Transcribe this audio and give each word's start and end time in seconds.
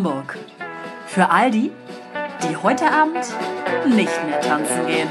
Hamburg. 0.00 0.38
Für 1.06 1.28
all 1.28 1.50
die, 1.50 1.70
die 2.42 2.56
heute 2.56 2.90
Abend 2.90 3.22
nicht 3.84 4.24
mehr 4.26 4.40
tanzen 4.40 4.86
gehen. 4.86 5.08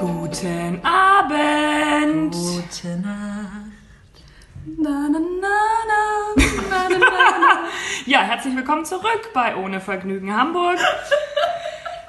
Guten 0.00 0.84
Abend. 0.84 2.34
Gute 2.34 2.96
Nacht. 2.98 3.70
Na, 4.78 5.08
na, 5.12 5.18
na, 5.20 5.48
na, 5.86 6.44
na, 6.68 6.88
na, 6.88 6.98
na. 6.98 7.58
Ja, 8.06 8.22
herzlich 8.22 8.56
willkommen 8.56 8.84
zurück 8.84 9.30
bei 9.32 9.54
Ohne 9.54 9.80
Vergnügen 9.80 10.36
Hamburg. 10.36 10.78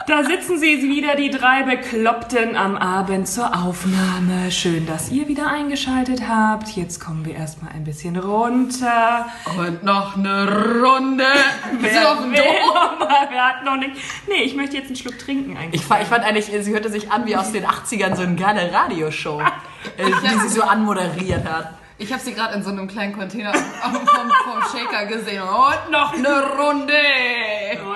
Da 0.06 0.24
sitzen 0.24 0.60
sie 0.60 0.82
wieder, 0.82 1.16
die 1.16 1.30
drei 1.30 1.64
Bekloppten 1.64 2.58
am 2.58 2.76
Abend 2.76 3.26
zur 3.28 3.46
Aufnahme. 3.56 4.52
Schön, 4.52 4.86
dass 4.86 5.10
ihr 5.12 5.30
wieder 5.30 5.48
eingeschaltet 5.48 6.28
habt. 6.28 6.70
Jetzt 6.76 7.00
kommen 7.00 7.26
wir 7.26 7.36
erstmal 7.36 7.72
ein 7.72 7.86
bisschen 7.86 8.18
runter. 8.18 9.28
Und 9.58 9.84
noch 9.84 10.18
eine 10.18 10.82
Runde. 10.84 11.24
Bist 11.82 11.96
du 11.96 12.10
auf 12.12 12.18
dem 12.22 12.34
Dom? 12.34 13.08
Wir 13.30 13.46
hatten 13.46 13.66
noch 13.66 13.78
nicht. 13.78 13.92
Nee, 14.28 14.44
ich 14.44 14.56
möchte 14.56 14.76
jetzt 14.76 14.88
einen 14.88 14.98
Schluck 14.98 15.18
trinken 15.20 15.56
eigentlich. 15.56 15.82
Ich, 15.82 15.88
fa- 15.88 16.02
ich 16.02 16.08
fand 16.08 16.26
eigentlich, 16.26 16.46
sie 16.48 16.74
hörte 16.74 16.90
sich 16.90 17.10
an 17.10 17.26
wie 17.26 17.38
aus 17.38 17.54
den 17.54 17.66
80ern 17.66 18.16
so 18.16 18.24
eine 18.24 18.36
geile 18.36 18.74
Radioshow, 18.74 19.42
äh, 19.98 20.06
die 20.06 20.40
sie 20.42 20.50
so 20.50 20.64
anmoderiert 20.64 21.46
hat. 21.48 21.74
Ich 21.98 22.12
habe 22.12 22.22
sie 22.22 22.34
gerade 22.34 22.56
in 22.56 22.64
so 22.64 22.70
einem 22.70 22.88
kleinen 22.88 23.14
Container 23.14 23.54
vom, 23.54 23.94
vom 23.94 24.64
Shaker 24.72 25.06
gesehen. 25.06 25.44
Und 25.44 25.92
noch 25.92 26.14
eine 26.14 26.44
Runde. 26.58 26.94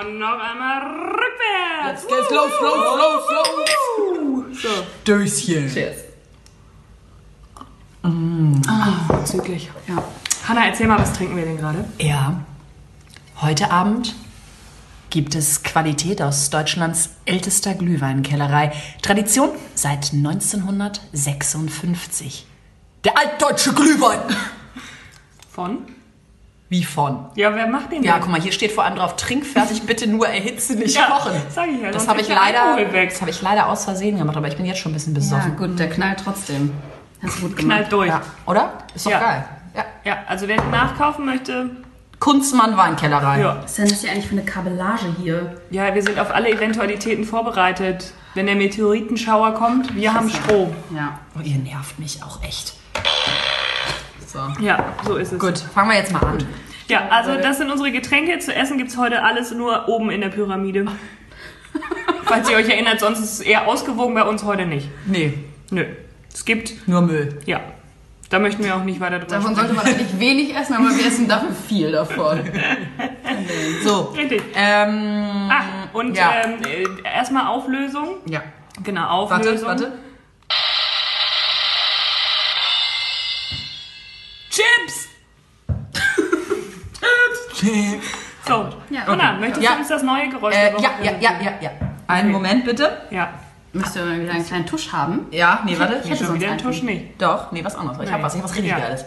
Und 0.00 0.18
noch 0.18 0.38
einmal 0.38 0.82
rückwärts. 0.82 2.02
Jetzt 2.02 2.08
geht's 2.08 2.30
los, 2.30 2.50
los, 2.60 2.96
los, 2.96 3.24
los. 3.30 4.62
So, 4.62 4.68
Döschen. 5.04 5.68
Cheers. 5.68 6.08
bezüglich. 9.32 9.70
Ja. 9.86 10.02
Hanna, 10.46 10.66
erzähl 10.66 10.86
mal, 10.86 10.98
was 10.98 11.12
trinken 11.12 11.36
wir 11.36 11.44
denn 11.44 11.58
gerade? 11.58 11.84
Ja, 11.98 12.40
heute 13.40 13.70
Abend 13.70 14.14
gibt 15.10 15.34
es 15.34 15.62
Qualität 15.62 16.22
aus 16.22 16.48
Deutschlands 16.50 17.10
ältester 17.24 17.72
Glühweinkellerei. 17.74 18.72
Tradition 19.02 19.50
seit 19.74 20.12
1956. 20.12 22.46
Der 23.04 23.16
altdeutsche 23.16 23.72
Glühwein. 23.72 24.20
Von? 25.52 25.78
Wie 26.68 26.84
von? 26.84 27.26
Ja, 27.34 27.54
wer 27.54 27.66
macht 27.66 27.90
den 27.92 28.02
Ja, 28.02 28.14
denn? 28.14 28.22
guck 28.22 28.30
mal, 28.30 28.40
hier 28.40 28.52
steht 28.52 28.72
vor 28.72 28.84
allem 28.84 28.96
drauf, 28.96 29.16
trinkfertig, 29.16 29.82
bitte 29.84 30.06
nur 30.06 30.28
erhitze, 30.28 30.74
nicht 30.74 30.94
Ja, 30.96 31.06
kochen. 31.06 31.32
sag 31.54 31.68
ich 31.68 31.80
ja, 31.80 31.90
Das 31.90 32.06
habe 32.08 32.20
ich 32.20 32.28
leider, 32.28 32.76
das 33.06 33.20
habe 33.22 33.30
ich 33.30 33.40
leider 33.40 33.68
aus 33.68 33.84
Versehen 33.84 34.18
gemacht, 34.18 34.36
aber 34.36 34.48
ich 34.48 34.56
bin 34.56 34.66
jetzt 34.66 34.78
schon 34.80 34.92
ein 34.92 34.94
bisschen 34.94 35.14
Ja, 35.14 35.20
besoffen. 35.20 35.56
gut, 35.56 35.78
der 35.78 35.88
knallt 35.88 36.20
trotzdem. 36.22 36.72
Hast 37.22 37.38
du 37.38 37.42
gut 37.48 37.56
gemacht. 37.56 37.76
Knallt 37.78 37.92
durch. 37.92 38.08
Ja, 38.08 38.20
oder? 38.44 38.74
Ist 38.94 39.06
doch 39.06 39.10
Ja. 39.12 39.20
geil. 39.20 39.44
Ja. 39.74 39.84
Ja, 40.04 40.18
also 40.26 40.46
wer 40.46 40.62
nachkaufen 40.64 41.24
möchte, 41.24 41.70
Kunstmann 42.20 42.76
Weinkellerei. 42.76 43.40
ja. 43.40 43.58
Was 43.62 43.70
ist 43.70 43.78
denn 43.78 43.88
das 43.88 44.00
hier 44.02 44.10
eigentlich 44.10 44.26
für 44.26 44.32
eine 44.32 44.44
Kabellage 44.44 45.06
hier? 45.22 45.54
Ja, 45.70 45.94
wir 45.94 46.02
sind 46.02 46.18
auf 46.18 46.32
alle 46.34 46.50
Eventualitäten 46.50 47.24
vorbereitet. 47.24 48.12
Wenn 48.34 48.46
der 48.46 48.56
Meteoritenschauer 48.56 49.54
kommt, 49.54 49.94
wir 49.96 50.12
haben 50.12 50.28
Strom. 50.28 50.74
Ja. 50.94 51.18
Oh, 51.36 51.40
ihr 51.42 51.56
nervt 51.56 51.98
mich 51.98 52.22
auch 52.22 52.42
echt. 52.42 52.74
So. 54.26 54.38
Ja, 54.60 54.94
so 55.04 55.16
ist 55.16 55.32
es. 55.32 55.38
Gut, 55.38 55.58
fangen 55.58 55.90
wir 55.90 55.96
jetzt 55.96 56.12
mal 56.12 56.20
an. 56.22 56.38
Ja, 56.88 57.08
also 57.10 57.34
das 57.36 57.58
sind 57.58 57.70
unsere 57.70 57.90
Getränke. 57.92 58.38
Zu 58.38 58.54
essen 58.54 58.78
gibt's 58.78 58.96
heute 58.96 59.22
alles 59.22 59.52
nur 59.52 59.88
oben 59.88 60.10
in 60.10 60.20
der 60.20 60.28
Pyramide. 60.28 60.86
Falls 62.24 62.50
ihr 62.50 62.56
euch 62.56 62.68
erinnert, 62.68 63.00
sonst 63.00 63.18
ist 63.20 63.32
es 63.34 63.40
eher 63.40 63.66
ausgewogen, 63.66 64.14
bei 64.14 64.24
uns 64.24 64.42
heute 64.44 64.66
nicht. 64.66 64.88
Nee, 65.06 65.34
Nö. 65.70 65.84
Es 66.32 66.44
gibt, 66.44 66.86
nur 66.88 67.02
Müll. 67.02 67.40
ja. 67.46 67.60
Da 68.30 68.38
möchten 68.38 68.62
wir 68.62 68.76
auch 68.76 68.84
nicht 68.84 69.00
weiter 69.00 69.18
drüber 69.20 69.36
Davon 69.36 69.54
sollte 69.54 69.72
man 69.72 69.86
eigentlich 69.86 70.18
wenig 70.20 70.54
essen, 70.54 70.74
aber 70.74 70.90
wir 70.94 71.06
essen 71.06 71.26
dafür 71.28 71.50
viel 71.66 71.90
davon. 71.92 72.40
So, 73.84 74.12
Richtig. 74.16 74.42
ähm, 74.54 75.48
Ah, 75.50 75.62
und 75.94 76.14
Ja. 76.14 76.32
ähm, 76.44 76.58
äh, 76.62 76.84
erstmal 77.08 77.46
Auflösung. 77.46 78.16
ja. 78.26 78.42
Genau, 78.84 79.30
Warte, 79.30 79.48
Auflösung. 79.48 79.68
warte. 79.68 79.84
Chips! 79.84 79.96
So, 88.46 88.68
Ja, 88.88 89.02
Anna, 89.06 89.32
okay. 89.32 89.40
möchtest 89.40 89.62
Ja. 89.62 89.72
du 89.72 89.78
uns 89.80 89.88
das 89.88 90.02
neue 90.02 90.28
Geräusch 90.30 90.54
Äh, 90.54 90.72
ja, 90.80 90.90
ja, 91.02 91.12
ja, 91.20 91.30
ja, 91.42 91.52
ja. 91.60 91.70
Einen 92.06 92.30
Moment 92.32 92.64
bitte. 92.64 93.02
Ja, 93.10 93.30
Müsst 93.74 93.94
ihr 93.96 94.04
mal 94.04 94.18
wieder 94.18 94.32
einen 94.32 94.46
kleinen 94.46 94.64
Tusch 94.64 94.90
haben? 94.92 95.26
Ja, 95.30 95.60
nee, 95.66 95.78
warte. 95.78 96.00
Ich 96.02 96.10
hätte 96.10 96.24
schon 96.24 96.34
wieder 96.36 96.48
einen. 96.48 96.58
Tusch 96.58 96.82
nicht. 96.82 97.20
Doch, 97.20 97.52
nee, 97.52 97.62
was 97.62 97.76
anderes. 97.76 97.98
Ich 98.02 98.10
hab 98.10 98.18
Nee. 98.18 98.24
was, 98.24 98.34
ich 98.34 98.40
hab 98.40 98.44
was 98.48 98.54
richtig 98.56 98.70
Ja. 98.70 98.78
Geiles. 98.78 99.04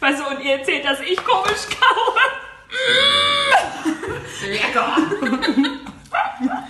Weißt 0.00 0.20
du, 0.20 0.26
und 0.28 0.44
ihr 0.44 0.58
erzählt, 0.58 0.84
dass 0.84 1.00
ich 1.00 1.16
komisch 1.24 1.66
kaue. 1.70 2.20
Lecker! 4.48 4.96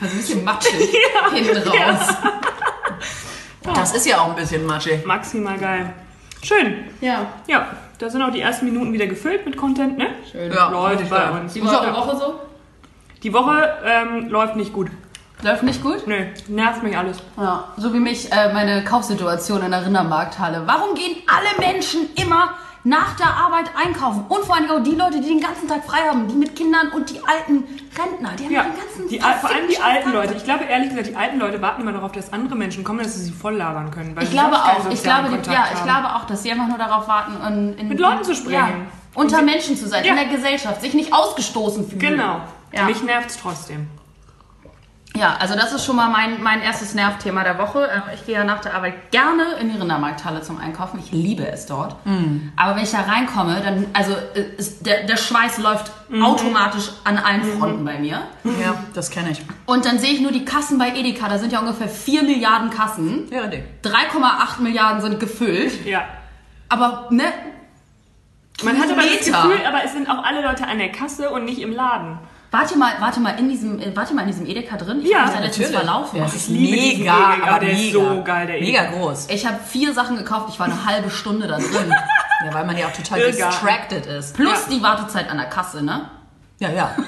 Also 0.00 0.14
ein 0.14 0.16
bisschen 0.18 0.44
matschig 0.44 0.94
hinten 1.32 1.68
raus. 1.68 2.08
Das 3.62 3.94
ist 3.94 4.06
ja 4.06 4.20
auch 4.20 4.30
ein 4.30 4.36
bisschen 4.36 4.66
matschig. 4.66 5.04
Maximal 5.04 5.58
geil. 5.58 5.92
Schön. 6.42 6.84
Ja. 7.00 7.26
Ja, 7.46 7.68
da 7.98 8.10
sind 8.10 8.22
auch 8.22 8.30
die 8.30 8.40
ersten 8.40 8.66
Minuten 8.66 8.92
wieder 8.92 9.06
gefüllt 9.06 9.46
mit 9.46 9.56
Content, 9.56 9.96
ne? 9.96 10.08
Schön. 10.30 10.52
Ja, 10.52 10.68
Läuft 10.68 11.08
bei 11.08 11.30
uns. 11.30 11.54
Die 11.54 11.64
Woche, 11.64 11.92
Woche 11.92 12.16
so? 12.16 12.40
Die 13.22 13.32
Woche 13.32 13.78
ähm, 13.84 14.28
läuft 14.28 14.56
nicht 14.56 14.72
gut. 14.72 14.88
Läuft 15.42 15.62
nicht 15.62 15.82
gut? 15.82 16.06
Nö, 16.06 16.26
nervt 16.48 16.82
mich 16.82 16.96
alles. 16.96 17.18
Ja, 17.36 17.68
so 17.76 17.92
wie 17.92 17.98
mich 17.98 18.30
äh, 18.32 18.52
meine 18.52 18.84
Kaufsituation 18.84 19.62
in 19.62 19.70
der 19.70 19.84
Rindermarkthalle. 19.84 20.62
Warum 20.66 20.94
gehen 20.94 21.16
alle 21.26 21.66
Menschen 21.66 22.08
immer 22.14 22.54
nach 22.84 23.16
der 23.16 23.26
Arbeit 23.28 23.70
einkaufen? 23.76 24.24
Und 24.28 24.44
vor 24.44 24.54
allem 24.56 24.70
auch 24.70 24.82
die 24.82 24.94
Leute, 24.94 25.20
die 25.20 25.28
den 25.28 25.40
ganzen 25.40 25.66
Tag 25.66 25.84
frei 25.84 26.06
haben, 26.08 26.28
die 26.28 26.34
mit 26.34 26.54
Kindern 26.54 26.88
und 26.90 27.10
die 27.10 27.18
alten 27.24 27.64
Rentner, 27.98 28.30
die 28.38 28.44
haben 28.44 28.52
Ja, 28.52 28.62
den 28.64 28.76
ganzen 28.76 29.08
die, 29.08 29.22
Al- 29.22 29.34
vor 29.38 29.50
allem 29.50 29.68
die 29.68 29.78
alten 29.78 30.04
Tag. 30.04 30.12
Leute. 30.14 30.34
Ich 30.34 30.44
glaube 30.44 30.64
ehrlich 30.64 30.90
gesagt, 30.90 31.08
die 31.08 31.16
alten 31.16 31.38
Leute 31.38 31.60
warten 31.62 31.82
immer 31.82 31.92
darauf, 31.92 32.12
dass 32.12 32.32
andere 32.32 32.54
Menschen 32.56 32.84
kommen, 32.84 32.98
dass 33.00 33.14
sie 33.14 33.24
sie 33.24 33.32
voll 33.32 33.54
labern 33.56 33.90
können. 33.90 34.14
Weil 34.14 34.24
Ich 34.24 34.30
glaube 34.30 34.56
auch, 34.56 34.88
ich 34.90 35.02
glaube, 35.02 35.28
Kontakt 35.30 35.46
ja, 35.46 35.64
ich 35.72 35.78
haben. 35.80 35.84
glaube 35.88 36.14
auch, 36.14 36.24
dass 36.26 36.42
sie 36.42 36.52
einfach 36.52 36.68
nur 36.68 36.78
darauf 36.78 37.08
warten, 37.08 37.32
in, 37.46 37.78
in, 37.78 37.88
Mit 37.88 37.98
Leuten 37.98 38.22
zu 38.24 38.34
sprechen. 38.34 38.52
Ja, 38.52 38.68
unter 39.14 39.42
Menschen 39.42 39.76
zu 39.76 39.86
sein, 39.88 40.04
Ja. 40.04 40.10
in 40.10 40.16
der 40.16 40.26
Gesellschaft, 40.26 40.80
sich 40.80 40.92
nicht 40.94 41.12
ausgestoßen 41.12 41.86
fühlen. 41.88 42.00
Genau. 42.00 42.40
Ja. 42.72 42.84
Mich 42.86 43.02
nervt's 43.02 43.38
trotzdem. 43.40 43.86
Ja, 45.16 45.36
also 45.38 45.54
das 45.54 45.72
ist 45.72 45.84
schon 45.86 45.94
mal 45.94 46.08
mein, 46.08 46.42
mein 46.42 46.60
erstes 46.60 46.92
Nervthema 46.94 47.44
der 47.44 47.56
Woche. 47.56 47.88
Äh, 47.88 48.14
Ich 48.16 48.26
gehe 48.26 48.34
ja 48.34 48.42
nach 48.42 48.60
der 48.60 48.74
Arbeit 48.74 49.12
gerne 49.12 49.44
in 49.60 49.70
die 49.70 49.78
Rindermarkthalle 49.78 50.42
zum 50.42 50.58
Einkaufen. 50.58 50.98
Ich 50.98 51.12
liebe 51.12 51.46
es 51.46 51.66
dort. 51.66 51.94
Aber 52.56 52.74
wenn 52.74 52.82
ich 52.82 52.90
da 52.90 53.02
reinkomme, 53.02 53.60
dann, 53.62 53.86
also 53.92 54.12
äh, 54.34 54.40
ist, 54.56 54.84
der, 54.84 55.04
der 55.04 55.16
Schweiß 55.16 55.58
läuft 55.58 55.92
automatisch 56.20 56.90
an 57.04 57.16
allen 57.18 57.44
Fronten 57.44 57.84
bei 57.84 57.98
mir. 58.00 58.22
Ja, 58.60 58.74
das 58.92 59.10
kenne 59.10 59.30
ich. 59.30 59.42
Und 59.66 59.84
dann 59.86 60.00
sehe 60.00 60.10
ich 60.14 60.20
nur 60.20 60.32
die 60.32 60.44
Kassen 60.44 60.78
bei 60.78 60.88
Edeka. 60.88 61.28
Da 61.28 61.38
sind 61.38 61.52
ja 61.52 61.60
ungefähr 61.60 61.88
4 61.88 62.24
Milliarden 62.24 62.70
Kassen. 62.70 63.28
Ja, 63.30 63.42
richtig. 63.42 63.62
3,8 63.84 64.62
Milliarden 64.62 65.00
sind 65.00 65.20
gefüllt. 65.20 65.86
Ja. 65.86 66.02
Aber, 66.68 67.06
ne? 67.10 67.24
Man 68.64 68.78
hat 68.80 68.90
aber 68.90 69.02
das 69.02 69.18
Kilometer. 69.24 69.48
Gefühl, 69.48 69.66
aber 69.66 69.84
es 69.84 69.92
sind 69.92 70.08
auch 70.10 70.24
alle 70.24 70.42
Leute 70.42 70.66
an 70.66 70.78
der 70.78 70.90
Kasse 70.90 71.30
und 71.30 71.44
nicht 71.44 71.60
im 71.60 71.72
Laden. 71.72 72.18
Warte 72.54 72.78
mal, 72.78 72.92
warte 73.00 73.20
mal 73.20 73.38
in 73.38 73.48
diesem, 73.48 73.80
äh, 73.80 73.94
warte 73.96 74.14
mal 74.14 74.22
in 74.22 74.28
diesem 74.28 74.46
Edeka 74.46 74.76
drin. 74.76 75.00
Ich 75.02 75.10
Ja, 75.10 75.18
habe 75.18 75.26
mich 75.30 75.36
da 75.38 75.44
letztens 75.44 75.70
natürlich. 75.70 75.88
verlaufen. 75.90 76.18
Ja, 76.18 76.24
es 76.26 76.34
ist 76.34 76.50
mega, 76.50 76.74
Edeka, 76.74 77.48
aber 77.50 77.58
der 77.60 77.70
ist 77.72 77.78
mega. 77.78 77.92
so 78.14 78.22
geil, 78.22 78.46
der 78.46 78.60
Mega 78.60 78.82
Edeka. 78.84 78.96
groß. 78.98 79.26
Ich 79.30 79.46
habe 79.46 79.58
vier 79.66 79.92
Sachen 79.92 80.16
gekauft. 80.16 80.46
Ich 80.50 80.58
war 80.60 80.66
eine 80.66 80.84
halbe 80.86 81.10
Stunde 81.10 81.46
da 81.46 81.56
drin. 81.58 81.92
Ja, 82.44 82.52
weil 82.52 82.66
man 82.66 82.76
ja 82.76 82.88
auch 82.88 82.92
total 82.92 83.20
Irrgarten. 83.20 83.50
distracted 83.52 84.06
ist. 84.06 84.34
Plus 84.36 84.48
Ja. 84.68 84.74
die 84.76 84.82
Wartezeit 84.82 85.30
an 85.30 85.38
der 85.38 85.46
Kasse, 85.46 85.82
ne? 85.82 86.10
Ja, 86.58 86.68
ja. 86.70 86.94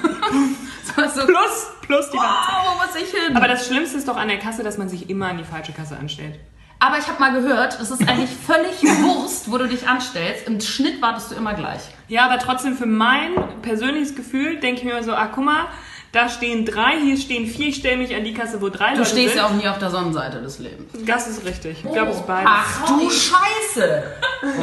So, 0.95 1.03
so, 1.03 1.27
Plus, 1.27 1.67
plus 1.81 2.09
die 2.09 2.17
Wartezeit. 2.17 2.55
oh, 2.65 2.71
wo 2.71 2.77
muss 2.77 2.95
ich 2.95 3.09
hin? 3.11 3.35
Aber 3.37 3.47
das 3.47 3.67
Schlimmste 3.67 3.97
ist 3.99 4.07
doch 4.07 4.15
an 4.17 4.29
der 4.29 4.39
Kasse, 4.39 4.63
dass 4.63 4.77
man 4.79 4.89
sich 4.89 5.09
immer 5.11 5.27
an 5.27 5.37
die 5.37 5.43
falsche 5.43 5.73
Kasse 5.73 5.95
anstellt. 5.97 6.39
Aber 6.79 6.99
ich 6.99 7.07
habe 7.07 7.19
mal 7.19 7.33
gehört, 7.33 7.79
es 7.81 7.89
ist 7.89 8.07
eigentlich 8.07 8.29
völlig 8.47 8.81
Wurst, 9.03 9.51
wo 9.51 9.57
du 9.57 9.67
dich 9.67 9.87
anstellst. 9.87 10.47
Im 10.47 10.61
Schnitt 10.61 11.01
wartest 11.01 11.31
du 11.31 11.35
immer 11.35 11.53
gleich. 11.53 11.81
Ja, 12.07 12.25
aber 12.25 12.37
trotzdem 12.39 12.77
für 12.77 12.85
mein 12.85 13.31
persönliches 13.63 14.15
Gefühl 14.15 14.57
denke 14.59 14.79
ich 14.79 14.83
mir 14.85 14.91
immer 14.91 15.03
so, 15.03 15.13
ah, 15.13 15.27
guck 15.33 15.43
mal, 15.43 15.65
da 16.13 16.29
stehen 16.29 16.65
drei, 16.65 16.99
hier 17.01 17.17
stehen 17.17 17.47
vier, 17.47 17.67
ich 17.67 17.75
stelle 17.77 17.97
mich 17.97 18.15
an 18.15 18.23
die 18.23 18.33
Kasse, 18.33 18.61
wo 18.61 18.69
drei 18.69 18.91
Du 18.93 18.99
Leute 18.99 19.09
stehst 19.09 19.33
sind. 19.33 19.37
ja 19.41 19.47
auch 19.47 19.51
nie 19.53 19.67
auf 19.67 19.77
der 19.79 19.89
Sonnenseite 19.89 20.41
des 20.41 20.59
Lebens. 20.59 20.91
Das 21.05 21.27
ist 21.27 21.43
richtig. 21.45 21.83
Ich 21.83 21.91
glaube, 21.91 22.11
es 22.11 22.17
ist 22.17 22.27
beides. 22.27 22.49
Ach 22.49 22.85
du 22.87 23.09
Scheiße. 23.09 24.03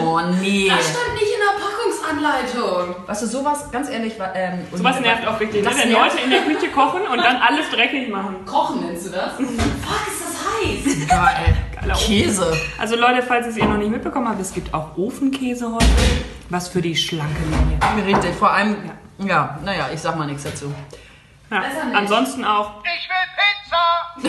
Oh 0.01 0.21
nee. 0.41 0.67
stand 0.71 1.15
nicht 1.15 1.33
in 1.35 1.41
der 1.43 2.15
Packungsanleitung. 2.15 2.97
Weißt 3.07 3.23
du, 3.23 3.27
sowas, 3.27 3.71
ganz 3.73 3.91
ehrlich, 3.91 4.19
wa- 4.19 4.33
ähm, 4.35 4.61
Sowas 4.73 5.01
nervt 5.01 5.27
auch 5.27 5.39
wirklich, 5.39 5.63
ne? 5.63 5.69
Das 5.71 5.79
wenn 5.79 5.91
nervt. 5.91 6.13
Leute 6.15 6.25
in 6.25 6.31
der 6.31 6.43
Küche 6.43 6.71
kochen 6.73 7.03
und 7.03 7.19
dann 7.19 7.37
alles 7.37 7.69
dreckig 7.71 8.09
machen. 8.09 8.37
Kochen 8.47 8.87
nennst 8.87 9.07
du 9.07 9.11
das? 9.11 9.35
Fuck, 9.35 9.47
ist 9.47 10.23
das 10.23 10.37
heiß. 10.47 11.09
Geil. 11.09 11.57
Geiler 11.74 11.74
Ofen. 11.74 11.74
Käse. 11.93 12.53
Also 12.79 12.97
Leute, 12.97 13.23
falls 13.23 13.47
ihr 13.47 13.53
es 13.53 13.57
ihr 13.59 13.67
noch 13.67 13.77
nicht 13.77 13.91
mitbekommen 13.91 14.29
habt, 14.29 14.41
es 14.41 14.53
gibt 14.53 14.73
auch 14.75 14.97
Ofenkäse 14.97 15.71
heute. 15.73 15.87
Was 16.51 16.69
für 16.69 16.81
die 16.83 16.97
schlanke 16.97 17.41
Linie. 17.43 18.07
Richtig, 18.17 18.35
vor 18.37 18.51
allem, 18.53 18.77
ja, 19.19 19.59
naja, 19.65 19.89
ich 19.93 20.01
sag 20.01 20.17
mal 20.17 20.27
nichts 20.27 20.45
dazu. 20.45 20.73
Ja. 21.51 21.63
Ansonsten 21.95 22.45
auch. 22.45 22.73
Ich 22.85 24.29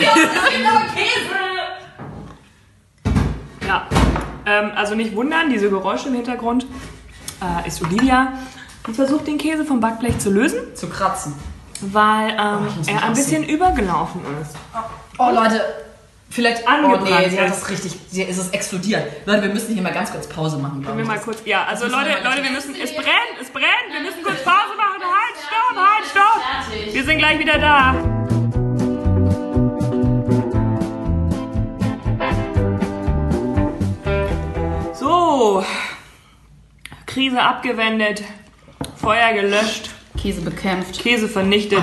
Pizza! 0.94 1.46
Ja. 3.66 3.86
Ähm, 4.46 4.72
also 4.76 4.94
nicht 4.94 5.14
wundern, 5.16 5.50
diese 5.50 5.68
Geräusche 5.70 6.08
im 6.08 6.14
Hintergrund 6.14 6.66
äh, 7.42 7.66
ist 7.68 7.82
Olivia. 7.82 8.32
Und 8.86 8.94
versucht 8.94 9.26
den 9.26 9.36
Käse 9.38 9.64
vom 9.64 9.80
Backblech 9.80 10.18
zu 10.20 10.30
lösen, 10.30 10.58
Zu 10.76 10.88
kratzen. 10.88 11.34
weil 11.80 12.30
ähm, 12.30 12.68
Oh, 12.68 12.82
er 12.90 13.02
ein 13.02 13.14
bisschen 13.14 13.42
übergelaufen 13.42 14.20
ist. 14.40 14.54
Oh, 15.18 15.30
Leute. 15.32 15.60
Vielleicht 16.28 16.66
Angebrannt 16.68 17.08
Oh, 17.08 17.14
nee, 17.18 17.28
sie 17.30 17.40
hat 17.40 17.46
ist. 17.48 17.62
das 17.62 17.70
richtig. 17.70 17.92
Sie 18.10 18.22
ist 18.22 18.36
es 18.36 18.50
explodiert. 18.50 19.26
Leute, 19.26 19.42
wir 19.42 19.48
müssen 19.54 19.72
hier 19.74 19.82
mal 19.82 19.92
ganz 19.92 20.10
kurz 20.10 20.28
Pause 20.28 20.58
machen. 20.58 20.84
Können 20.84 20.98
wir 20.98 21.04
mal 21.04 21.18
kurz. 21.20 21.38
Ja, 21.46 21.64
also 21.64 21.84
müssen 21.84 21.98
Leute, 21.98 22.10
Leute, 22.24 22.42
wir 22.42 22.50
müssen. 22.50 22.74
Es 22.74 22.92
brennt, 22.94 23.08
es 23.40 23.48
brennt. 23.50 23.92
Wir 23.92 24.00
müssen 24.00 24.22
kurz 24.22 24.42
Pause 24.42 24.74
machen. 24.76 25.00
Halt, 25.02 25.36
stopp, 25.46 25.76
halt, 25.76 26.04
stopp. 26.10 26.72
Fertig. 26.72 26.94
Wir 26.94 27.04
sind 27.04 27.18
gleich 27.18 27.38
wieder 27.38 27.58
da. 27.58 27.94
So. 34.94 35.64
Krise 37.06 37.42
abgewendet. 37.42 38.22
Feuer 38.96 39.32
gelöscht. 39.32 39.90
Käse 40.20 40.40
bekämpft. 40.42 40.98
Käse 41.00 41.28
vernichtet. 41.28 41.82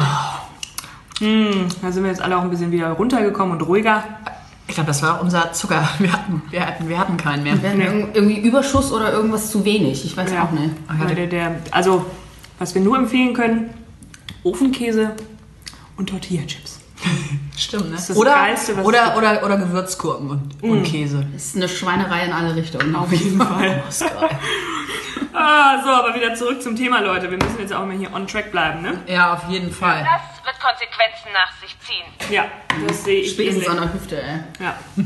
Hm, 1.19 1.67
da 1.81 1.91
sind 1.91 2.03
wir 2.03 2.11
jetzt 2.11 2.21
alle 2.21 2.37
auch 2.37 2.41
ein 2.41 2.49
bisschen 2.49 2.71
wieder 2.71 2.89
runtergekommen 2.91 3.53
und 3.53 3.61
ruhiger. 3.67 4.03
Ich 4.67 4.75
glaube, 4.75 4.87
das 4.87 5.03
war 5.03 5.21
unser 5.21 5.51
Zucker. 5.53 5.87
Wir 5.99 6.11
hatten, 6.13 6.41
wir 6.49 6.65
hatten, 6.65 6.87
wir 6.89 6.97
hatten 6.97 7.17
keinen 7.17 7.43
mehr. 7.43 7.61
Wir 7.61 7.69
hatten 7.69 7.81
irg- 7.81 8.07
irgendwie 8.13 8.39
Überschuss 8.39 8.91
oder 8.91 9.11
irgendwas 9.11 9.51
zu 9.51 9.65
wenig. 9.65 10.05
Ich 10.05 10.15
weiß 10.15 10.31
Ja. 10.31 10.45
auch 10.45 10.51
nicht. 10.51 10.71
Weil 10.87 11.15
der, 11.15 11.27
der, 11.27 11.55
also, 11.71 12.05
was 12.59 12.73
wir 12.73 12.81
nur 12.81 12.97
empfehlen 12.97 13.33
können, 13.33 13.69
Ofenkäse 14.43 15.11
und 15.97 16.09
Tortilla-Chips. 16.09 16.79
Stimmt, 17.57 17.89
ne? 17.91 17.95
ist 17.97 18.09
das 18.09 18.17
oder, 18.17 18.31
Geilste, 18.33 18.75
oder, 18.81 19.15
oder, 19.17 19.43
oder 19.45 19.57
Gewürzgurken 19.57 20.29
und, 20.29 20.63
und 20.63 20.83
Käse. 20.83 21.27
Das 21.33 21.45
ist 21.47 21.55
eine 21.57 21.67
Schweinerei 21.69 22.25
in 22.25 22.31
alle 22.31 22.55
Richtungen. 22.55 22.95
Auf 22.95 23.11
jeden 23.11 23.39
Fall. 23.39 23.83
Ah, 25.33 25.81
so, 25.83 25.89
aber 25.89 26.13
wieder 26.15 26.33
zurück 26.35 26.61
zum 26.61 26.75
Thema, 26.75 26.99
Leute. 27.01 27.29
Wir 27.29 27.37
müssen 27.37 27.59
jetzt 27.59 27.73
auch 27.73 27.85
mal 27.85 27.95
hier 27.95 28.13
on 28.13 28.27
track 28.27 28.51
bleiben, 28.51 28.81
ne? 28.81 29.01
Ja, 29.07 29.33
auf 29.33 29.43
jeden 29.49 29.71
Fall. 29.71 29.99
Das 30.03 30.45
wird 30.45 30.59
Konsequenzen 30.59 31.29
nach 31.33 31.51
sich 31.61 31.75
ziehen. 31.79 32.33
Ja, 32.33 32.45
das 32.87 33.03
sehe 33.03 33.21
ich 33.21 33.31
Spätestens 33.31 33.67
an 33.67 33.77
der 33.77 33.93
Hüfte, 33.93 34.21
ey. 34.21 34.39
Ja. 34.59 34.75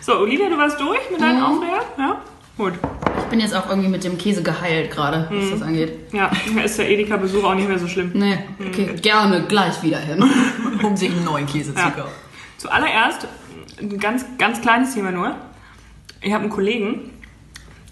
so, 0.00 0.18
Olivia, 0.18 0.48
du 0.48 0.58
warst 0.58 0.80
durch 0.80 1.10
mit 1.10 1.20
deinen 1.20 1.42
Aufreger? 1.42 1.82
Ja? 1.98 2.20
Gut. 2.56 2.74
Ich 3.18 3.24
bin 3.30 3.40
jetzt 3.40 3.54
auch 3.54 3.68
irgendwie 3.68 3.88
mit 3.88 4.02
dem 4.04 4.16
Käse 4.18 4.42
geheilt 4.42 4.90
gerade, 4.90 5.28
was 5.30 5.50
das 5.50 5.62
angeht. 5.62 6.12
Ja, 6.12 6.30
ist 6.64 6.78
der 6.78 6.88
Edeka-Besuch 6.90 7.44
auch 7.44 7.54
nicht 7.54 7.68
mehr 7.68 7.78
so 7.78 7.86
schlimm. 7.86 8.10
Nee, 8.14 8.38
okay, 8.58 8.94
gerne 9.00 9.42
gleich 9.46 9.82
wieder 9.82 9.98
hin. 9.98 10.24
Um 10.82 10.96
sich 10.96 11.10
einen 11.10 11.24
neuen 11.24 11.46
Käse 11.46 11.72
Ja. 11.76 11.84
zu 11.86 12.00
kaufen. 12.02 12.14
Zuallererst, 12.56 13.26
ein 13.80 13.98
ganz, 13.98 14.24
ganz 14.38 14.60
kleines 14.60 14.94
Thema 14.94 15.10
nur. 15.10 15.34
Ich 16.20 16.32
habe 16.32 16.42
einen 16.44 16.52
Kollegen, 16.52 17.10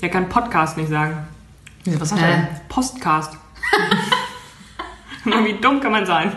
der 0.02 0.08
kann 0.10 0.28
Podcast 0.28 0.76
nicht 0.76 0.90
sagen. 0.90 1.26
Wieso, 1.84 2.00
Was 2.00 2.12
hat 2.12 2.20
Äh. 2.20 2.22
er 2.24 2.36
denn? 2.36 2.46
Postcast. 2.68 3.36
Wie 5.24 5.54
dumm 5.60 5.80
kann 5.80 5.92
man 5.92 6.06
sein? 6.06 6.32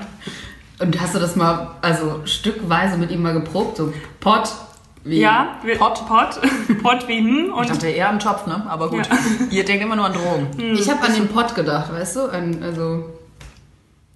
Und 0.80 1.00
hast 1.00 1.14
du 1.14 1.20
das 1.20 1.36
mal, 1.36 1.76
also 1.82 2.22
stückweise 2.26 2.98
mit 2.98 3.12
ihm 3.12 3.22
mal 3.22 3.34
geprobt? 3.34 3.78
So 3.78 3.94
Pott, 4.20 4.50
wie? 5.04 5.20
Ja, 5.20 5.60
Pot? 5.78 6.06
Pot. 6.08 6.40
Pot 6.84 7.08
wie 7.08 7.20
hm 7.20 7.46
Ich 7.48 7.52
und 7.54 7.70
dachte 7.70 7.88
eher 7.88 8.10
am 8.10 8.20
Topf, 8.20 8.48
ne? 8.48 8.66
Aber 8.68 8.90
gut. 8.90 9.06
Ja. 9.08 9.18
Ihr 9.50 9.66
denkt 9.66 9.84
immer 9.84 9.96
nur 9.96 10.06
an 10.06 10.14
Drogen. 10.14 10.48
Ich 10.74 10.90
habe 10.90 11.02
an 11.06 11.14
den 11.14 11.28
Pott 11.28 11.54
gedacht, 11.56 11.92
weißt 11.94 12.16
du? 12.16 12.22
An, 12.32 12.64
also 12.64 13.06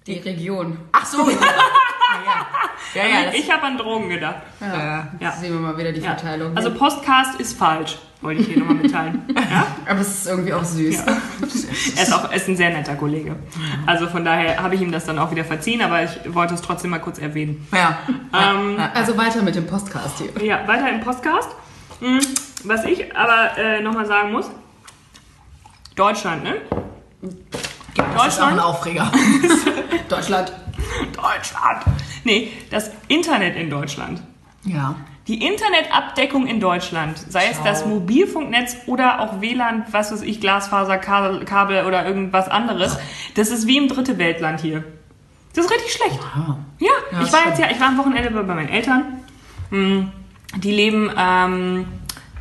die 0.06 0.18
Region. 0.18 0.78
Ach 0.92 1.04
so. 1.06 1.28
ja, 1.28 1.36
ja. 1.36 2.46
Ja, 2.94 3.06
ja. 3.08 3.24
Das, 3.26 3.34
ich 3.34 3.50
habe 3.50 3.62
an 3.62 3.78
Drogen 3.78 4.08
gedacht. 4.08 4.36
ja. 4.60 5.08
Ja. 5.20 5.32
Sehen 5.32 5.52
wir 5.52 5.60
mal 5.60 5.76
wieder 5.76 5.92
die 5.92 6.00
Ja. 6.00 6.10
Verteilung. 6.14 6.56
Also 6.56 6.72
Postcast 6.74 7.38
ist 7.40 7.56
falsch, 7.58 7.98
wollte 8.24 8.40
ich 8.40 8.48
hier 8.48 8.58
nochmal 8.58 8.76
mitteilen. 8.76 9.22
Ja? 9.36 9.66
Aber 9.88 10.00
es 10.00 10.08
ist 10.08 10.26
irgendwie 10.26 10.52
auch 10.52 10.64
süß. 10.64 10.96
Ja. 11.06 11.16
Er 11.96 12.02
ist 12.04 12.12
auch 12.12 12.30
er 12.30 12.36
ist 12.36 12.48
ein 12.48 12.56
sehr 12.56 12.70
netter 12.70 12.94
Kollege. 12.94 13.36
Also 13.86 14.06
von 14.08 14.24
daher 14.24 14.60
habe 14.62 14.74
ich 14.74 14.80
ihm 14.80 14.90
das 14.92 15.04
dann 15.04 15.18
auch 15.18 15.30
wieder 15.30 15.44
verziehen, 15.44 15.82
aber 15.82 16.02
ich 16.04 16.10
wollte 16.34 16.54
es 16.54 16.62
trotzdem 16.62 16.90
mal 16.90 16.98
kurz 17.00 17.18
erwähnen. 17.18 17.66
ja. 17.72 17.98
Ähm, 18.32 18.76
Also 18.94 19.16
weiter 19.16 19.42
mit 19.42 19.54
dem 19.54 19.66
Postcast 19.66 20.18
hier. 20.18 20.44
Ja, 20.44 20.66
weiter 20.66 20.88
im 20.90 21.00
Podcast. 21.00 21.50
Hm, 22.00 22.20
Was 22.64 22.84
ich 22.84 23.14
aber 23.16 23.56
äh, 23.58 23.80
nochmal 23.82 24.06
sagen 24.06 24.32
muss, 24.32 24.50
Deutschland, 25.96 26.42
ne? 26.44 26.54
Das 28.16 28.28
ist 28.34 28.40
auch 28.40 28.48
ein 28.48 28.58
Aufreger. 28.58 29.10
Deutschland. 30.08 30.52
Deutschland! 31.14 31.82
Nee, 32.24 32.52
das 32.70 32.90
Internet 33.08 33.56
in 33.56 33.70
Deutschland. 33.70 34.22
Ja. 34.64 34.94
Die 35.26 35.42
Internetabdeckung 35.46 36.46
in 36.46 36.60
Deutschland, 36.60 37.16
sei 37.18 37.46
es 37.50 37.62
das 37.62 37.86
Mobilfunknetz 37.86 38.76
oder 38.86 39.20
auch 39.20 39.40
WLAN, 39.40 39.84
was 39.90 40.12
weiß 40.12 40.20
ich, 40.22 40.38
Glasfaserkabel 40.40 41.44
Kabel 41.46 41.86
oder 41.86 42.04
irgendwas 42.06 42.48
anderes, 42.48 42.98
das 43.34 43.48
ist 43.50 43.66
wie 43.66 43.78
im 43.78 43.88
dritte 43.88 44.18
Weltland 44.18 44.60
hier. 44.60 44.84
Das 45.54 45.64
ist 45.64 45.70
richtig 45.70 45.92
schlecht. 45.92 46.18
Ja, 46.78 46.90
ich 47.12 47.18
das 47.18 47.32
war 47.32 47.46
jetzt 47.48 47.58
ja, 47.58 47.70
ich 47.70 47.80
war 47.80 47.88
am 47.88 47.96
Wochenende 47.98 48.30
bei 48.30 48.42
meinen 48.54 48.68
Eltern. 48.68 49.20
Hm, 49.70 50.10
Die 50.56 50.72
leben 50.72 51.10
ähm, 51.16 51.86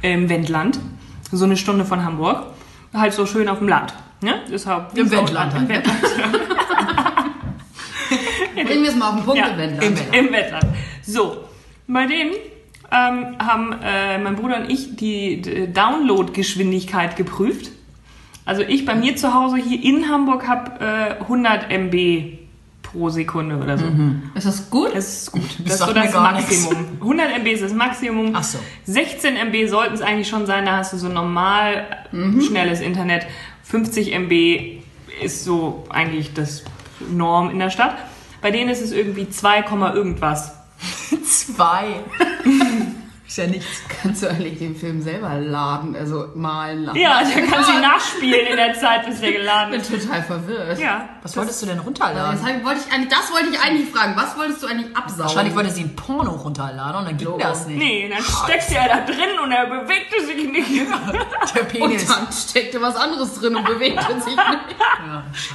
im 0.01 0.27
Wendland, 0.29 0.77
so 1.31 1.45
eine 1.45 1.55
Stunde 1.55 1.85
von 1.85 2.03
Hamburg, 2.03 2.47
halt 2.93 3.13
so 3.13 3.25
schön 3.25 3.47
auf 3.47 3.59
dem 3.59 3.69
Land. 3.69 3.93
Ne? 4.19 4.41
Ist 4.51 4.65
halt, 4.67 4.97
Im 4.97 5.09
Wendland 5.09 5.53
Im 5.53 5.59
halt, 5.59 5.69
Wendland. 5.69 6.01
Bringen 8.55 8.83
wir 8.83 8.89
es 8.89 8.95
mal 8.95 9.09
auf 9.09 9.15
den 9.15 9.23
Punkt, 9.25 9.39
Ja, 9.39 9.47
im 9.47 9.57
Wendland. 9.57 9.83
im 9.83 9.95
Wendland. 9.97 10.15
Im 10.27 10.33
Wendland. 10.33 10.65
So, 11.03 11.43
bei 11.87 12.05
denen 12.07 12.31
ähm, 12.93 13.35
haben 13.39 13.73
äh, 13.83 14.17
mein 14.19 14.35
Bruder 14.35 14.57
und 14.57 14.69
ich 14.69 14.95
die 14.95 15.41
d- 15.41 15.67
Downloadgeschwindigkeit 15.67 17.15
geprüft. 17.15 17.71
Also 18.45 18.61
ich 18.61 18.85
bei 18.85 18.93
mir 18.95 19.15
zu 19.15 19.33
Hause 19.33 19.57
hier 19.57 19.81
in 19.83 20.09
Hamburg 20.09 20.47
habe 20.47 20.79
äh, 20.79 21.21
100 21.21 21.71
MB 21.71 22.37
pro 22.83 23.09
Sekunde 23.09 23.57
oder 23.57 23.77
so. 23.77 23.85
Ist 24.35 24.45
das 24.45 24.69
gut? 24.69 24.89
Das 24.93 25.07
ist 25.23 25.31
gut. 25.31 25.41
Das 25.63 25.73
ist 25.73 25.79
sagt 25.79 25.93
so 25.93 25.99
das 25.99 26.13
Maximum. 26.13 26.75
100 27.01 27.39
MB 27.39 27.47
ist 27.47 27.63
das 27.63 27.73
Maximum. 27.73 28.31
Ach 28.35 28.43
so. 28.43 28.59
16 28.85 29.35
MB 29.47 29.67
sollten 29.69 29.93
es 29.95 30.01
eigentlich 30.01 30.27
schon 30.27 30.45
sein, 30.45 30.65
da 30.65 30.77
hast 30.77 30.93
du 30.93 30.97
so 30.97 31.07
normal 31.09 31.85
Mhm. 32.11 32.41
schnelles 32.41 32.81
Internet. 32.81 33.25
50 33.63 34.11
MB 34.13 34.81
ist 35.23 35.43
so 35.45 35.85
eigentlich 35.89 36.33
das 36.33 36.63
Norm 37.11 37.49
in 37.49 37.57
der 37.59 37.69
Stadt. 37.71 37.95
Bei 38.41 38.51
denen 38.51 38.69
ist 38.69 38.81
es 38.83 38.91
irgendwie 38.91 39.29
2, 39.29 39.61
Komma 39.63 39.93
irgendwas. 39.93 40.53
Zwei. 41.25 42.03
Ist 43.33 43.37
ja 43.37 43.47
nichts. 43.47 43.81
Kannst 44.01 44.21
du 44.21 44.29
eigentlich 44.29 44.59
den 44.59 44.75
Film 44.75 45.01
selber 45.01 45.33
laden, 45.39 45.95
also 45.95 46.27
malen 46.35 46.83
lassen? 46.83 46.99
Ja, 46.99 47.21
da 47.23 47.41
kannst 47.41 47.69
du 47.69 47.73
ihn 47.73 47.81
nachspielen 47.81 48.47
in 48.47 48.55
der 48.57 48.73
Zeit, 48.79 49.05
bis 49.07 49.21
der 49.21 49.31
geladen 49.31 49.73
Ich 49.73 49.87
bin 49.87 49.97
ist. 49.97 50.05
total 50.05 50.21
verwirrt. 50.23 50.79
Ja. 50.79 51.09
Was 51.23 51.35
wolltest 51.37 51.61
du 51.61 51.65
denn 51.65 51.79
runterladen? 51.79 52.39
Das, 52.39 52.63
wollte 52.65 52.81
ich 52.87 52.93
eigentlich, 52.93 53.09
das 53.09 53.31
wollte 53.31 53.47
ich 53.51 53.59
eigentlich 53.59 53.89
fragen. 53.89 54.13
Was 54.15 54.37
wolltest 54.37 54.61
du 54.61 54.67
eigentlich 54.67 54.95
absaugen? 54.95 55.23
Wahrscheinlich 55.23 55.55
wollte 55.55 55.69
sie 55.71 55.81
ein 55.83 55.95
Porno 55.95 56.31
runterladen 56.31 56.99
und 56.99 57.05
dann 57.07 57.17
ging 57.17 57.39
das 57.39 57.65
nicht. 57.65 57.77
Nee, 57.79 58.09
dann 58.13 58.23
steckte 58.23 58.75
er 58.75 58.87
da 58.89 59.05
drin 59.05 59.39
und 59.43 59.51
er 59.51 59.65
bewegte 59.65 60.25
sich 60.25 60.51
nicht. 60.51 60.87
Der 61.55 61.61
Und 61.61 61.67
Penis. 61.69 62.05
dann 62.05 62.27
steckte 62.31 62.81
was 62.81 62.95
anderes 62.95 63.33
drin 63.39 63.55
und 63.55 63.65
bewegte 63.65 64.13
sich 64.21 64.35
nicht. 64.35 64.75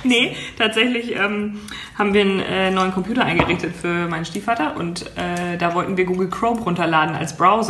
Nee, 0.04 0.36
tatsächlich 0.58 1.14
ähm, 1.14 1.60
haben 1.96 2.12
wir 2.14 2.22
einen 2.22 2.40
äh, 2.40 2.70
neuen 2.70 2.92
Computer 2.92 3.24
eingerichtet 3.24 3.74
für 3.76 4.08
meinen 4.08 4.24
Stiefvater 4.24 4.76
und 4.76 5.02
äh, 5.16 5.56
da 5.58 5.74
wollten 5.74 5.96
wir 5.96 6.06
Google 6.06 6.28
Chrome 6.28 6.60
runterladen 6.60 7.14
als 7.14 7.36
Browser. 7.36 7.67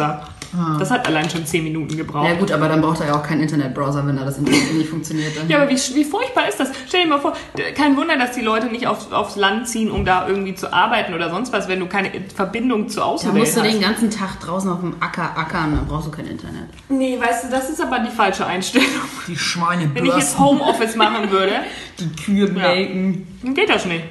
Das 0.78 0.90
hat 0.90 1.06
allein 1.06 1.28
schon 1.28 1.44
10 1.44 1.62
Minuten 1.62 1.96
gebraucht. 1.96 2.26
Ja 2.26 2.34
gut, 2.34 2.50
aber 2.50 2.68
dann 2.68 2.80
braucht 2.80 3.00
er 3.00 3.08
ja 3.08 3.14
auch 3.16 3.22
keinen 3.22 3.42
Internetbrowser, 3.42 4.06
wenn 4.06 4.16
da 4.16 4.24
das 4.24 4.38
Internet 4.38 4.72
nicht 4.72 4.88
funktioniert. 4.88 5.36
Dann. 5.36 5.48
Ja, 5.48 5.58
aber 5.60 5.70
wie, 5.70 5.74
wie 5.76 6.04
furchtbar 6.04 6.48
ist 6.48 6.58
das? 6.58 6.70
Stell 6.86 7.02
dir 7.02 7.08
mal 7.08 7.20
vor, 7.20 7.34
kein 7.74 7.96
Wunder, 7.98 8.16
dass 8.16 8.32
die 8.32 8.40
Leute 8.40 8.68
nicht 8.68 8.86
auf, 8.86 9.12
aufs 9.12 9.36
Land 9.36 9.68
ziehen, 9.68 9.90
um 9.90 10.06
da 10.06 10.26
irgendwie 10.26 10.54
zu 10.54 10.72
arbeiten 10.72 11.12
oder 11.12 11.28
sonst 11.28 11.52
was, 11.52 11.68
wenn 11.68 11.80
du 11.80 11.86
keine 11.86 12.10
Verbindung 12.34 12.88
zur 12.88 13.02
da 13.02 13.08
Außenwelt 13.08 13.44
musst 13.44 13.56
du 13.58 13.62
hast. 13.62 13.72
den 13.72 13.80
ganzen 13.80 14.10
Tag 14.10 14.40
draußen 14.40 14.70
auf 14.70 14.80
dem 14.80 14.94
Acker 15.00 15.36
ackern, 15.36 15.76
dann 15.76 15.86
brauchst 15.86 16.06
du 16.06 16.10
kein 16.10 16.26
Internet. 16.26 16.68
Nee, 16.88 17.18
weißt 17.20 17.44
du, 17.44 17.50
das 17.50 17.68
ist 17.68 17.82
aber 17.82 17.98
die 17.98 18.10
falsche 18.10 18.46
Einstellung. 18.46 18.88
Die 19.26 19.36
Schweine 19.36 19.90
Wenn 19.92 20.06
ich 20.06 20.14
jetzt 20.14 20.38
Homeoffice 20.38 20.96
machen 20.96 21.30
würde, 21.30 21.52
die 21.98 22.08
Kühe 22.22 22.48
melken. 22.48 23.26
dann 23.42 23.54
geht 23.54 23.68
das 23.68 23.84
nicht. 23.84 24.04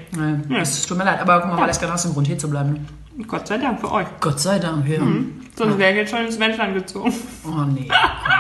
Ja. 0.50 0.58
Es 0.60 0.86
tut 0.86 0.98
mir 0.98 1.03
leid, 1.06 1.20
aber 1.20 1.39
guck 1.41 1.51
mal, 1.53 1.62
weil 1.62 1.70
es 1.70 1.79
gerade 1.79 1.94
aus 1.96 2.03
dem 2.03 2.13
Grund 2.13 2.27
hier 2.27 2.38
zu 2.38 2.48
bleiben. 2.50 2.86
Gott 3.25 3.47
sei 3.47 3.57
Dank 3.57 3.79
für 3.79 3.91
euch. 3.91 4.07
Gott 4.19 4.39
sei 4.39 4.59
Dank, 4.59 4.88
ja. 4.88 5.00
Sonst 5.55 5.77
wäre 5.79 5.91
ich 5.91 5.97
jetzt 5.97 6.12
schon 6.12 6.25
ins 6.25 6.39
Wendland 6.39 6.75
gezogen. 6.75 7.13
Oh 7.45 7.62
nee. 7.62 7.89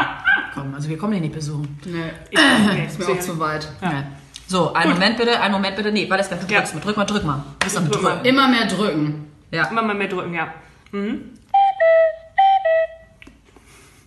Komm, 0.53 0.73
also 0.75 0.87
wir 0.89 0.97
kommen 0.97 1.13
dich 1.13 1.21
nicht 1.21 1.33
besuchen. 1.33 1.79
Nee, 1.85 2.11
Ich, 2.29 2.39
nee, 2.73 2.85
ist 2.85 2.99
mir 2.99 3.07
auch 3.09 3.19
zu 3.19 3.39
weit. 3.39 3.67
Ja. 3.81 4.03
So, 4.47 4.73
einen 4.73 4.93
Moment 4.93 5.17
bitte, 5.17 5.39
einen 5.39 5.53
Moment 5.53 5.75
bitte. 5.75 5.91
Nee, 5.91 6.09
warte, 6.09 6.29
das 6.29 6.49
Ja. 6.49 6.61
drück 6.61 6.73
mal, 6.73 6.79
drück 6.81 6.97
mal, 6.97 7.05
drück 7.05 7.23
mal. 7.25 7.43
Du 7.59 7.65
bist 7.65 7.77
am 7.77 7.89
Drück 7.89 8.01
mal. 8.01 8.13
Drücken. 8.15 8.25
Immer 8.25 8.47
mehr 8.47 8.65
drücken. 8.67 9.31
Ja. 9.51 9.65
Immer 9.67 9.81
mal 9.81 9.95
mehr 9.95 10.07
drücken, 10.07 10.33
ja. 10.33 10.47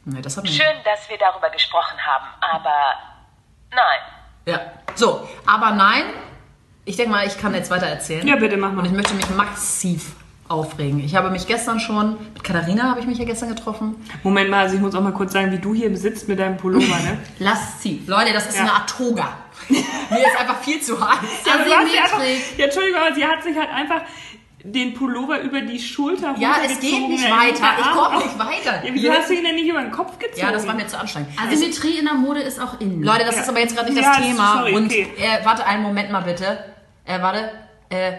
Nee, 0.04 0.22
das 0.22 0.36
hat 0.36 0.48
Schön, 0.48 0.64
dass 0.84 1.08
wir 1.08 1.18
darüber 1.18 1.50
gesprochen 1.50 1.98
haben, 2.04 2.24
aber 2.40 2.94
nein. 3.70 4.00
Ja. 4.46 4.60
So, 4.94 5.28
aber 5.46 5.72
nein, 5.72 6.04
Ich 6.86 6.96
denke 6.96 7.12
mal, 7.12 7.26
ich 7.26 7.38
kann 7.38 7.54
jetzt 7.54 7.70
weiter 7.70 7.86
erzählen. 7.86 8.26
Ja, 8.26 8.36
bitte, 8.36 8.56
mach 8.56 8.72
mal. 8.72 8.80
Und 8.80 8.86
ich 8.86 8.92
möchte 8.92 9.14
mich 9.14 9.28
massiv 9.30 10.16
aufregen. 10.50 10.98
Ich 11.04 11.14
habe 11.14 11.30
mich 11.30 11.46
gestern 11.46 11.78
schon, 11.80 12.16
mit 12.34 12.42
Katharina 12.42 12.90
habe 12.90 13.00
ich 13.00 13.06
mich 13.06 13.18
ja 13.18 13.24
gestern 13.24 13.48
getroffen. 13.50 13.94
Moment 14.24 14.50
mal, 14.50 14.60
also 14.64 14.74
ich 14.74 14.80
muss 14.80 14.94
auch 14.94 15.00
mal 15.00 15.12
kurz 15.12 15.32
sagen, 15.32 15.52
wie 15.52 15.58
du 15.58 15.72
hier 15.74 15.96
sitzt 15.96 16.28
mit 16.28 16.38
deinem 16.40 16.56
Pullover, 16.56 16.86
ne? 16.86 17.18
Lass 17.38 17.80
ziehen. 17.80 18.02
Leute, 18.06 18.32
das 18.32 18.46
ist 18.48 18.56
Ja. 18.56 18.62
eine 18.62 18.72
Art 18.72 18.90
Toga. 18.90 19.28
Mir 19.68 19.78
ist 19.78 20.38
einfach 20.40 20.58
viel 20.60 20.80
zu 20.80 20.98
heiß. 21.00 21.18
Ja, 21.46 21.52
du 21.64 21.70
hast 21.72 21.90
sie 21.92 21.98
einfach, 21.98 22.18
Asymmetrik. 22.18 22.58
ja, 22.58 22.64
Entschuldigung, 22.64 23.00
aber 23.00 23.14
sie 23.14 23.24
hat 23.24 23.42
sich 23.44 23.56
halt 23.56 23.70
einfach 23.70 24.02
den 24.62 24.92
Pullover 24.92 25.40
über 25.40 25.60
die 25.62 25.78
Schulter 25.78 26.34
Ja, 26.38 26.56
es 26.66 26.80
geht 26.80 27.08
nicht 27.08 27.24
ja, 27.24 27.30
weiter. 27.30 27.64
Ich 27.78 27.90
komme 27.92 28.16
nicht 28.18 28.38
weiter. 28.38 28.84
Ja, 28.84 28.90
wieso 28.92 29.10
hast 29.12 29.30
du 29.30 29.34
ihn 29.34 29.44
denn 29.44 29.54
nicht 29.54 29.68
über 29.68 29.80
den 29.80 29.90
Kopf 29.92 30.18
gezogen? 30.18 30.40
Ja, 30.40 30.52
das 30.52 30.66
war 30.66 30.74
mir 30.74 30.86
zu 30.86 30.98
anstrengend. 30.98 31.30
Asymmetrie 31.40 31.98
in 31.98 32.04
der 32.06 32.14
Mode 32.14 32.40
ist 32.40 32.60
auch 32.60 32.78
in. 32.80 33.02
Leute, 33.02 33.24
das 33.24 33.36
Ja. 33.36 33.42
ist 33.42 33.48
aber 33.48 33.60
jetzt 33.60 33.76
gerade 33.76 33.92
nicht 33.92 34.02
Ja, 34.02 34.12
das 34.16 34.26
Thema. 34.26 34.54
sorry, 34.58 34.74
Und 34.74 34.86
okay. 34.86 35.06
äh, 35.18 35.44
warte 35.44 35.64
einen 35.66 35.82
Moment 35.82 36.10
mal 36.10 36.20
bitte. 36.22 36.58
Äh, 37.06 37.22
warte. 37.22 37.50
Äh, 37.88 38.12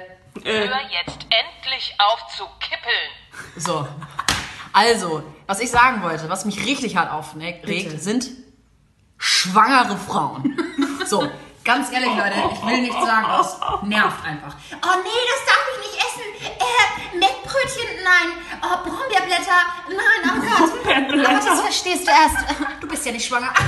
Äh, 0.44 0.68
Hör 0.68 0.80
jetzt 0.90 1.26
endlich 1.30 1.94
auf 1.98 2.28
zu 2.36 2.44
kippeln. 2.60 3.56
so. 3.58 3.88
Also, 4.74 5.24
was 5.48 5.60
ich 5.60 5.70
sagen 5.70 6.02
wollte, 6.02 6.30
was 6.30 6.46
mich 6.46 6.66
richtig 6.66 6.96
hart 6.96 7.12
aufregt, 7.12 7.64
Bitte. 7.64 7.98
sind 8.00 8.30
schwangere 9.18 9.98
Frauen. 9.98 10.58
So, 11.06 11.30
ganz 11.63 11.91
ehrlich, 11.91 12.10
Leute, 12.10 12.36
ich 12.53 12.65
will 12.65 12.82
nichts 12.82 13.06
sagen, 13.06 13.25
aber 13.25 13.41
es 13.41 13.88
nervt 13.88 14.25
einfach. 14.25 14.56
Oh 14.74 14.98
nee, 15.03 15.22
das 15.32 15.46
darf 15.46 15.65
ich 15.74 15.91
nicht 15.91 15.98
essen. 16.06 16.27
Äh, 16.60 17.18
Mettbrötchen, 17.18 18.03
nein. 18.03 18.30
Oh, 18.63 18.77
Brombeerblätter, 18.84 19.62
nein, 19.89 20.22
oh 20.25 20.39
Gott. 20.41 21.27
Aber 21.27 21.34
das 21.34 21.62
verstehst 21.62 22.08
du 22.08 22.12
erst. 22.12 22.38
Du 22.80 22.88
bist 22.88 23.06
ja 23.06 23.12
nicht 23.12 23.25
schwanger. 23.25 23.53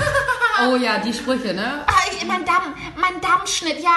Oh 0.61 0.75
ja, 0.75 0.99
die 0.99 1.11
Sprüche, 1.11 1.51
ne? 1.51 1.83
Ah, 1.87 2.25
mein 2.27 2.45
Damm, 2.45 2.75
mein 2.95 3.19
Dammschnitt. 3.19 3.79
Ja, 3.81 3.95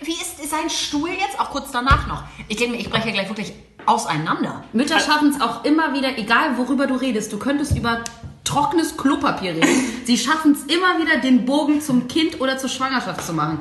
wie 0.00 0.12
ist 0.12 0.48
sein 0.48 0.70
Stuhl 0.70 1.10
jetzt? 1.10 1.40
Auch 1.40 1.50
kurz 1.50 1.72
danach 1.72 2.06
noch. 2.06 2.22
Ich 2.46 2.56
denke 2.56 2.76
mir, 2.76 2.80
ich 2.80 2.88
breche 2.88 3.10
gleich 3.10 3.28
wirklich 3.28 3.52
auseinander. 3.84 4.62
Mütter 4.72 5.00
schaffen 5.00 5.30
es 5.30 5.40
auch 5.40 5.64
immer 5.64 5.94
wieder, 5.94 6.16
egal 6.16 6.56
worüber 6.56 6.86
du 6.86 6.94
redest, 6.94 7.32
du 7.32 7.38
könntest 7.38 7.76
über 7.76 8.04
trockenes 8.48 8.96
Klopapier 8.96 9.52
reden. 9.54 9.68
Sie 10.04 10.16
schaffen 10.16 10.52
es 10.52 10.62
immer 10.74 10.98
wieder, 10.98 11.20
den 11.20 11.44
Bogen 11.44 11.80
zum 11.80 12.08
Kind 12.08 12.40
oder 12.40 12.58
zur 12.58 12.68
Schwangerschaft 12.68 13.24
zu 13.24 13.32
machen. 13.32 13.58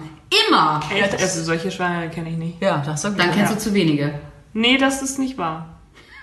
Immer! 0.49 0.81
echt? 0.93 1.19
Also 1.19 1.43
solche 1.43 1.71
Schwangere 1.71 2.09
kenne 2.09 2.29
ich 2.29 2.37
nicht. 2.37 2.61
Ja, 2.61 2.81
das 2.85 3.03
ist 3.03 3.17
Dann 3.17 3.31
kennst 3.31 3.53
du 3.53 3.57
zu 3.57 3.73
wenige. 3.73 4.19
Nee, 4.53 4.77
das 4.77 5.01
ist 5.01 5.19
nicht 5.19 5.37
wahr. 5.37 5.76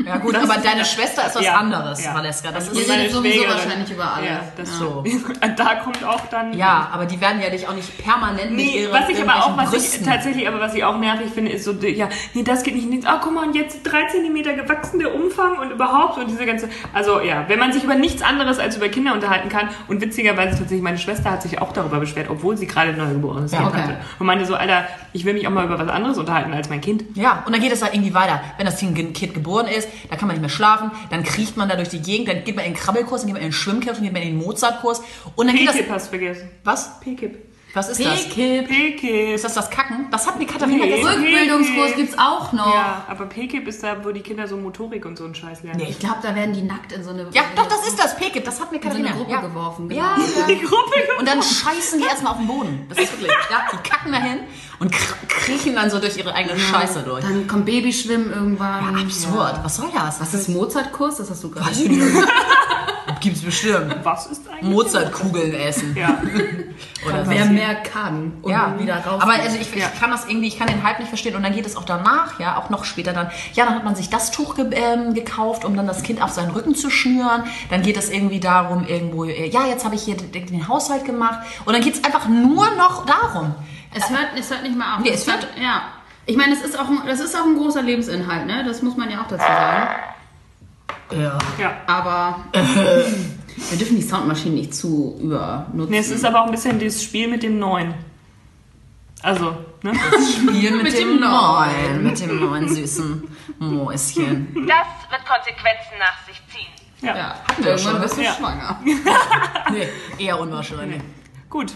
Ja 0.05 0.17
gut, 0.17 0.35
aber 0.35 0.55
deine 0.63 0.85
Schwester 0.85 1.27
ist 1.27 1.37
was 1.37 1.45
Ja, 1.45 1.55
anderes, 1.55 2.05
ja. 2.05 2.15
Valeska. 2.15 2.51
Das 2.51 2.69
ist 2.69 2.77
redet 2.77 3.13
sowieso 3.13 3.35
Schwägerin. 3.39 3.49
wahrscheinlich 3.55 3.91
über 3.91 4.13
alles. 4.15 4.29
Ja, 4.29 4.41
das 4.57 4.79
so. 4.79 5.05
Da 5.57 5.75
kommt 5.77 6.05
auch 6.05 6.21
dann. 6.31 6.53
Ja, 6.53 6.89
aber 6.93 7.07
die 7.07 7.21
werden 7.21 7.41
ja 7.41 7.49
dich 7.49 7.67
auch 7.69 7.75
nicht 7.75 7.97
permanent 8.03 8.51
mit 8.51 8.57
Nee, 8.57 8.83
ihren 8.83 8.93
was 8.93 9.09
ich 9.09 9.23
aber 9.23 9.37
auch, 9.45 9.57
was 9.57 9.73
ich 9.73 10.03
tatsächlich, 10.03 10.49
aber 10.49 10.61
was 10.61 10.75
ich 10.75 10.85
auch 10.85 10.99
nervig 10.99 11.31
finde, 11.33 11.53
ist 11.53 11.65
so, 11.65 11.73
ja, 11.73 12.09
nee, 12.35 12.43
das 12.43 12.63
geht 12.65 12.75
nicht. 12.75 13.07
Ah, 13.07 13.21
guck 13.23 13.33
mal, 13.35 13.47
und 13.47 13.55
jetzt 13.55 13.83
3 13.85 14.07
cm 14.09 14.43
gewachsen 14.57 14.99
der 14.99 15.15
Umfang 15.15 15.59
und 15.59 15.71
überhaupt 15.71 16.19
und 16.19 16.29
diese 16.29 16.45
ganze, 16.45 16.69
also 16.93 17.21
ja, 17.21 17.45
wenn 17.49 17.59
man 17.59 17.73
sich 17.73 17.85
über 17.85 17.95
nichts 17.95 18.21
anderes 18.23 18.59
als 18.59 18.77
über 18.77 18.89
Kinder 18.89 19.13
unterhalten 19.15 19.49
kann 19.49 19.69
und 19.89 20.01
witzigerweise 20.01 20.51
tatsächlich, 20.59 20.83
meine 20.83 20.99
Schwester 20.99 21.31
hat 21.31 21.43
sich 21.43 21.61
auch 21.61 21.73
darüber 21.73 22.01
beschwert, 22.01 22.29
obwohl 22.31 22.57
sie 22.57 22.67
gerade 22.67 22.91
ein 22.91 22.99
neugeborenes 22.99 23.53
Ja, 23.53 23.59
Kind 23.59 23.71
okay. 23.71 23.83
hatte 23.83 23.97
und 24.19 24.27
meinte 24.27 24.45
so, 24.45 24.55
Alter, 24.57 24.87
ich 25.13 25.25
will 25.25 25.35
mich 25.35 25.47
auch 25.47 25.53
mal 25.53 25.65
über 25.65 25.79
was 25.79 25.89
anderes 25.89 26.19
unterhalten 26.19 26.53
als 26.53 26.69
mein 26.69 26.81
Kind. 26.81 27.05
Ja, 27.17 27.43
und 27.47 27.53
dann 27.55 27.63
geht 27.63 27.73
es 27.73 27.83
halt 27.83 27.95
irgendwie 27.95 28.15
weiter. 28.15 28.41
Wenn 28.57 28.67
das 28.67 28.79
Kind 28.79 28.95
geboren 29.35 29.67
ist, 29.67 29.84
dann 30.09 30.19
kann 30.19 30.29
man 30.29 30.37
nicht 30.37 30.43
mehr 30.43 30.51
schlafen, 30.51 30.91
dann 31.11 31.23
kriecht 31.23 31.57
man 31.57 31.69
da 31.69 31.77
durch 31.77 31.89
die 31.89 32.03
Gegend, 32.03 32.29
dann 32.29 32.45
geht 32.45 32.57
man 32.57 32.65
in 32.65 32.73
den 32.73 32.79
Krabbelkurs, 32.79 33.23
dann 33.23 33.29
geht 33.29 33.35
man 33.35 33.43
in 33.43 33.49
den 33.49 33.53
Schwimmkurs, 33.53 33.97
dann 33.97 34.05
geht 34.05 34.13
man 34.13 34.23
in 34.23 34.29
den 34.29 34.39
Mozartkurs 34.39 35.03
und 35.37 35.47
dann 35.47 35.57
geht 35.57 35.69
das... 35.69 35.77
Hast 35.89 36.07
du 36.07 36.11
vergessen. 36.11 36.51
Was? 36.65 37.01
P-Kip. 37.01 37.54
Was 37.75 37.89
ist 37.89 38.05
das? 38.05 38.29
P-Kip. 38.29 38.69
P-Kip. 38.69 39.35
Ist 39.35 39.45
das 39.45 39.55
das 39.55 39.69
Kacken? 39.69 40.07
Das 40.11 40.27
hat 40.27 40.41
die 40.41 40.47
Katharina 40.47 40.85
Nee. 40.85 40.91
gestern... 40.97 41.21
Rückbildungskurs 41.23 41.97
gibt's 41.97 42.17
auch 42.19 42.53
noch. 42.53 42.73
Ja, 42.73 43.05
aber 43.09 43.27
P-Kip 43.27 43.67
ist 43.67 43.83
da, 43.83 44.05
wo 44.05 44.13
die 44.13 44.21
Kinder 44.21 44.47
so 44.47 44.57
Motorik 44.57 45.05
und 45.05 45.19
so 45.19 45.25
einen 45.25 45.35
Scheiß 45.35 45.65
lernen. 45.65 45.81
Nee. 45.81 45.91
Ich 45.91 45.99
glaube, 45.99 46.19
da 46.23 46.35
werden 46.35 46.55
die 46.55 46.63
nackt 46.63 46.93
in 46.93 47.03
so 47.03 47.11
eine, 47.11 47.27
Ja, 47.33 47.43
doch, 47.57 47.67
das 47.67 47.87
ist 47.87 47.99
das 47.99 48.17
Pekip, 48.17 48.45
das 48.45 48.61
hat 48.61 48.71
mir 48.71 48.79
in 48.79 48.83
so 48.83 48.89
eine 48.91 49.05
Katharina. 49.05 49.17
Gruppe 49.19 49.33
ja. 49.33 49.41
geworfen. 49.41 49.89
Genau. 49.89 50.01
Ja, 50.01 50.17
ja. 50.17 50.47
Die 50.49 50.61
Gruppe 50.61 50.95
Und 51.19 51.29
dann 51.29 51.43
scheißen 51.43 51.99
die 51.99 52.07
erstmal 52.07 52.33
auf 52.33 52.39
den 52.39 52.47
Boden. 52.47 52.87
Das 52.89 52.99
ist 52.99 53.13
wirklich. 53.13 53.31
Ja, 53.51 53.67
die 53.73 53.89
kacken 53.89 54.13
dahin 54.13 54.39
und 54.79 54.93
kr 54.93 55.15
kriechen 55.29 55.75
dann 55.75 55.91
so 55.91 55.99
durch 55.99 56.17
ihre 56.17 56.33
eigene 56.35 56.59
Scheiße 56.59 57.03
durch. 57.03 57.23
Dann 57.23 57.47
kommt 57.47 57.67
Babyschwimmen 57.67 58.33
irgendwann. 58.33 58.97
Absurd. 58.97 59.61
Was 59.63 59.77
soll 59.77 59.89
das? 59.93 60.21
Was 60.21 60.33
ist 60.35 60.49
Mozartkurs? 60.49 61.17
Das 61.17 61.31
hast 61.31 61.43
du 61.43 61.51
gerade. 61.51 61.67
Weiß 61.67 61.81
ich 61.81 61.89
nicht. 61.89 62.03
Gibt's 63.25 63.41
bestimmt. 63.41 63.97
Was 64.03 64.27
ist 64.27 64.47
eigentlich? 64.49 64.63
Mozartkugeln 64.71 65.55
essen. 65.55 65.97
Ja. 65.99 66.19
Oder 67.07 67.29
Wer 67.29 67.47
mehr 67.47 67.75
kann 67.77 68.33
und 68.43 68.51
Ja, 68.53 68.75
wieder 68.79 68.97
raus. 68.99 69.23
aber 69.23 69.33
also 69.33 69.57
ich, 69.59 69.75
ich 69.75 70.01
kann 70.01 70.11
das 70.11 70.27
irgendwie, 70.29 70.49
ich 70.49 70.59
kann 70.59 70.67
den 70.69 70.83
Hype 70.83 70.99
nicht 70.99 71.09
verstehen 71.09 71.35
und 71.37 71.43
dann 71.43 71.55
geht 71.55 71.65
es 71.67 71.77
auch 71.77 71.85
danach, 71.85 72.39
ja, 72.39 72.57
auch 72.59 72.69
noch 72.71 72.85
später 72.85 73.13
dann, 73.13 73.31
ja, 73.55 73.65
dann 73.65 73.75
hat 73.75 73.85
man 73.85 73.95
sich 73.95 74.11
das 74.11 74.31
Tuch 74.31 74.55
ge 74.57 74.67
ähm, 74.73 75.15
gekauft, 75.15 75.65
um 75.65 75.77
dann 75.77 75.87
das 75.87 76.03
Kind 76.03 76.21
auf 76.23 76.31
seinen 76.31 76.51
Rücken 76.51 76.75
zu 76.75 76.91
schnüren, 76.91 77.45
dann 77.71 77.83
geht 77.83 77.97
es 77.97 78.11
irgendwie 78.11 78.41
darum, 78.41 78.87
irgendwo, 78.87 79.25
äh, 79.25 79.49
ja, 79.49 79.67
jetzt 79.67 79.85
habe 79.85 79.95
ich 79.95 80.03
hier 80.03 80.17
den, 80.17 80.47
den 80.47 80.69
Haushalt 80.69 81.05
gemacht 81.05 81.41
und 81.65 81.73
dann 81.75 81.83
geht 81.83 81.95
es 81.95 82.05
einfach 82.05 82.27
nur 82.29 82.71
noch 82.77 83.07
darum. 83.07 83.55
Es 83.95 84.09
hört, 84.11 84.29
es 84.39 84.51
hört 84.51 84.63
nicht 84.63 84.77
mal 84.77 84.97
auf. 84.97 85.01
Nee, 85.01 85.11
es 85.11 85.27
hört- 85.27 85.47
ja. 85.63 85.83
Ich 86.27 86.37
meine, 86.37 86.55
es 86.55 86.63
ist 86.63 86.79
auch 86.79 86.89
ein, 86.89 87.01
das 87.07 87.21
ist 87.21 87.35
auch 87.37 87.45
ein 87.45 87.57
großer 87.57 87.83
Lebensinhalt, 87.83 88.47
ne? 88.47 88.65
Das 88.67 88.81
muss 88.83 88.97
man 88.97 89.11
ja 89.11 89.21
auch 89.21 89.29
dazu 89.29 89.45
sagen. 89.45 89.89
Ja. 91.11 91.39
ja. 91.59 91.77
Aber 91.87 92.45
wir 92.53 93.79
dürfen 93.79 93.97
die 93.97 94.03
Soundmaschinen 94.03 94.55
nicht 94.57 94.75
zu 94.75 95.17
übernutzen. 95.21 95.91
Nee, 95.91 95.99
es 95.99 96.11
ist 96.11 96.25
aber 96.25 96.43
auch 96.43 96.47
ein 96.47 96.51
bisschen 96.51 96.79
das 96.81 97.03
Spiel 97.03 97.29
mit 97.29 97.43
dem 97.43 97.59
Neuen. 97.59 97.95
Also, 99.23 99.57
ne? 99.83 99.93
Spielen 100.35 100.77
mit, 100.77 100.83
Mit 100.93 100.99
dem, 100.99 101.09
dem 101.19 101.21
neuen, 101.21 102.03
mit 102.03 102.21
dem 102.21 102.41
neuen 102.41 102.69
süßen 102.69 103.23
Mäuschen. 103.59 104.55
Das 104.67 104.87
wird 105.11 105.25
Konsequenzen 105.27 105.99
nach 105.99 106.27
sich 106.27 106.41
ziehen. 106.53 106.69
Ja. 107.01 107.17
ja, 107.17 107.35
wir 107.59 107.67
irgendwann 107.73 107.93
schon. 107.93 108.03
bist 108.03 108.17
du 108.19 108.23
Ja. 108.23 108.33
schwanger. 108.35 108.81
Nee, 109.71 109.89
eher 110.19 110.39
unwahrscheinlich. 110.39 111.01
Gut. 111.49 111.73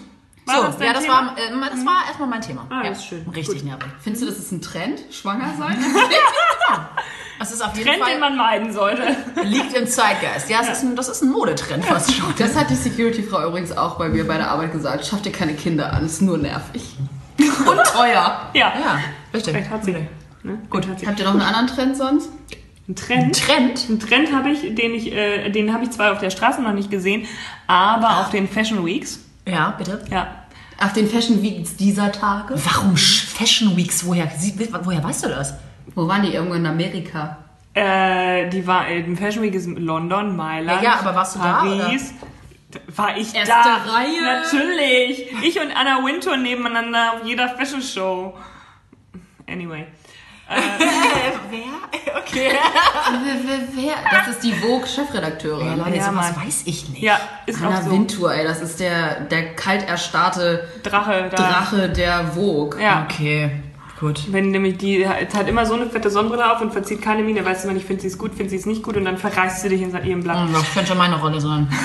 So, 0.57 0.63
das 0.65 0.79
ja, 0.81 0.93
das 0.93 1.03
Thema? 1.03 1.15
war, 1.15 1.39
äh, 1.39 1.71
das 1.71 1.87
war 1.87 2.07
erstmal 2.07 2.29
mein 2.29 2.41
Thema. 2.41 2.67
Ah, 2.71 2.85
ja, 2.85 2.91
ist 2.91 3.05
schön. 3.05 3.27
Richtig 3.35 3.65
nervig. 3.65 3.89
Findest 4.01 4.23
du, 4.23 4.27
das 4.29 4.39
ist 4.39 4.53
ein 4.53 4.63
Trend? 4.63 5.01
Schwanger 5.11 5.55
sein? 5.59 5.77
Das 7.39 7.53
ist 7.53 7.63
auf 7.65 7.73
jeden 7.77 7.89
Trend, 7.89 8.01
den 8.01 8.05
Fall, 8.05 8.19
man 8.19 8.37
meiden 8.37 8.73
sollte. 8.73 9.17
liegt 9.45 9.73
im 9.75 9.87
Zeitgeist. 9.87 10.51
Ja, 10.51 10.61
es 10.61 10.71
Ist 10.71 10.83
ein, 10.83 10.97
das 10.97 11.09
ist 11.09 11.23
ein 11.23 11.31
Modetrend 11.31 11.85
fast 11.85 12.13
schon. 12.13 12.35
Das 12.37 12.57
hat 12.57 12.69
die 12.69 12.75
Security-Frau 12.75 13.47
übrigens 13.47 13.77
auch 13.77 13.97
bei 13.97 14.09
mir 14.09 14.27
bei 14.27 14.37
der 14.39 14.51
Arbeit 14.51 14.73
gesagt. 14.73 15.07
Schaff 15.07 15.23
dir 15.23 15.31
keine 15.31 15.55
Kinder 15.55 15.93
an, 15.93 16.05
ist 16.05 16.21
nur 16.21 16.37
nervig. 16.37 16.97
Und 17.39 17.85
teuer. 17.95 18.51
Ja. 18.55 18.73
Ja, 18.81 18.99
richtig. 19.33 19.55
Vielleicht 19.55 19.71
hat 19.71 19.85
sie. 19.85 19.93
Ne? 20.43 20.59
Gut, 20.69 20.89
hat 20.89 20.99
sie. 20.99 21.07
Habt 21.07 21.21
ihr 21.21 21.27
noch 21.27 21.33
einen 21.33 21.43
anderen 21.43 21.69
Trend 21.69 21.97
sonst? 21.97 22.31
Ein 22.89 22.97
Trend. 22.97 23.39
Trend? 23.39 23.87
Einen 23.89 24.01
Trend 24.01 24.33
habe 24.33 24.51
ich, 24.51 24.75
den 24.75 24.95
ich, 24.95 25.13
äh, 25.13 25.51
den 25.51 25.73
habe 25.73 25.85
ich 25.85 25.91
zwar 25.91 26.13
auf 26.13 26.19
der 26.19 26.31
Straße 26.31 26.61
noch 26.61 26.73
nicht 26.73 26.91
gesehen, 26.91 27.27
aber 27.69 28.19
auf 28.21 28.31
den 28.31 28.49
Fashion 28.49 28.85
Weeks. 28.85 29.21
Ja, 29.47 29.75
bitte. 29.79 30.05
Ja. 30.11 30.38
Auf 30.81 30.93
den 30.93 31.09
Fashion 31.09 31.43
Weeks 31.43 31.77
dieser 31.77 32.13
Tage? 32.13 32.55
Warum 32.65 32.97
Fashion 32.97 33.77
Weeks? 33.77 34.05
Woher, 34.07 34.31
sie- 34.37 34.55
woher 34.83 35.03
weißt 35.03 35.25
du 35.25 35.29
das? 35.29 35.55
Wo 35.95 36.07
waren 36.07 36.23
die? 36.23 36.33
Irgendwo 36.35 36.55
in 36.55 36.67
Amerika. 36.67 37.39
Äh, 37.75 38.49
die 38.51 38.67
war 38.67 38.89
äh, 38.89 39.05
Fashion 39.17 39.43
Week 39.43 39.55
ist 39.55 39.67
in 39.67 39.77
London, 39.77 40.37
Mailand, 40.37 40.83
Ja, 40.83 40.93
ja, 40.95 40.99
aber 41.01 41.15
warst 41.15 41.35
du 41.37 41.41
da, 41.41 41.53
Paris. 41.63 42.13
War 42.95 43.17
ich 43.17 43.35
Erste 43.35 43.55
da? 43.55 43.77
Reihe. 43.93 44.23
Natürlich. 44.23 45.27
Ich 45.43 45.59
und 45.61 45.71
Anna 45.75 46.05
Wintour 46.05 46.37
nebeneinander 46.37 47.15
auf 47.15 47.27
jeder 47.27 47.49
Fashion 47.49 47.81
Show. 47.83 48.35
Anyway. 49.49 49.87
Wer? 50.49 52.19
Okay. 52.21 52.53
Wer? 53.75 53.95
Das 54.11 54.29
ist 54.29 54.43
die 54.43 54.53
Vogue-Chefredakteurin. 54.53 55.67
Ja, 55.67 55.75
Leute, 55.75 56.03
sowas 56.03 56.37
weiß 56.37 56.63
ich 56.67 56.89
nicht. 56.89 57.03
Ja, 57.03 57.21
ist 57.47 57.63
Anna 57.63 57.79
auch 57.79 57.83
so. 57.83 57.91
Wintour, 57.91 58.35
ey, 58.35 58.45
das 58.45 58.61
ist 58.61 58.81
der, 58.81 59.21
der 59.21 59.55
kalt 59.55 59.89
erstarrte 59.89 60.69
Drache 60.83 61.29
da. 61.31 61.37
Drache 61.37 61.89
der 61.89 62.27
Vogue. 62.29 62.81
Ja. 62.81 63.07
Okay, 63.09 63.51
gut. 63.99 64.33
Wenn 64.33 64.51
nämlich 64.51 64.79
die 64.79 65.07
hat 65.09 65.35
hat 65.35 65.49
immer 65.49 65.67
so 65.67 65.75
eine 65.75 65.87
fette 65.91 66.11
Sonnenbrille 66.11 66.53
auf 66.53 66.61
und 66.61 66.73
verzieht 66.73 67.03
keine 67.03 67.23
Miene, 67.23 67.45
weißt 67.45 67.65
du 67.65 67.69
immer 67.69 67.75
nicht, 67.75 67.87
findet 67.87 68.03
sie 68.03 68.09
es 68.09 68.19
gut, 68.19 68.31
findet 68.33 68.51
sie 68.51 68.57
es 68.57 68.67
nicht 68.67 68.83
gut 68.83 68.97
und 68.97 69.05
dann 69.05 69.19
verreißt 69.19 69.61
sie 69.63 69.69
dich 69.69 69.83
in 69.83 69.91
ihrem 70.05 70.23
Blatt. 70.23 70.49
Das 70.53 70.73
könnte 70.73 70.95
meine 70.95 71.17
Rolle 71.21 71.41
sein. 71.41 71.69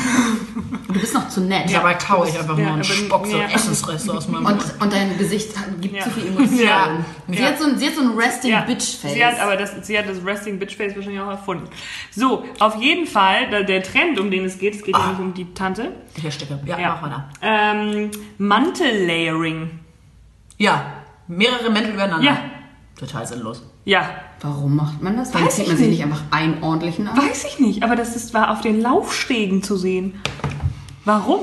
Du 0.93 0.99
bist 0.99 1.15
noch 1.15 1.27
zu 1.27 1.41
nett. 1.41 1.71
Ja, 1.71 1.79
Dabei 1.79 1.95
kaue 1.95 2.29
ich 2.29 2.37
einfach 2.37 2.55
Ja, 2.55 2.65
nur 2.65 2.73
einen 2.75 2.83
Spock 2.83 3.25
so 3.25 3.35
ja. 3.35 3.45
Essensreste 3.47 4.13
aus 4.13 4.27
meinem 4.27 4.45
Und, 4.45 4.57
Mund. 4.57 4.73
und 4.79 4.93
dein 4.93 5.17
Gesicht 5.17 5.49
gibt 5.81 5.95
Ja. 5.95 6.03
zu 6.03 6.11
viel 6.11 6.27
Emotion. 6.27 6.59
Ja. 6.59 7.03
Sie, 7.27 7.35
Ja. 7.41 7.45
Hat 7.47 7.57
so 7.59 7.65
ein, 7.65 7.77
sie 7.79 7.87
hat 7.87 7.95
so 7.95 8.01
ein 8.01 8.09
Resting 8.15 8.51
Ja, 8.51 8.61
Bitch 8.61 8.97
Face. 9.01 9.13
Sie 9.13 9.25
hat 9.25 9.39
aber 9.39 9.55
das, 9.57 9.71
sie 9.81 9.97
hat 9.97 10.07
das 10.07 10.23
Resting 10.23 10.59
Bitch 10.59 10.75
Face 10.77 10.95
wahrscheinlich 10.95 11.19
auch 11.19 11.31
erfunden. 11.31 11.63
So, 12.11 12.45
auf 12.59 12.75
jeden 12.79 13.07
Fall, 13.07 13.49
der 13.65 13.81
Trend, 13.81 14.19
um 14.19 14.29
den 14.29 14.45
es 14.45 14.59
geht, 14.59 14.75
es 14.75 14.83
geht 14.83 14.95
ja 14.95 15.07
nicht 15.09 15.19
um 15.19 15.33
die 15.33 15.51
Tante. 15.55 15.93
Hier 16.21 16.29
stecke. 16.29 16.59
Ja, 16.63 16.77
Ja. 16.79 16.89
mach 16.89 17.01
weiter. 17.09 17.29
Ähm, 17.41 18.11
Mantellayering. 18.37 19.71
Ja, 20.59 20.85
mehrere 21.37 21.69
Mäntel 21.69 21.93
übereinander. 21.93 22.25
Ja. 22.25 22.37
Total 22.97 23.25
sinnlos. 23.25 23.61
Ja, 23.85 24.07
Warum 24.41 24.75
macht 24.75 25.01
man 25.01 25.15
das? 25.17 25.33
Warum 25.33 25.47
Weiß 25.47 25.55
zieht 25.55 25.63
ich 25.63 25.69
man 25.69 25.77
sich 25.77 25.87
nicht. 25.87 25.97
nicht 25.99 26.05
einfach 26.05 26.23
einen 26.31 26.61
ordentlichen 26.63 27.07
an? 27.07 27.17
weiß 27.17 27.45
ich 27.45 27.59
nicht, 27.59 27.81
aber 27.83 27.95
das 27.95 28.15
ist, 28.15 28.33
war 28.33 28.51
auf 28.51 28.59
den 28.61 28.81
Laufstegen 28.81 29.63
zu 29.63 29.77
sehen. 29.77 30.21
Warum? 31.05 31.41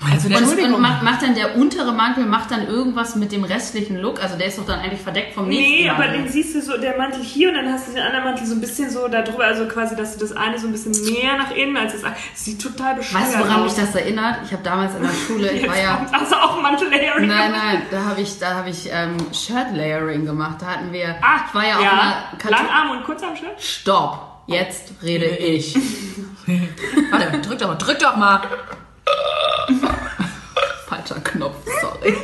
Also 0.00 0.28
und, 0.28 0.34
Entschuldigung. 0.36 0.74
und 0.74 0.80
macht, 0.80 1.02
macht 1.02 1.22
dann 1.22 1.34
der 1.34 1.56
untere 1.56 1.92
Mantel 1.92 2.24
macht 2.24 2.52
dann 2.52 2.68
irgendwas 2.68 3.16
mit 3.16 3.32
dem 3.32 3.42
restlichen 3.42 3.96
Look? 3.96 4.22
Also 4.22 4.36
der 4.38 4.46
ist 4.46 4.56
doch 4.56 4.64
dann 4.64 4.78
eigentlich 4.78 5.00
verdeckt 5.00 5.34
vom 5.34 5.48
nächsten 5.48 5.70
Nee, 5.82 5.90
aber 5.90 6.04
Mantel. 6.04 6.22
den 6.22 6.28
siehst 6.30 6.54
du 6.54 6.62
so, 6.62 6.78
der 6.78 6.96
Mantel 6.96 7.20
hier 7.20 7.48
und 7.48 7.56
dann 7.56 7.72
hast 7.72 7.88
du 7.88 7.92
den 7.94 8.02
anderen 8.02 8.24
Mantel 8.24 8.46
so 8.46 8.54
ein 8.54 8.60
bisschen 8.60 8.90
so 8.90 9.08
darüber, 9.08 9.44
also 9.44 9.66
quasi, 9.66 9.96
dass 9.96 10.14
du 10.16 10.20
das 10.20 10.36
eine 10.36 10.56
so 10.56 10.68
ein 10.68 10.72
bisschen 10.72 10.92
mehr 10.92 11.36
nach 11.36 11.50
innen 11.50 11.76
als 11.76 11.94
das 11.94 12.04
andere. 12.04 12.20
Sieht 12.34 12.62
total 12.62 12.94
bescheuert 12.94 13.24
Weißt 13.24 13.34
du, 13.34 13.38
woran 13.40 13.62
aus. 13.62 13.76
mich 13.76 13.84
das 13.86 13.94
erinnert? 13.96 14.36
Ich 14.44 14.52
habe 14.52 14.62
damals 14.62 14.94
in 14.94 15.02
der 15.02 15.10
Schule, 15.26 15.50
ich 15.50 15.66
war 15.68 15.76
ja... 15.76 15.96
kommt 15.96 16.14
also 16.14 16.36
auch 16.36 16.62
Mantel-Layering. 16.62 17.26
Nein, 17.26 17.50
nein, 17.50 17.82
da 17.90 18.04
habe 18.04 18.20
ich, 18.20 18.38
da 18.38 18.54
habe 18.54 18.70
ich 18.70 18.88
ähm, 18.92 19.16
Shirt-Layering 19.32 20.24
gemacht. 20.24 20.58
Da 20.60 20.66
hatten 20.66 20.92
wir... 20.92 21.16
Ah, 21.22 21.40
ich 21.48 21.54
war 21.54 21.66
ja, 21.66 21.76
auf 21.76 21.82
ja. 21.82 21.90
einer... 21.90 22.38
Kato- 22.38 22.54
Langarm 22.54 22.90
und 22.92 23.04
Kurzarm-Shirt? 23.04 23.60
Stopp! 23.60 24.26
Jetzt 24.46 24.92
rede 25.02 25.26
ich. 25.26 25.76
Warte, 27.10 27.38
drück 27.40 27.58
doch 27.58 27.66
mal, 27.68 27.74
drück 27.74 27.98
doch 27.98 28.16
mal. 28.16 28.40
Falscher 30.86 31.20
Knopf, 31.22 31.56
sorry. 31.80 32.16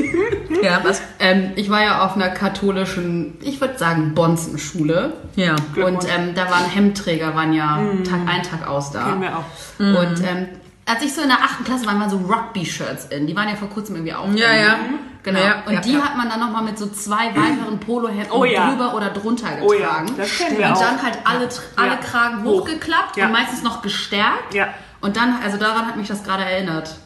Ja, 0.63 0.81
was? 0.83 1.03
ähm, 1.19 1.53
ich 1.57 1.69
war 1.69 1.83
ja 1.83 2.05
auf 2.05 2.17
einer 2.17 2.31
katholischen, 2.31 3.37
ich 3.43 3.61
würde 3.61 3.79
sagen, 3.79 4.15
Bonzenschule. 4.15 5.13
Ja. 5.37 5.57
Und 5.77 6.05
ähm, 6.05 6.35
da 6.35 6.51
waren 6.51 6.65
Hemdträger, 6.71 7.35
waren 7.35 7.53
ja 7.53 7.79
Tag 8.09 8.21
ein, 8.27 8.43
Tag 8.43 8.67
aus 8.67 8.91
da. 8.91 9.05
Kennen 9.05 9.21
wir 9.21 9.39
auch. 9.39 9.45
Und 9.79 10.21
ähm, 10.23 10.49
als 10.87 11.03
ich 11.03 11.15
so 11.15 11.23
in 11.23 11.29
der 11.29 11.39
achten 11.39 11.65
Klasse 11.65 11.87
war, 11.87 11.99
waren 11.99 12.11
so 12.11 12.19
Rugby-Shirts 12.19 13.07
in. 13.07 13.27
Die 13.27 13.35
waren 13.35 13.49
ja 13.49 13.57
vor 13.57 13.69
kurzem 13.69 13.97
irgendwie 13.97 14.15
auch. 14.15 14.29
Ja, 14.35 14.53
ja. 14.55 14.77
Genau. 15.23 15.41
Ja, 15.41 15.63
und 15.67 15.73
ja, 15.73 15.81
die 15.81 15.95
ja. 15.95 16.01
hat 16.01 16.17
man 16.19 16.29
dann 16.29 16.39
nochmal 16.41 16.63
mit 16.65 16.79
so 16.79 16.87
zwei 16.89 17.29
weiteren 17.35 17.81
Polohemden 17.81 18.31
Oh 18.31 18.45
drüber 18.45 18.95
oder 18.95 19.09
drunter 19.09 19.47
Oh 19.63 19.73
ja, 19.73 20.01
getragen. 20.03 20.15
das 20.19 20.31
und 20.41 20.63
auch. 20.65 20.81
dann 20.81 21.03
halt 21.03 21.19
alle, 21.25 21.49
alle. 21.77 21.97
Kragen 21.97 22.45
Hoch. 22.45 22.61
hochgeklappt 22.61 23.17
und 23.17 23.33
meistens 23.33 23.63
noch 23.63 23.81
gestärkt. 23.81 24.53
Ja. 24.53 24.69
Und 25.01 25.17
dann, 25.17 25.37
also 25.43 25.57
daran 25.57 25.87
hat 25.87 25.97
mich 25.97 26.09
das 26.09 26.23
gerade 26.25 26.45
erinnert. 26.45 26.97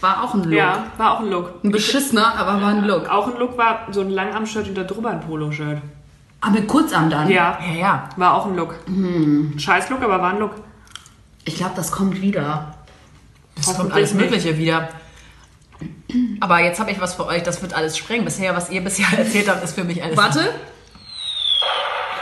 War 0.00 0.24
auch 0.24 0.34
ein 0.34 0.42
Look. 0.44 0.52
Ja, 0.52 0.86
war 0.96 1.12
auch 1.14 1.20
ein 1.20 1.30
Look. 1.30 1.62
Ein 1.64 1.70
beschissener, 1.70 2.34
aber 2.36 2.60
war 2.60 2.68
ein 2.70 2.84
Look. 2.84 3.08
Auch 3.08 3.28
ein 3.28 3.38
Look 3.38 3.56
war 3.58 3.86
so 3.92 4.00
ein 4.00 4.10
Langarm-Shirt 4.10 4.68
und 4.68 4.76
da 4.76 4.82
drüber 4.84 5.10
ein 5.10 5.20
Poloshirt. 5.20 5.78
Aber 6.40 6.52
mit 6.52 6.66
Kurzarm 6.68 7.10
dann. 7.10 7.28
Ja, 7.28 7.58
Ja, 7.64 7.74
ja. 7.74 8.08
war 8.16 8.34
auch 8.34 8.46
ein 8.46 8.54
Look. 8.56 8.74
Hm. 8.86 9.54
Scheiß 9.58 9.88
Look, 9.90 10.02
aber 10.02 10.20
war 10.20 10.30
ein 10.30 10.38
Look. 10.38 10.52
Ich 11.44 11.56
glaube, 11.56 11.72
das 11.76 11.90
kommt 11.92 12.20
wieder. 12.20 12.74
Es 13.60 13.74
kommt 13.76 13.92
alles 13.92 14.14
nicht. 14.14 14.30
Mögliche 14.30 14.56
wieder. 14.58 14.88
Aber 16.40 16.60
jetzt 16.60 16.80
habe 16.80 16.90
ich 16.90 17.00
was 17.00 17.14
für 17.14 17.26
euch, 17.26 17.42
das 17.42 17.62
wird 17.62 17.74
alles 17.74 17.96
sprengen. 17.96 18.24
Bisher, 18.24 18.54
was 18.56 18.70
ihr 18.70 18.82
bisher 18.82 19.06
erzählt 19.18 19.48
habt, 19.48 19.62
ist 19.62 19.74
für 19.74 19.84
mich 19.84 20.02
alles. 20.02 20.16
Warte. 20.16 20.54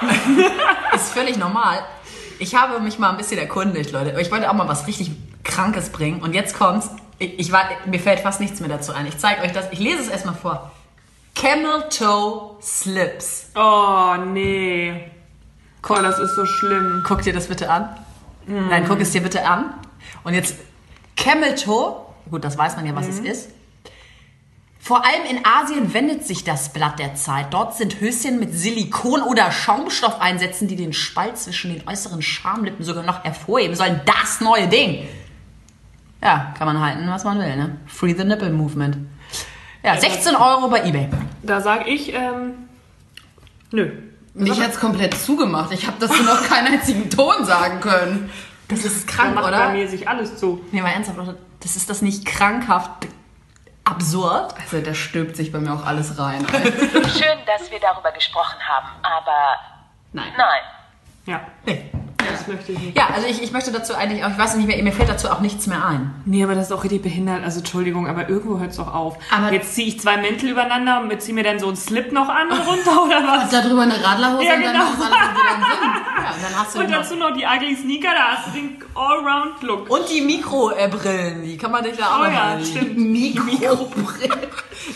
Ist 0.95 1.12
völlig 1.12 1.38
normal. 1.38 1.78
Ich 2.38 2.55
habe 2.55 2.81
mich 2.81 2.99
mal 2.99 3.11
ein 3.11 3.16
bisschen 3.16 3.38
erkundigt, 3.38 3.93
Leute. 3.93 4.14
Ich 4.21 4.31
wollte 4.31 4.50
auch 4.50 4.55
mal 4.55 4.69
was 4.69 4.87
richtig 4.87 5.11
Krankes 5.43 5.88
bringen. 5.88 6.21
Und 6.21 6.35
jetzt 6.35 6.55
kommt's. 6.55 6.90
Ich, 7.19 7.38
ich 7.38 7.52
war, 7.52 7.64
mir 7.87 7.99
fällt 7.99 8.21
fast 8.21 8.40
nichts 8.40 8.61
mehr 8.61 8.69
dazu 8.69 8.93
ein. 8.93 9.07
Ich 9.07 9.16
zeige 9.16 9.40
euch 9.43 9.52
das. 9.52 9.66
Ich 9.73 9.78
lese 9.78 10.02
es 10.02 10.09
erstmal 10.09 10.35
vor. 10.35 10.71
Camel 11.35 11.85
Toe 11.88 12.57
Slips. 12.61 13.50
Oh, 13.55 14.16
nee. 14.33 15.11
Boah, 15.81 16.02
das 16.02 16.19
ist 16.19 16.35
so 16.35 16.45
schlimm. 16.45 17.05
Guck 17.07 17.23
dir 17.23 17.33
das 17.33 17.47
bitte 17.47 17.71
an. 17.71 17.88
Nein, 18.47 18.85
guck 18.87 19.00
es 19.00 19.12
dir 19.12 19.23
bitte 19.23 19.47
an. 19.47 19.75
Und 20.25 20.35
jetzt 20.35 20.57
Camel 21.17 21.55
Toe. 21.55 21.97
Gut, 22.31 22.45
das 22.45 22.57
weiß 22.59 22.77
man 22.77 22.87
ja, 22.87 22.95
was 22.95 23.09
es 23.09 23.21
ist. 23.21 23.51
Vor 24.79 25.05
allem 25.05 25.25
in 25.29 25.45
Asien 25.45 25.93
wendet 25.95 26.25
sich 26.25 26.45
das 26.45 26.73
Blatt 26.73 27.01
der 27.01 27.17
Zeit. 27.17 27.53
Dort 27.53 27.77
sind 27.77 28.01
Höschen 28.01 28.39
mit 28.39 28.55
Silikon- 28.55 29.23
oder 29.23 29.51
Schaumstoffeinsätzen, 29.51 30.69
die 30.69 30.77
den 30.77 30.93
Spalt 30.93 31.39
zwischen 31.39 31.75
den 31.75 31.89
äußeren 31.89 32.23
Schamlippen 32.23 32.85
sogar 32.85 33.03
noch 33.03 33.25
hervorheben 33.25 33.75
sollen. 33.75 34.01
Das 34.05 34.41
neue 34.41 34.69
Ding. 34.69 35.09
Ja, 36.23 36.55
kann 36.57 36.69
man 36.69 36.81
halten, 36.81 37.09
was 37.09 37.25
man 37.25 37.39
will, 37.41 37.57
ne? 37.57 37.79
Free 37.87 38.15
the 38.17 38.23
Nipple 38.23 38.50
Movement. 38.50 38.99
Ja, 39.83 39.97
16 39.97 40.37
Euro 40.37 40.69
bei 40.69 40.85
Ebay. 40.85 41.09
Da 41.43 41.61
sag 41.61 41.89
ich, 41.89 42.13
ähm, 42.15 42.69
nö. 43.73 43.91
Mich 44.35 44.57
jetzt 44.57 44.79
komplett 44.79 45.15
zugemacht. 45.15 45.73
Ich 45.73 45.87
habe 45.87 45.97
dazu 45.99 46.23
noch 46.23 46.43
keinen 46.45 46.75
einzigen 46.75 47.09
Ton 47.11 47.45
sagen 47.45 47.81
können. 47.81 48.31
Das 48.69 48.85
ist 48.85 49.09
Da 49.09 49.13
krank, 49.15 49.35
macht 49.35 49.49
oder? 49.49 49.59
bei 49.67 49.73
mir 49.73 49.89
sich 49.89 50.09
alles 50.09 50.37
zu. 50.39 50.65
Nee, 50.73 50.83
mal 50.83 50.91
ernsthaft, 50.91 51.19
das 51.61 51.76
ist 51.76 51.89
das 51.89 52.02
nicht 52.02 52.25
krankhaft 52.26 53.07
absurd? 53.85 54.55
Also, 54.61 54.81
da 54.81 54.95
stülpt 54.95 55.37
sich 55.37 55.52
bei 55.52 55.59
mir 55.59 55.73
auch 55.73 55.85
alles 55.87 56.19
rein. 56.19 56.45
Schön, 56.52 57.39
dass 57.47 57.71
wir 57.71 57.79
darüber 57.81 58.11
gesprochen 58.13 58.59
haben, 58.67 58.89
aber 59.02 59.57
Nein. 60.13 60.33
nein. 60.37 60.61
Ja, 61.26 61.41
Nee. 61.65 61.91
Das 62.47 62.54
möchte 62.54 62.73
ich 62.73 62.78
nicht. 62.78 62.97
Ja, 62.97 63.09
also 63.15 63.26
ich, 63.26 63.43
ich 63.43 63.52
möchte 63.52 63.73
dazu 63.73 63.95
eigentlich 63.95 64.25
auch, 64.25 64.30
ich 64.30 64.39
weiß 64.39 64.56
nicht 64.56 64.67
mehr, 64.67 64.82
mir 64.82 64.93
fällt 64.93 65.09
dazu 65.09 65.28
auch 65.28 65.41
nichts 65.41 65.67
mehr 65.67 65.85
ein. 65.85 66.15
Nee, 66.25 66.43
aber 66.45 66.54
das 66.54 66.67
ist 66.67 66.73
auch 66.73 66.85
richtig 66.85 67.02
behindert. 67.02 67.45
Also 67.45 67.59
Entschuldigung, 67.59 68.06
aber 68.06 68.28
irgendwo 68.28 68.59
hört 68.59 68.71
es 68.71 68.76
doch 68.76 68.93
auf. 68.95 69.17
Aber- 69.30 69.52
Jetzt 69.52 69.75
ziehe 69.75 69.89
ich 69.89 70.00
zwei 70.00 70.17
Mäntel 70.19 70.50
übereinander 70.50 71.00
und 71.02 71.21
ziehe 71.23 71.35
mir 71.35 71.45
dann 71.45 71.59
so 71.59 71.67
einen 71.69 71.76
Slip 71.76 72.13
noch 72.13 72.28
an 72.28 72.49
und 72.49 72.67
runter 72.67 73.02
oder 73.06 73.23
was? 73.26 73.50
Darüber 73.50 73.82
eine 73.82 74.02
Radlerhose 74.02 74.45
Ja, 74.45 74.54
und 74.54 74.63
dann 74.65 74.73
genau. 74.73 74.85
einen 74.85 74.93
Sinn. 74.93 75.11
Ja, 75.13 76.32
und 76.35 76.43
dann 76.43 76.54
hast 76.61 76.75
du 76.75 76.78
Und 76.80 76.91
noch, 76.91 76.97
dazu 76.99 77.17
noch 77.17 77.30
die 77.37 77.45
ugly 77.45 77.76
Sneaker, 77.76 78.09
da 78.17 78.37
hast 78.37 78.49
du 78.49 78.52
den 78.61 78.76
Allround-Look. 78.95 79.91
und 79.91 80.09
die 80.11 80.21
Mikrobrillen, 80.21 81.43
die 81.45 81.56
kann 81.56 81.71
man 81.73 81.85
sich 81.85 81.97
da 81.97 82.17
auch 82.17 82.21
Oh 82.21 82.25
ja, 82.30 82.59
stimmt. 82.65 82.97
Mikrobrillen. 82.99 84.47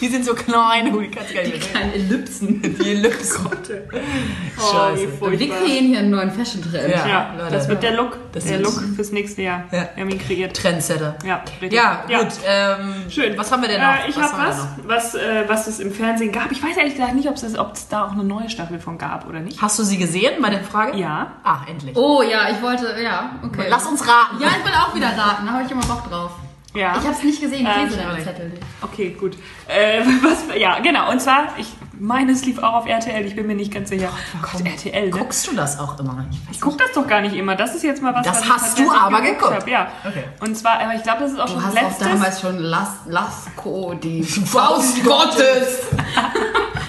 Die 0.01 0.07
sind 0.09 0.25
so 0.25 0.35
klein, 0.35 0.95
oh, 0.95 1.01
die 1.01 1.09
kannst 1.11 1.31
du 1.31 1.35
gar 1.35 1.43
nicht 1.43 1.53
mehr 1.53 1.61
sehen. 1.63 1.71
Kleine 1.73 1.93
Ellipsen. 1.95 2.63
Die 2.63 2.91
Ellipsen. 2.91 3.47
Oh, 3.47 4.73
Scheiße. 4.73 4.97
wie 4.97 5.01
Wir 5.03 5.09
furchtbar. 5.19 5.59
kreieren 5.59 5.87
hier 5.87 5.99
einen 5.99 6.11
neuen 6.11 6.31
Fashion-Trend. 6.31 6.89
Ja. 6.91 7.07
Ja, 7.09 7.35
Leute. 7.41 7.53
das 7.53 7.69
wird 7.69 7.83
der 7.83 7.93
Look. 7.93 8.19
Das 8.33 8.45
der 8.45 8.59
Look 8.61 8.83
fürs 8.95 9.13
nächste 9.13 9.43
Jahr. 9.43 9.65
Ja. 9.71 9.89
Wir 9.95 10.03
haben 10.05 10.11
ihn 10.11 10.19
kreiert. 10.19 10.57
Trendsetter. 10.57 11.17
Ja, 11.25 11.43
richtig. 11.61 11.73
Ja, 11.73 12.05
gut. 12.07 12.29
Ähm, 12.47 12.95
Schön. 13.11 13.37
Was 13.37 13.51
haben 13.51 13.63
wir 13.63 13.69
denn 13.69 13.81
noch? 13.81 14.05
Äh, 14.05 14.09
ich 14.09 14.17
Was 14.17 14.33
habe 14.33 14.43
haben 14.43 14.77
wir 14.87 14.87
was, 14.87 15.15
was, 15.15 15.15
äh, 15.15 15.45
was 15.49 15.67
es 15.67 15.81
im 15.81 15.93
Fernsehen 15.93 16.33
gab. 16.33 16.51
Ich 16.53 16.63
weiß 16.63 16.77
ehrlich 16.77 16.95
gesagt 16.95 17.15
nicht, 17.15 17.29
ob 17.29 17.37
es 17.37 17.59
ob 17.59 17.73
es 17.75 17.89
da 17.89 18.07
auch 18.07 18.13
eine 18.13 18.25
neue 18.25 18.49
Staffel 18.51 18.79
von 18.79 18.99
gab 18.99 19.29
oder 19.29 19.41
nicht. 19.41 19.61
Hast 19.61 19.79
du 19.79 19.83
sie 19.83 19.99
gesehen 19.99 20.41
bei 20.41 20.51
der 20.51 20.63
Frage? 20.63 20.97
Ja. 20.97 21.33
Ah, 21.45 21.61
endlich. 21.69 21.97
Oh 21.97 22.23
ja, 22.23 22.51
ich 22.51 22.63
wollte, 22.63 22.95
ja, 23.03 23.39
okay. 23.45 23.67
Lass 23.69 23.87
uns 23.87 24.03
raten. 24.03 24.41
Ja, 24.41 24.49
ich 24.59 24.65
will 24.65 24.73
auch 24.75 24.95
wieder 24.95 25.09
raten, 25.09 25.47
da 25.47 25.53
habe 25.53 25.65
ich 25.65 25.71
immer 25.71 25.85
Bock 25.87 26.09
drauf. 26.09 26.31
Ja. 26.75 26.93
Ich 26.99 27.05
habe 27.05 27.17
es 27.17 27.23
nicht 27.25 27.41
gesehen, 27.41 27.67
ich 27.67 27.77
Ähm, 27.77 27.85
lese 27.89 27.99
ich 27.99 28.07
auch 28.07 28.13
deinen. 28.13 28.25
Zettel 28.25 28.49
nicht. 28.51 28.63
Okay, 28.81 29.17
gut. 29.19 29.37
Äh, 29.67 30.03
was, 30.23 30.45
ja, 30.57 30.79
genau. 30.79 31.11
Und 31.11 31.21
zwar, 31.21 31.49
ich 31.59 31.67
meine, 32.01 32.33
es 32.33 32.45
lief 32.45 32.59
auch 32.59 32.75
auf 32.75 32.87
RTL. 32.87 33.25
Ich 33.27 33.37
bin 33.37 33.47
mir 33.47 33.55
nicht 33.55 33.73
ganz 33.73 33.89
sicher. 33.91 34.09
Gott, 34.43 34.65
RTL, 34.67 35.05
ne? 35.05 35.11
Guckst 35.11 35.47
du 35.47 35.55
das 35.55 35.79
auch 35.79 35.99
immer? 35.99 36.25
Ich 36.31 36.39
Ich 36.57 36.61
guck 36.61 36.79
das 36.79 36.93
doch 36.93 37.07
gar 37.07 37.21
nicht 37.21 37.35
immer. 37.35 37.57
Das 37.57 37.75
ist 37.75 37.83
jetzt 37.85 38.03
mal 38.03 38.15
was, 38.15 38.25
Das 38.27 38.39
was 38.41 38.45
ich 38.47 38.53
hast 38.53 38.79
du 38.79 38.91
aber 38.93 39.21
geguckt. 39.21 39.53
Hab. 39.55 39.69
Ja. 39.69 39.89
Okay. 40.07 40.25
Und 40.41 40.57
zwar, 40.57 40.81
aber 40.81 40.95
ich 40.95 41.03
glaube, 41.03 41.21
das 41.21 41.33
ist 41.33 41.41
auch 41.41 41.47
Du 41.47 41.53
schon 41.53 41.65
hast 41.67 41.77
das 41.77 41.95
auch 41.95 41.99
damals 42.13 42.41
schon 42.41 42.59
Las, 42.59 42.89
Lasko, 43.07 43.95
die 43.95 44.23
Faust 44.47 45.05
Gottes. 45.05 45.87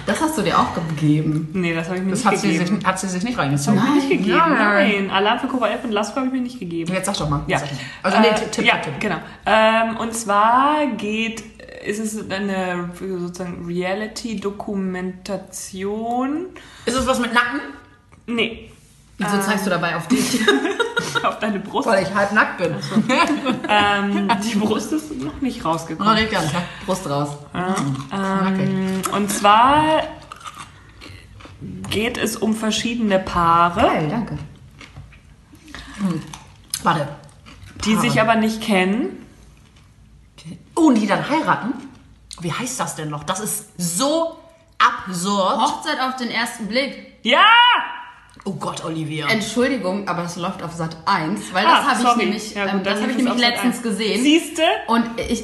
Das 0.04 0.20
hast 0.20 0.36
du 0.38 0.42
dir 0.42 0.58
auch 0.58 0.74
gegeben. 0.74 1.50
Nee, 1.54 1.76
das 1.76 1.86
habe 1.88 1.98
ich 2.00 2.04
mir 2.04 2.10
Das 2.12 2.20
nicht 2.24 2.32
hat 2.34 2.38
sie, 2.40 2.52
gegeben. 2.58 2.78
sich, 2.80 2.86
hat 2.86 3.00
sie 3.00 3.08
sich 3.08 3.24
nicht 3.24 3.38
reingezogen. 3.38 3.80
Ich 3.88 3.94
nicht 3.96 4.10
gegeben. 4.10 4.38
Nein. 4.40 4.58
Nein. 5.08 5.12
Alarm 5.12 5.40
für 5.40 5.48
Cobra 5.48 5.68
11 5.70 5.84
und 5.86 5.92
Lasko 5.92 6.16
habe 6.18 6.28
ich 6.28 6.34
mir 6.34 6.42
nicht 6.42 6.60
gegeben. 6.60 6.92
Jetzt 6.92 7.06
sag 7.06 7.18
doch 7.18 7.30
mal. 7.30 7.42
Ja. 7.48 7.62
Also 8.02 8.18
nee, 8.20 8.28
Äh, 8.28 8.34
Tipp, 8.36 8.52
Tipp, 8.52 8.66
ja, 8.66 8.78
Tipp. 8.78 8.94
genau. 9.00 9.18
Ähm, 9.46 9.98
und 9.98 10.14
zwar 10.14 10.88
geht, 10.98 11.51
ist 11.86 12.00
es 12.00 12.30
eine 12.30 12.90
sozusagen 13.00 13.66
Reality-Dokumentation. 13.66 16.48
Ist 16.86 16.96
es 16.96 17.08
was 17.08 17.20
mit 17.20 17.34
Nacken? 17.34 17.60
Nee, 18.28 18.68
Wieso 19.18 19.40
zeigst 19.42 19.66
du 19.68 19.70
dabei 19.70 19.96
auf 19.96 20.08
dich? 20.08 20.40
auf 21.24 21.38
deine 21.40 21.60
Brust. 21.60 21.88
Weil 21.88 22.04
ich 22.04 22.14
halb 22.14 22.32
nackt 22.32 22.58
bin. 22.58 22.74
Ähm, 23.70 24.28
die 24.44 24.56
Brust 24.58 24.92
ist 24.94 25.16
noch 25.22 25.40
nicht 25.42 25.64
Noch 25.64 25.74
rausgekommen. 25.74 26.16
nicht 26.16 26.32
ganz. 26.32 26.52
ja. 26.52 26.64
Brust 26.86 27.08
raus. 27.08 27.30
Ähm, 27.54 29.02
und 29.14 29.32
zwar 29.32 30.02
geht 31.92 32.18
es 32.18 32.36
um 32.36 32.56
verschiedene 32.56 33.20
Paare, 33.20 33.82
Geil, 33.82 34.08
danke. 34.10 34.38
Warte. 36.82 37.08
die 37.86 37.96
sich 37.98 38.20
aber 38.20 38.34
nicht 38.36 38.62
kennen. 38.62 39.21
Oh, 40.76 40.88
und 40.88 40.96
die 40.96 41.08
dann 41.08 41.28
heiraten? 41.30 41.74
Wie 42.40 42.52
heißt 42.52 42.80
das 42.80 42.96
denn 42.96 43.10
noch? 43.10 43.24
Das 43.24 43.40
ist 43.40 43.70
so 43.78 44.38
absurd. 44.80 45.58
Hochzeit 45.60 46.00
auf 46.02 46.16
den 46.16 46.30
ersten 46.32 46.68
Blick. 46.68 47.18
Ja! 47.24 47.46
Oh 48.46 48.54
Gott, 48.54 48.84
Olivia. 48.84 49.28
Entschuldigung, 49.28 50.08
aber 50.08 50.24
das 50.24 50.36
läuft 50.38 50.64
auf 50.64 50.72
Sat 50.74 50.98
1, 51.06 51.54
weil 51.54 51.64
das 51.64 51.74
Ah, 51.74 51.84
habe 51.92 52.02
ich 52.10 52.16
nämlich, 52.26 52.56
Ja, 52.56 52.64
gut, 52.66 52.74
ähm, 52.74 52.84
dann 52.84 52.94
das 52.94 53.02
habe 53.04 53.12
ich 53.12 53.18
nämlich 53.18 53.38
letztens 53.38 53.84
gesehen. 53.84 54.24
Siehste? 54.24 54.64
Und 54.88 55.06
ich, 55.20 55.44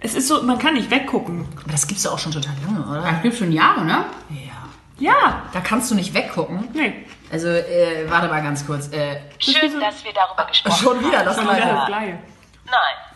Es 0.00 0.14
ist 0.14 0.28
so, 0.28 0.42
man 0.44 0.58
kann 0.58 0.74
nicht 0.74 0.88
weggucken. 0.90 1.46
Aber 1.60 1.72
das 1.72 1.86
gibt's 1.88 2.04
ja 2.04 2.12
auch 2.12 2.18
schon 2.18 2.30
total 2.30 2.54
lange, 2.64 2.86
oder? 2.88 3.02
das 3.10 3.22
gibt 3.22 3.36
schon 3.36 3.50
Jahre, 3.50 3.84
ne? 3.84 4.04
Ja. 4.30 4.52
Ja. 5.00 5.42
Da 5.52 5.60
kannst 5.60 5.90
du 5.90 5.96
nicht 5.96 6.14
weggucken. 6.14 6.68
Nee. 6.74 7.06
Also, 7.32 7.48
äh, 7.48 8.04
warte 8.08 8.28
mal 8.28 8.42
ganz 8.42 8.64
kurz. 8.64 8.88
Äh, 8.92 9.20
Schön, 9.40 9.80
dass 9.80 10.04
wir 10.04 10.12
darüber 10.12 10.44
gesprochen 10.46 10.76
schon 10.80 11.00
wieder 11.04 11.24
das 11.24 11.34
Schon 11.36 11.44
wieder 11.44 11.56
Gleiche. 11.56 11.74
das 11.74 11.86
Gleiche. 11.86 12.18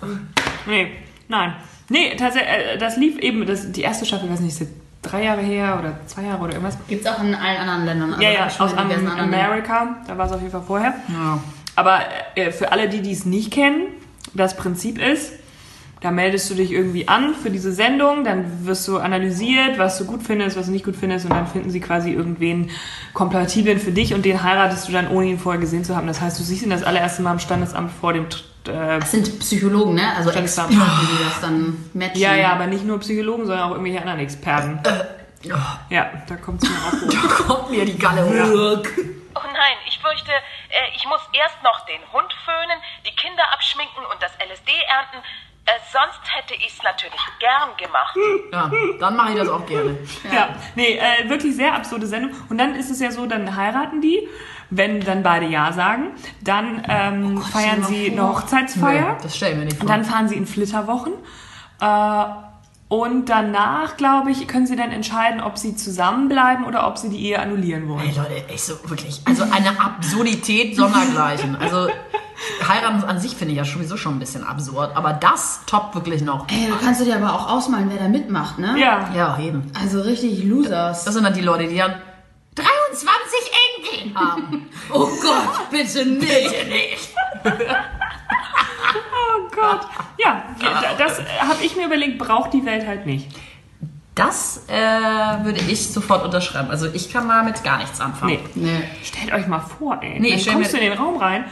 Nein. 0.01 0.35
Nee, 0.67 0.93
nein. 1.33 1.55
Nee, 1.89 2.15
tatsächlich, 2.17 2.51
äh, 2.51 2.79
das 2.79 2.97
lief 2.97 3.19
eben, 3.19 3.45
das, 3.45 3.73
die 3.73 3.83
erste 3.83 4.07
Staffel, 4.07 4.27
ich 4.27 4.33
weiß 4.33 4.41
nicht, 4.41 4.61
ist 4.61 4.71
drei 5.03 5.25
Jahre 5.25 5.43
her 5.43 5.79
oder 5.81 5.99
zwei 6.07 6.23
Jahre 6.23 6.41
oder 6.45 6.53
irgendwas. 6.53 6.79
Gibt's 6.87 7.07
auch 7.07 7.21
in 7.21 7.35
allen 7.35 7.59
anderen 7.59 7.85
Ländern. 7.85 8.11
Also 8.13 8.23
ja, 8.23 8.31
ja, 8.31 8.47
aus. 8.47 8.73
Amerika, 8.75 9.97
da 10.07 10.17
war 10.17 10.27
es 10.27 10.33
auf 10.33 10.41
jeden 10.41 10.53
Fall 10.53 10.63
vorher. 10.65 10.95
Ja. 11.09 11.43
Aber 11.75 12.01
äh, 12.37 12.53
für 12.53 12.71
alle, 12.71 12.89
die 12.89 13.03
die 13.03 13.13
es 13.13 13.25
nicht 13.25 13.51
kennen, 13.51 13.89
das 14.35 14.57
Prinzip 14.57 14.99
ist, 14.99 15.33
Da 16.03 16.11
meldest 16.11 16.51
du 16.51 16.55
dich 16.55 16.73
irgendwie 16.73 17.07
an 17.07 17.33
für 17.33 17.49
diese 17.49 17.73
Sendung, 17.73 18.25
dann 18.25 18.67
wirst 18.67 18.89
du 18.89 18.99
analysiert, 18.99 19.79
was 19.79 19.99
du 19.99 20.05
gut 20.05 20.25
findest, 20.25 20.57
was 20.57 20.67
du 20.67 20.73
nicht 20.73 20.85
gut 20.85 20.97
findest 20.97 21.27
und 21.27 21.31
dann 21.31 21.47
finden 21.47 21.71
sie 21.71 21.79
quasi 21.79 22.11
irgendwen 22.11 22.71
kompatiblen 23.15 23.79
für 23.79 23.93
dich 23.93 24.13
und 24.13 24.25
den 24.25 24.43
heiratest 24.43 24.89
du 24.89 24.93
dann, 24.93 25.09
ohne 25.09 25.27
ihn 25.27 25.39
vorher 25.39 25.61
gesehen 25.61 25.85
zu 25.85 25.95
haben. 25.95 26.09
Das 26.09 26.21
heißt, 26.21 26.41
du 26.41 26.43
siehst 26.43 26.65
ihn 26.65 26.71
das 26.71 26.83
allererste 26.83 27.23
Mal 27.23 27.33
im 27.33 27.39
Standesamt 27.39 27.93
vor 27.93 28.13
dem... 28.13 28.27
Äh, 28.69 28.99
Das 29.01 29.11
sind 29.11 29.39
Psychologen, 29.41 29.95
ne? 29.95 30.15
Also. 30.17 30.31
Experten, 30.31 30.73
die 30.75 31.25
das 31.25 31.41
dann 31.41 31.91
matchen. 31.95 32.21
ja, 32.21 32.35
ja, 32.35 32.53
aber 32.53 32.67
nicht 32.67 32.85
nur 32.85 32.99
Psychologen, 33.01 33.47
sondern 33.47 33.65
auch 33.65 33.71
irgendwelche 33.73 34.01
anderen 34.01 34.21
Experten. 34.21 34.81
Ja, 35.91 36.11
da 36.29 36.37
kommt 36.37 36.63
es 36.63 36.71
mir 36.71 36.77
auch 36.77 36.93
hoch. 36.93 37.47
Kommt 37.47 37.71
mir 37.71 37.85
die 37.85 37.99
Galle 37.99 38.25
hoch. 38.25 38.85
Oh 39.35 39.49
nein, 39.53 39.77
ich 39.89 39.99
fürchte, 39.99 40.31
äh, 40.31 40.95
ich 40.95 41.05
muss 41.07 41.21
erst 41.33 41.63
noch 41.65 41.85
den 41.87 42.01
Hund 42.13 42.33
föhnen, 42.45 42.79
die 43.07 43.15
Kinder 43.17 43.43
abschminken 43.53 44.05
und 44.13 44.23
das 44.23 44.31
LSD 44.39 44.71
ernten. 44.89 45.19
Äh, 45.65 45.71
sonst 45.93 46.21
hätte 46.35 46.55
ich's 46.55 46.83
natürlich 46.83 47.21
gern 47.39 47.77
gemacht. 47.77 48.17
Ja, 48.53 48.71
dann 48.99 49.17
mache 49.17 49.33
ich 49.33 49.39
das 49.39 49.49
auch 49.49 49.65
gerne. 49.65 49.97
Ja, 50.33 50.49
nee, 50.75 50.99
äh, 50.99 51.29
wirklich 51.29 51.55
sehr 51.55 51.75
absurde 51.75 52.07
Sendung. 52.07 52.33
Und 52.49 52.59
dann 52.59 52.75
ist 52.75 52.91
es 52.91 52.99
ja 52.99 53.13
so, 53.13 53.27
dann 53.27 53.55
heiraten 53.57 54.01
die, 54.01 54.29
wenn 54.71 55.01
dann 55.01 55.23
beide 55.23 55.47
Ja 55.47 55.73
sagen. 55.73 56.15
Dann 56.41 56.83
ähm, 56.89 57.41
feiern 57.43 57.85
stell 57.85 57.95
dir 57.95 58.05
sie 58.07 58.11
eine. 58.13 58.29
Hochzeitsfeier. 58.29 59.19
Das 59.23 59.37
stell 59.37 59.53
ich 59.53 59.59
mir 59.59 59.65
nicht 59.67 59.77
vor. 59.77 59.83
Und 59.83 59.91
dann 59.91 60.05
fahren 60.05 60.29
sie 60.29 60.35
in 60.35 60.47
Flitterwochen. 60.47 61.13
Äh, 61.81 62.25
und 62.89 63.31
danach, 63.31 63.97
glaube 63.97 64.33
ich, 64.33 64.47
können 64.49 64.67
sie 64.67 64.77
dann 64.77 64.91
entscheiden, 64.91 65.41
ob 65.41 65.57
sie 65.57 65.77
zusammenbleiben 65.77 66.67
oder 66.67 66.87
ob 66.87 66.99
sie 66.99 67.09
die 67.09 67.25
Ehe 67.25 67.39
annullieren 67.39 67.89
wollen. 67.89 68.07
Ey 68.07 68.15
Leute, 68.15 68.49
echt 68.49 68.65
so 68.67 68.75
wirklich. 68.91 69.23
Also 69.25 69.45
eine 69.45 69.81
Absurdität 69.81 70.77
sondergleichen. 70.77 71.57
Also 71.57 71.89
heiraten 72.67 73.05
an 73.05 73.19
sich 73.21 73.37
finde 73.37 73.53
ich 73.53 73.59
ja 73.59 73.65
sowieso 73.65 73.97
schon 73.97 74.17
ein 74.17 74.19
bisschen 74.19 74.45
absurd. 74.45 74.97
Aber 74.97 75.13
das 75.13 75.61
toppt 75.67 75.95
wirklich 75.95 76.23
noch. 76.23 76.49
Ey, 76.49 76.69
du 76.69 76.77
kannst 76.77 77.01
du 77.01 77.05
dir 77.05 77.17
aber 77.17 77.33
auch 77.35 77.49
ausmalen, 77.49 77.91
wer 77.91 77.99
da 78.03 78.09
mitmacht, 78.09 78.59
ne? 78.59 78.77
Ja. 78.79 79.11
Ja, 79.15 79.39
eben. 79.39 79.71
Also 79.81 80.01
richtig 80.01 80.45
Losers. 80.45 81.05
Das 81.05 81.15
sind 81.15 81.25
dann 81.25 81.35
die 81.35 81.41
Leute, 81.41 81.67
die 81.67 81.77
dann 81.77 81.95
23 82.55 83.09
Enkel 83.79 84.15
haben. 84.15 84.69
Oh 84.95 85.07
Gott, 85.07 85.71
bitte 85.71 86.05
nicht. 86.05 86.29
Bitte 86.29 86.67
nicht. 86.67 87.09
Oh 89.35 89.49
Gott. 89.55 89.81
Ja, 90.19 90.45
das 90.99 91.21
habe 91.41 91.63
ich 91.65 91.77
mir 91.77 91.87
überlegt, 91.87 92.19
braucht 92.19 92.53
die 92.53 92.65
Welt 92.65 92.87
halt 92.87 93.07
nicht. 93.07 93.29
Das 94.15 94.65
äh, 94.69 94.75
würde 95.45 95.61
ich 95.69 95.91
sofort 95.91 96.25
unterschreiben. 96.25 96.71
Also 96.71 96.87
ich 96.93 97.11
kann 97.11 97.29
damit 97.29 97.65
gar 97.65 97.79
nichts 97.79 98.01
anfangen. 98.01 98.39
Nee. 98.55 98.67
Nee. 98.67 98.83
Stellt 99.03 99.33
euch 99.33 99.47
mal 99.47 99.61
vor, 99.61 99.99
ey. 100.03 100.21
Nee, 100.21 100.43
dann 100.45 100.55
kommst 100.55 100.73
du 100.75 100.77
in 100.79 100.91
den 100.91 100.99
Raum 100.99 101.17
rein 101.17 101.45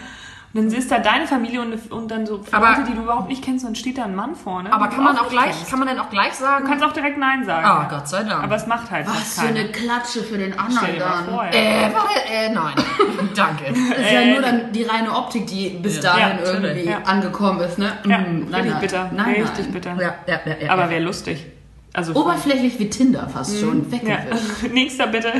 und 0.52 0.64
dann 0.64 0.72
ist 0.78 0.90
da 0.90 0.98
deine 0.98 1.26
Familie 1.28 1.60
und, 1.60 1.92
und 1.92 2.10
dann 2.10 2.26
so 2.26 2.40
Aber- 2.50 2.70
Leute, 2.70 2.82
die 2.90 2.94
du 2.94 3.02
überhaupt 3.02 3.28
nicht 3.28 3.44
kennst 3.44 3.64
und 3.64 3.78
steht 3.78 3.98
da 3.98 4.04
ein 4.04 4.14
Mann 4.16 4.34
vorne. 4.34 4.72
Aber 4.72 4.88
kann 4.88 4.96
du 4.98 5.02
man 5.04 5.18
auch 5.18 5.28
gleich, 5.28 5.44
kennst. 5.56 5.70
kann 5.70 5.78
man 5.78 5.88
dann 5.88 5.98
auch 6.00 6.10
gleich 6.10 6.32
sagen? 6.34 6.64
Du 6.64 6.70
kannst 6.70 6.84
auch 6.84 6.92
direkt 6.92 7.18
Nein 7.18 7.44
sagen. 7.44 7.64
Ah, 7.64 7.82
ja. 7.82 7.88
Gott 7.88 8.08
sei 8.08 8.22
Dank. 8.24 8.42
Aber 8.42 8.56
es 8.56 8.66
macht 8.66 8.90
halt 8.90 9.06
Was 9.06 9.34
für 9.38 9.46
keiner. 9.46 9.60
eine 9.60 9.68
Klatsche 9.70 10.22
für 10.24 10.38
den 10.38 10.52
Stell 10.52 10.60
anderen 10.66 10.92
dir 10.94 10.98
mal 11.00 11.10
dann. 11.10 11.24
vor, 11.26 11.44
ey. 11.44 11.50
äh, 11.52 11.94
warte, 11.94 12.32
äh, 12.32 12.48
nein. 12.52 12.74
Danke. 13.36 13.64
Das 13.72 13.98
ist 13.98 14.12
ja 14.12 14.24
nur 14.26 14.42
dann 14.42 14.72
die 14.72 14.82
reine 14.82 15.14
Optik, 15.16 15.46
die 15.46 15.68
bis 15.70 16.00
dahin 16.00 16.38
Ja, 16.44 16.52
irgendwie 16.52 16.90
ja. 16.90 16.98
angekommen 17.04 17.60
ist, 17.60 17.78
ne? 17.78 17.92
Ja, 18.06 18.18
Mm, 18.18 18.52
richtig 18.52 18.74
bitter. 18.80 19.10
Nein, 19.14 19.34
richtig 19.42 19.64
nein. 19.66 19.72
bitter. 19.72 19.90
Ja, 20.00 20.14
ja, 20.26 20.40
ja, 20.46 20.56
ja. 20.66 20.70
Aber 20.72 20.82
ja. 20.84 20.90
wäre 20.90 21.02
lustig. 21.02 21.46
Also 21.92 22.14
Oberflächlich 22.14 22.78
wie 22.78 22.88
Tinder 22.88 23.28
fast 23.28 23.58
schon. 23.60 23.84
ja. 23.90 23.92
Weggewischt. 23.92 24.62
Nächster 24.72 25.06
bitte. 25.08 25.32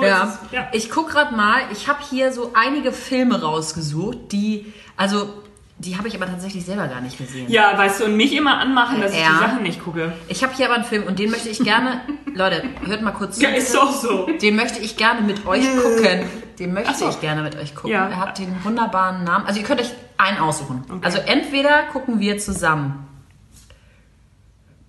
so 0.00 0.02
Ja. 0.04 0.22
ist 0.24 0.38
es. 0.46 0.52
Ja. 0.52 0.68
Ich 0.72 0.90
guck 0.90 1.10
gerade 1.10 1.34
mal, 1.36 1.62
ich 1.72 1.88
habe 1.88 1.98
hier 2.08 2.32
so 2.32 2.52
einige 2.54 2.92
Filme 2.92 3.40
rausgesucht, 3.42 4.18
die, 4.32 4.72
also, 4.96 5.32
die 5.78 5.98
habe 5.98 6.06
ich 6.06 6.14
aber 6.14 6.26
tatsächlich 6.26 6.64
selber 6.64 6.86
gar 6.86 7.00
nicht 7.00 7.18
gesehen. 7.18 7.50
ja, 7.50 7.76
weißt 7.76 8.00
du, 8.00 8.04
und 8.04 8.16
mich 8.16 8.32
immer 8.34 8.58
anmachen, 8.58 9.00
dass 9.00 9.12
ich 9.12 9.20
Ja. 9.20 9.30
die 9.32 9.38
Sachen 9.38 9.62
nicht 9.64 9.82
gucke. 9.82 10.12
Ich 10.28 10.42
habe 10.44 10.54
hier 10.54 10.66
aber 10.66 10.76
einen 10.76 10.84
Film 10.84 11.04
und 11.04 11.18
den 11.18 11.30
möchte 11.30 11.48
ich 11.48 11.58
gerne, 11.58 12.00
Leute, 12.34 12.62
hört 12.84 13.02
mal 13.02 13.10
kurz 13.12 13.36
zu. 13.36 13.42
Ja, 13.42 13.50
ist 13.50 13.74
doch 13.74 13.92
so. 13.92 14.26
Den 14.40 14.54
möchte 14.56 14.78
ich 14.80 14.96
gerne 14.96 15.20
mit 15.22 15.44
euch 15.46 15.64
gucken. 15.82 16.24
Den 16.58 16.72
möchte 16.72 16.94
so. 16.94 17.08
ich 17.08 17.20
gerne 17.20 17.42
mit 17.42 17.56
euch 17.56 17.74
gucken. 17.74 17.90
Ja. 17.90 18.08
Er 18.08 18.18
hat 18.18 18.38
den 18.38 18.62
wunderbaren 18.62 19.24
Namen. 19.24 19.46
Also 19.46 19.58
ihr 19.58 19.66
könnt 19.66 19.80
euch 19.80 19.90
einen 20.18 20.38
aussuchen. 20.38 20.84
Also 21.02 21.18
entweder 21.18 21.82
gucken 21.84 22.20
wir 22.20 22.38
zusammen 22.38 23.08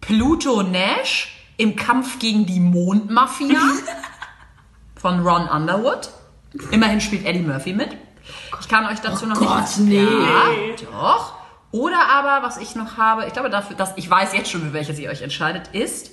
Pluto 0.02 0.62
Nash 0.64 1.30
im 1.58 1.76
Kampf 1.76 2.20
gegen 2.20 2.46
die 2.46 2.60
Mondmafia 2.60 3.60
von 5.04 5.20
Ron 5.20 5.48
Underwood. 5.50 6.10
Immerhin 6.72 7.02
spielt 7.02 7.26
Eddie 7.26 7.42
Murphy 7.42 7.74
mit. 7.74 7.90
Ich 8.62 8.68
kann 8.70 8.86
euch 8.88 9.00
dazu 9.00 9.26
noch 9.28 9.38
Gott, 9.38 9.60
nicht... 9.78 9.80
nee. 9.80 10.02
Ja, 10.02 10.46
doch. 10.92 11.34
Oder 11.72 12.08
aber, 12.10 12.48
was 12.48 12.56
ich 12.58 12.76
noch 12.76 12.96
habe, 12.98 13.26
ich 13.28 13.34
glaube 13.34 13.50
dafür, 13.50 13.76
dass 13.76 13.92
ich 13.98 14.10
weiß 14.10 14.34
jetzt 14.34 14.50
schon, 14.50 14.62
für 14.62 14.72
welches 14.74 14.98
ihr 15.00 15.10
euch 15.10 15.22
entscheidet, 15.22 15.68
ist 15.74 16.12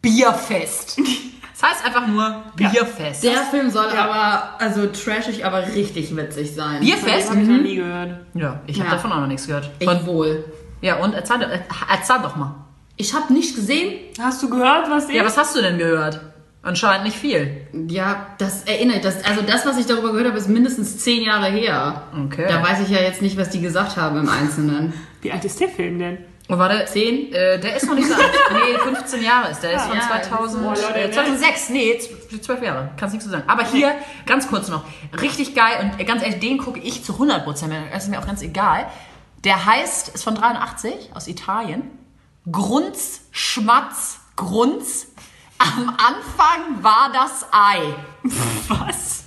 Bierfest. 0.00 0.98
Das 1.52 1.70
heißt 1.70 1.84
einfach 1.86 2.06
nur 2.06 2.42
Bierfest. 2.56 3.22
Der 3.24 3.42
Film 3.44 3.70
soll 3.70 3.90
aber, 3.90 4.58
also 4.58 4.86
trashig, 4.86 5.44
aber 5.44 5.66
richtig 5.68 6.16
witzig 6.16 6.54
sein. 6.54 6.80
Bierfest? 6.80 7.30
Habe 7.30 7.42
ich 7.42 7.48
noch 7.48 7.60
nie 7.60 7.76
gehört. 7.76 8.20
Ja, 8.34 8.60
ich 8.66 8.78
habe 8.80 8.88
Ja. 8.88 8.94
davon 8.96 9.12
auch 9.12 9.20
noch 9.20 9.26
nichts 9.26 9.46
gehört. 9.46 9.70
Ich 9.78 9.88
Von, 9.88 10.06
wohl. 10.06 10.44
ja, 10.80 10.96
und 10.96 11.12
erzähl, 11.14 11.42
äh, 11.42 11.60
erzähl 11.90 12.18
doch 12.22 12.36
mal. 12.36 12.54
Ich 12.96 13.12
habe 13.14 13.32
nicht 13.32 13.54
gesehen. 13.54 13.98
Hast 14.20 14.42
du 14.42 14.48
gehört, 14.48 14.88
was 14.90 15.08
ich? 15.08 15.14
Ja, 15.16 15.24
was 15.24 15.36
hast 15.36 15.54
du 15.56 15.60
denn 15.62 15.78
gehört? 15.78 16.20
Anscheinend 16.64 17.04
nicht 17.04 17.18
viel. 17.18 17.66
Ja, 17.88 18.26
das 18.38 18.64
erinnert, 18.64 19.04
das, 19.04 19.22
also 19.24 19.42
das, 19.42 19.66
was 19.66 19.76
ich 19.78 19.86
darüber 19.86 20.10
gehört 20.12 20.28
habe, 20.28 20.38
ist 20.38 20.48
mindestens 20.48 20.98
zehn 20.98 21.22
Jahre 21.22 21.46
her. 21.46 22.04
Okay. 22.26 22.46
Da 22.48 22.62
weiß 22.62 22.80
ich 22.80 22.88
ja 22.88 23.00
jetzt 23.02 23.20
nicht, 23.22 23.36
was 23.36 23.50
die 23.50 23.60
gesagt 23.60 23.96
haben 23.98 24.18
im 24.18 24.28
Einzelnen. 24.28 24.94
Wie 25.20 25.30
alt 25.30 25.44
ist 25.44 25.60
der 25.60 25.68
Film 25.68 25.98
denn? 25.98 26.18
Und 26.46 26.58
warte, 26.58 26.84
Zehn? 26.84 27.32
äh, 27.32 27.58
der 27.58 27.74
ist 27.76 27.86
noch 27.86 27.94
nicht 27.94 28.06
so 28.06 28.14
alt. 28.14 28.24
Nee, 28.52 28.78
15 28.78 29.22
Jahre 29.22 29.50
ist 29.50 29.62
der. 29.62 29.70
Der 29.70 29.78
ist 29.78 29.86
von 29.86 29.96
Ja, 29.96 30.22
2000, 30.22 30.62
boah, 30.62 30.74
Leute, 30.74 30.94
äh, 31.00 31.06
ne? 31.06 31.12
2006. 31.12 31.70
Nee, 31.70 31.98
z- 31.98 32.44
12 32.44 32.62
Jahre. 32.62 32.90
Kannst 32.98 33.14
nichts 33.14 33.24
zu 33.24 33.30
sagen. 33.30 33.44
Aber 33.46 33.64
hier, 33.64 33.94
ganz 34.26 34.46
kurz 34.48 34.68
noch. 34.68 34.84
Richtig 35.22 35.54
geil 35.54 35.72
und 35.82 35.98
äh, 36.00 36.04
ganz 36.04 36.22
ehrlich, 36.22 36.40
den 36.40 36.58
gucke 36.58 36.80
ich 36.80 37.02
zu 37.02 37.14
100 37.14 37.44
Prozent. 37.44 37.72
Das 37.92 38.04
ist 38.04 38.10
mir 38.10 38.18
auch 38.18 38.26
ganz 38.26 38.42
egal. 38.42 38.86
Der 39.44 39.64
heißt, 39.64 40.10
ist 40.14 40.22
von 40.24 40.34
83, 40.34 41.12
aus 41.14 41.28
Italien. 41.28 41.82
Grunz, 42.50 43.22
Schmatz, 43.30 44.20
Grunz. 44.36 45.06
Am 45.58 45.88
Anfang 45.88 46.82
war 46.82 47.10
das 47.12 47.46
Ei. 47.52 47.80
Was? 48.68 49.24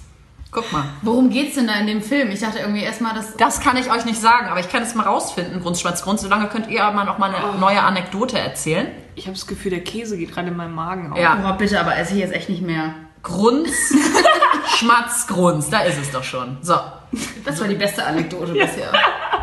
Guck 0.51 0.71
mal. 0.71 0.85
Worum 1.01 1.29
geht's 1.29 1.55
denn 1.55 1.67
da 1.67 1.73
in 1.75 1.87
dem 1.87 2.01
Film? 2.01 2.31
Ich 2.31 2.39
dachte 2.39 2.59
irgendwie 2.59 2.81
erstmal, 2.81 3.13
dass. 3.13 3.35
Das 3.37 3.59
kann 3.59 3.77
ich 3.77 3.91
euch 3.91 4.05
nicht 4.05 4.19
sagen, 4.19 4.47
aber 4.47 4.59
ich 4.59 4.69
kann 4.69 4.81
es 4.81 4.95
mal 4.95 5.03
rausfinden, 5.03 5.61
Grunz, 5.61 5.81
Schmatz, 5.81 6.01
Grunz. 6.03 6.21
Solange 6.21 6.47
könnt 6.47 6.67
ihr 6.67 6.89
mal 6.91 7.05
noch 7.05 7.17
mal 7.17 7.33
eine 7.33 7.59
neue 7.59 7.81
Anekdote 7.81 8.39
erzählen. 8.39 8.87
Ich 9.15 9.25
habe 9.25 9.35
das 9.35 9.45
Gefühl, 9.45 9.71
der 9.71 9.83
Käse 9.83 10.17
geht 10.17 10.33
gerade 10.33 10.47
in 10.47 10.57
meinen 10.57 10.73
Magen 10.73 11.11
auf. 11.11 11.19
Ja. 11.19 11.35
Boah, 11.35 11.53
bitte, 11.53 11.79
aber 11.79 11.97
esse 11.97 12.13
ich 12.13 12.19
jetzt 12.19 12.33
echt 12.33 12.49
nicht 12.49 12.61
mehr. 12.61 12.93
Grunz, 13.23 13.93
Schmatz, 14.77 15.27
Grunz. 15.27 15.69
Da 15.69 15.81
ist 15.81 15.99
es 15.99 16.11
doch 16.11 16.23
schon. 16.23 16.57
So. 16.61 16.75
Das 17.43 17.59
war 17.59 17.67
die 17.67 17.75
beste 17.75 18.05
Anekdote 18.05 18.53
bisher. 18.53 18.91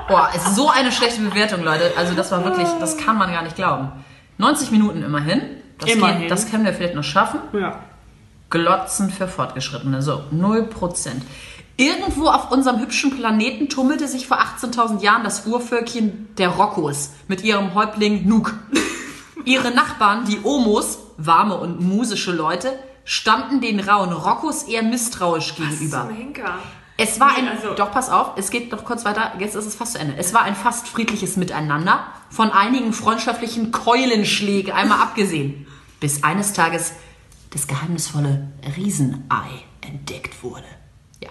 Boah, 0.08 0.30
ist 0.34 0.54
so 0.54 0.70
eine 0.70 0.90
schlechte 0.90 1.20
Bewertung, 1.20 1.62
Leute. 1.62 1.92
Also 1.96 2.14
das 2.14 2.30
war 2.30 2.44
wirklich, 2.44 2.68
das 2.80 2.96
kann 2.96 3.18
man 3.18 3.32
gar 3.32 3.42
nicht 3.42 3.56
glauben. 3.56 3.92
90 4.38 4.70
Minuten 4.70 5.02
immerhin. 5.02 5.42
Das, 5.78 5.90
Immerhin. 5.90 6.22
Geht, 6.22 6.30
das 6.30 6.50
können 6.50 6.64
wir 6.64 6.72
vielleicht 6.72 6.94
noch 6.94 7.04
schaffen. 7.04 7.40
Ja. 7.52 7.80
Glotzen 8.50 9.10
für 9.10 9.26
Fortgeschrittene. 9.26 10.02
So, 10.02 10.22
0%. 10.32 10.68
Irgendwo 11.76 12.28
auf 12.28 12.52
unserem 12.52 12.80
hübschen 12.80 13.16
Planeten 13.16 13.68
tummelte 13.68 14.06
sich 14.06 14.28
vor 14.28 14.38
18.000 14.38 15.02
Jahren 15.02 15.24
das 15.24 15.46
Urvölkchen 15.46 16.28
der 16.38 16.50
Rokkos 16.50 17.10
mit 17.26 17.42
ihrem 17.42 17.74
Häuptling 17.74 18.28
Nuk. 18.28 18.54
Ihre 19.44 19.72
Nachbarn, 19.72 20.24
die 20.24 20.38
Omos, 20.44 20.98
warme 21.16 21.56
und 21.56 21.80
musische 21.80 22.32
Leute, 22.32 22.78
standen 23.04 23.60
den 23.60 23.80
rauen 23.80 24.12
Rokkos 24.12 24.62
eher 24.64 24.82
misstrauisch 24.82 25.56
gegenüber. 25.56 26.06
Zum 26.06 26.16
Henker. 26.16 26.58
Es 26.96 27.18
war 27.18 27.32
Nee, 27.32 27.38
ein, 27.40 27.48
also- 27.48 27.74
doch 27.74 27.90
pass 27.90 28.08
auf, 28.08 28.32
es 28.36 28.50
geht 28.50 28.70
noch 28.70 28.84
kurz 28.84 29.04
weiter, 29.04 29.32
jetzt 29.40 29.56
ist 29.56 29.66
es 29.66 29.74
fast 29.74 29.92
zu 29.94 29.98
Ende. 29.98 30.14
Es 30.16 30.32
war 30.32 30.42
ein 30.42 30.54
fast 30.54 30.86
friedliches 30.88 31.36
Miteinander, 31.36 32.06
von 32.30 32.50
einigen 32.52 32.92
freundschaftlichen 32.92 33.72
Keulenschlägen 33.72 34.72
einmal 34.72 35.00
abgesehen, 35.00 35.66
bis 36.00 36.22
eines 36.22 36.52
Tages 36.52 36.92
das 37.50 37.66
geheimnisvolle 37.66 38.48
Riesenei 38.76 39.46
entdeckt 39.80 40.42
wurde. 40.42 40.64
Ja. 41.20 41.30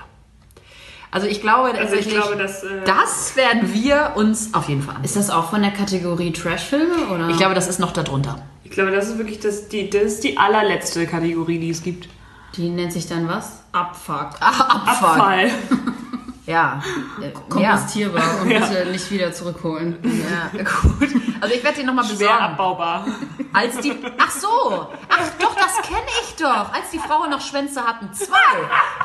Also 1.11 1.27
ich 1.27 1.41
glaube, 1.41 1.69
Also 1.69 1.81
ich 1.95 2.05
tatsächlich, 2.05 2.13
glaube, 2.13 2.35
dass, 2.37 2.63
äh, 2.63 2.83
das 2.85 3.35
werden 3.37 3.73
wir 3.73 4.13
uns 4.15 4.53
auf 4.53 4.67
jeden 4.67 4.81
Fall 4.81 4.95
ansehen. 4.95 5.05
Ist 5.05 5.15
das 5.15 5.29
auch 5.29 5.49
von 5.49 5.61
der 5.61 5.71
Kategorie 5.71 6.31
Trashfilme 6.33 7.07
oder? 7.13 7.29
Ich 7.29 7.37
glaube, 7.37 7.55
das 7.55 7.67
ist 7.67 7.79
noch 7.79 7.91
darunter. 7.91 8.41
Ich 8.65 8.71
glaube, 8.71 8.91
das 8.91 9.07
ist 9.09 9.17
wirklich 9.17 9.39
das, 9.39 9.69
die, 9.69 9.89
das 9.89 10.03
ist 10.03 10.23
die 10.23 10.37
allerletzte 10.37 11.05
Kategorie, 11.07 11.59
die 11.59 11.69
es 11.69 11.83
gibt. 11.83 12.09
Die 12.55 12.69
nennt 12.69 12.93
sich 12.93 13.07
dann 13.07 13.27
was? 13.27 13.59
Abfuck. 13.71 14.29
Ah, 14.39 14.83
Abfall. 14.87 15.11
Abfall. 15.11 15.51
Ja. 16.45 16.81
Äh, 17.21 17.27
ja. 17.27 17.39
Kompostierbar 17.47 18.41
und 18.41 18.51
Ja. 18.51 18.59
bitte 18.65 18.91
nicht 18.91 19.09
wieder 19.09 19.31
zurückholen. 19.31 19.97
ja. 20.03 20.49
Gut. 20.51 21.07
Also 21.39 21.55
ich 21.55 21.63
werde 21.63 21.77
den 21.77 21.85
nochmal 21.85 22.03
Sehr 22.03 22.17
besorgen. 22.17 22.43
abbaubar. 22.43 23.05
Als 23.53 23.77
die. 23.77 23.93
Ach 24.17 24.29
so! 24.29 24.87
Ach 25.09 25.29
doch, 25.39 25.55
das 25.55 25.81
kenne 25.87 26.01
ich 26.21 26.35
doch! 26.35 26.73
Als 26.73 26.89
die 26.91 26.99
Frauen 26.99 27.29
noch 27.29 27.39
Schwänze 27.39 27.81
hatten. 27.81 28.11
Zwei! 28.13 28.35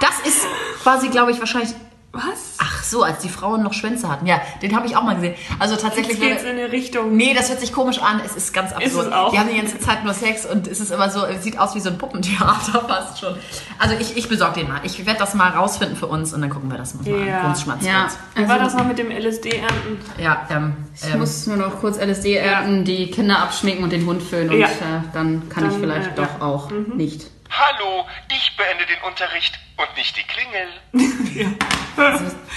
Das 0.00 0.18
ist 0.26 0.48
quasi, 0.82 1.10
glaube 1.10 1.30
ich, 1.30 1.38
wahrscheinlich. 1.38 1.76
Was? 2.18 2.54
Ach 2.58 2.82
so, 2.82 3.02
als 3.04 3.20
die 3.20 3.28
Frauen 3.28 3.62
noch 3.62 3.72
Schwänze 3.72 4.08
hatten. 4.08 4.26
Ja, 4.26 4.40
den 4.60 4.74
habe 4.74 4.86
ich 4.86 4.96
auch 4.96 5.02
mal 5.04 5.14
gesehen. 5.14 5.34
Also 5.58 5.76
tatsächlich. 5.76 6.18
Jetzt 6.18 6.28
geht's 6.28 6.42
in 6.42 6.48
eine 6.58 6.72
Richtung. 6.72 7.16
Nee, 7.16 7.32
das 7.34 7.48
hört 7.48 7.60
sich 7.60 7.72
komisch 7.72 8.00
an. 8.00 8.20
Es 8.24 8.34
ist 8.34 8.52
ganz 8.52 8.72
absurd. 8.72 9.06
es 9.06 9.12
auch? 9.12 9.30
Die 9.30 9.38
haben 9.38 9.48
die 9.48 9.56
ganze 9.56 9.78
Zeit 9.78 10.04
nur 10.04 10.14
Sex 10.14 10.44
und 10.46 10.66
es 10.66 10.80
ist 10.80 10.90
immer 10.90 11.08
so, 11.10 11.24
es 11.24 11.44
sieht 11.44 11.58
aus 11.58 11.74
wie 11.74 11.80
so 11.80 11.90
ein 11.90 11.98
Puppentheater 11.98 12.84
fast 12.88 13.20
schon. 13.20 13.36
Also 13.78 13.94
ich, 14.00 14.16
ich 14.16 14.28
besorge 14.28 14.60
den 14.60 14.68
mal. 14.68 14.80
Ich 14.82 15.04
werde 15.06 15.18
das 15.20 15.34
mal 15.34 15.50
rausfinden 15.50 15.96
für 15.96 16.06
uns 16.06 16.32
und 16.34 16.40
dann 16.40 16.50
gucken 16.50 16.70
wir 16.70 16.78
das 16.78 16.94
mal 16.94 17.06
Ja. 17.06 17.14
an. 17.14 17.78
Ja, 17.82 18.04
uns. 18.04 18.18
Wie 18.34 18.48
war 18.48 18.58
das 18.58 18.74
noch 18.74 18.84
mit 18.86 18.98
dem 18.98 19.10
LSD-Ernten? 19.10 19.98
Ja, 20.20 20.46
ähm, 20.50 20.74
Ich 21.00 21.12
ähm, 21.12 21.20
muss 21.20 21.46
nur 21.46 21.56
noch 21.56 21.80
kurz 21.80 21.98
LSD 21.98 22.34
ernten, 22.34 22.84
die 22.84 23.10
Kinder 23.10 23.38
abschminken 23.40 23.84
und 23.84 23.90
den 23.92 24.04
Hund 24.06 24.22
föhnen 24.22 24.50
und 24.50 24.58
Ja. 24.58 24.66
äh, 24.66 24.70
dann 25.12 25.48
kann 25.48 25.64
Dann, 25.64 25.72
ich 25.72 25.78
vielleicht 25.78 26.08
äh, 26.08 26.14
doch 26.16 26.22
ja. 26.22 26.36
Mhm. 26.36 26.42
auch 26.42 26.70
nicht. 26.96 27.30
Hallo, 27.50 28.04
ich 28.30 28.56
beende 28.56 28.84
den 28.86 29.02
Unterricht 29.06 29.58
und 29.76 29.96
nicht 29.96 30.16
die 30.16 30.22
Klingel. 30.22 30.68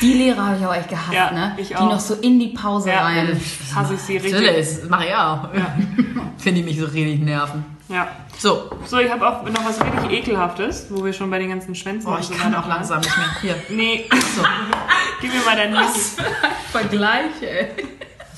Die 0.01 0.13
Lehrer 0.13 0.45
habe 0.47 0.57
ich 0.59 0.65
auch 0.65 0.73
echt 0.75 0.89
gehasst, 0.89 1.13
Ja, 1.13 1.31
ne? 1.31 1.55
ich 1.57 1.69
die 1.69 1.75
auch. 1.75 1.89
noch 1.89 1.99
so 1.99 2.13
in 2.15 2.39
die 2.39 2.49
Pause 2.49 2.89
Ja, 2.89 3.01
rein. 3.03 3.39
hasse 3.75 3.93
ich 3.95 3.99
sie 4.01 4.13
richtig. 4.17 4.33
natürlich, 4.33 4.57
das 4.79 4.83
mache 4.89 5.05
ich 5.07 5.15
auch. 5.15 5.49
Finde 6.37 6.59
ich 6.59 6.65
mich 6.65 6.79
so 6.79 6.85
richtig 6.85 7.19
nerven. 7.21 7.63
Ja. 7.89 8.07
So, 8.37 8.69
So, 8.85 8.99
ich 8.99 9.09
habe 9.11 9.27
auch 9.27 9.43
noch 9.43 9.65
was 9.65 9.79
richtig 9.83 10.11
ekelhaftes, 10.11 10.87
wo 10.89 11.03
wir 11.03 11.13
schon 11.13 11.29
bei 11.29 11.39
den 11.39 11.49
ganzen 11.49 11.73
Schwänzen 11.75 12.07
oh, 12.07 12.13
und 12.15 12.19
ich 12.21 12.27
so 12.27 12.33
kann 12.35 12.53
auch 12.55 12.67
langsam 12.67 12.99
nicht 13.01 13.17
mehr. 13.17 13.27
Hier, 13.41 13.55
Nee, 13.69 14.09
so. 14.11 14.43
gib 15.21 15.33
mir 15.33 15.41
mal 15.43 15.55
dein 15.55 15.75
Handy. 15.75 15.99
Vergleich, 16.71 17.41
ey. 17.41 17.67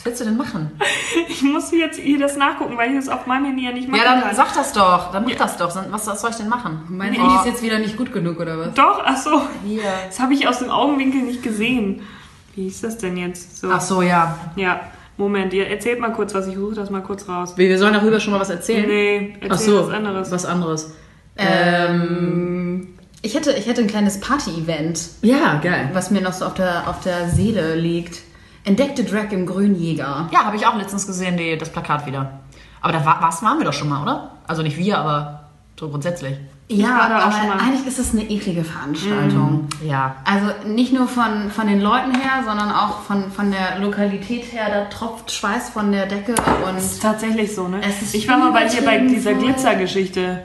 Was 0.03 0.05
willst 0.05 0.21
du 0.21 0.25
denn 0.25 0.37
machen? 0.37 0.71
Ich 1.29 1.41
muss 1.43 1.71
jetzt 1.71 1.99
hier 1.99 2.19
das 2.19 2.37
nachgucken, 2.37 2.75
weil 2.77 2.89
ich 2.91 2.95
das 2.97 3.07
auf 3.09 3.25
meinem 3.27 3.45
Handy 3.45 3.65
ja 3.65 3.71
nicht 3.71 3.87
machen 3.87 4.01
Ja, 4.03 4.11
dann 4.15 4.23
kann. 4.23 4.35
sag 4.35 4.53
das 4.53 4.73
doch. 4.73 5.11
Dann 5.11 5.23
mach 5.25 5.35
das 5.35 5.57
doch. 5.57 5.75
Was, 5.91 6.07
was 6.07 6.21
soll 6.21 6.31
ich 6.31 6.35
denn 6.37 6.49
machen? 6.49 6.81
Mein 6.89 7.11
Oh. 7.15 7.19
Handy 7.21 7.35
ist 7.35 7.45
jetzt 7.45 7.63
wieder 7.63 7.79
nicht 7.79 7.95
gut 7.97 8.11
genug, 8.11 8.39
oder 8.39 8.57
was? 8.57 8.73
Doch, 8.73 9.01
ach 9.05 9.17
so. 9.17 9.41
Hier. 9.65 9.81
Das 10.07 10.19
habe 10.19 10.33
ich 10.33 10.47
aus 10.47 10.59
dem 10.59 10.69
Augenwinkel 10.71 11.21
nicht 11.21 11.43
gesehen. 11.43 12.01
Wie 12.55 12.67
ist 12.67 12.83
das 12.83 12.97
denn 12.97 13.15
jetzt? 13.17 13.59
So. 13.59 13.69
Ach 13.71 13.81
so, 13.81 14.01
ja. 14.01 14.37
Ja, 14.55 14.81
Moment, 15.17 15.53
ihr 15.53 15.67
erzählt 15.67 15.99
mal 15.99 16.11
kurz 16.11 16.33
was, 16.33 16.47
ich 16.47 16.55
suche 16.55 16.75
das 16.75 16.89
mal 16.89 17.01
kurz 17.01 17.27
raus. 17.29 17.53
Wir 17.57 17.77
sollen 17.77 17.93
darüber 17.93 18.19
schon 18.19 18.33
mal 18.33 18.39
was 18.39 18.49
erzählen. 18.49 18.87
Nee, 18.87 19.35
erzähl 19.41 19.51
Ach 19.51 19.57
so, 19.59 19.87
was 19.87 19.93
anderes. 19.93 20.31
was 20.31 20.45
anderes. 20.45 20.93
Ähm, 21.37 22.87
ich, 23.21 23.35
hätte, 23.35 23.51
ich 23.53 23.67
hätte 23.67 23.81
ein 23.81 23.87
kleines 23.87 24.19
Party-Event, 24.19 24.99
Ja, 25.21 25.59
geil. 25.63 25.89
was 25.93 26.11
mir 26.11 26.21
noch 26.21 26.33
so 26.33 26.45
auf 26.45 26.53
der, 26.55 26.87
auf 26.87 26.99
der 27.01 27.29
Seele 27.29 27.75
liegt. 27.75 28.19
Entdeckte 28.63 29.03
Drag 29.03 29.31
im 29.31 29.45
Grünjäger. 29.45 30.29
Ja, 30.31 30.45
habe 30.45 30.55
ich 30.55 30.65
auch 30.65 30.75
letztens 30.75 31.05
gesehen, 31.05 31.37
die, 31.37 31.57
das 31.57 31.71
Plakat 31.71 32.05
wieder. 32.05 32.39
Aber 32.81 32.93
da 32.93 33.05
war, 33.05 33.21
was 33.21 33.41
waren 33.43 33.57
wir 33.57 33.65
doch 33.65 33.73
schon 33.73 33.89
mal, 33.89 34.01
oder? 34.01 34.31
Also 34.47 34.61
nicht 34.61 34.77
wir, 34.77 34.97
aber 34.97 35.43
so 35.79 35.89
grundsätzlich. 35.89 36.37
Ja, 36.69 37.01
aber 37.01 37.31
schon 37.31 37.47
mal. 37.47 37.59
eigentlich 37.59 37.85
ist 37.85 37.99
es 37.99 38.13
eine 38.13 38.23
eklige 38.29 38.63
Veranstaltung. 38.63 39.67
Ja. 39.85 40.15
Also 40.23 40.47
nicht 40.67 40.93
nur 40.93 41.07
von, 41.07 41.51
von 41.51 41.67
den 41.67 41.81
Leuten 41.81 42.15
her, 42.15 42.43
sondern 42.45 42.71
auch 42.71 43.01
von, 43.01 43.31
von 43.31 43.51
der 43.51 43.79
Lokalität 43.79 44.51
her. 44.51 44.67
Da 44.69 44.85
tropft 44.85 45.31
Schweiß 45.31 45.69
von 45.69 45.91
der 45.91 46.05
Decke 46.05 46.35
und 46.67 46.77
ist 46.77 47.01
tatsächlich 47.01 47.53
so, 47.53 47.67
ne? 47.67 47.81
Es 47.85 48.01
ist 48.01 48.15
ich 48.15 48.27
war 48.27 48.37
mal 48.37 48.51
bei 48.51 48.65
dir 48.65 48.83
bei 48.83 48.97
dieser. 48.99 49.33
Glitzergeschichte. 49.33 50.43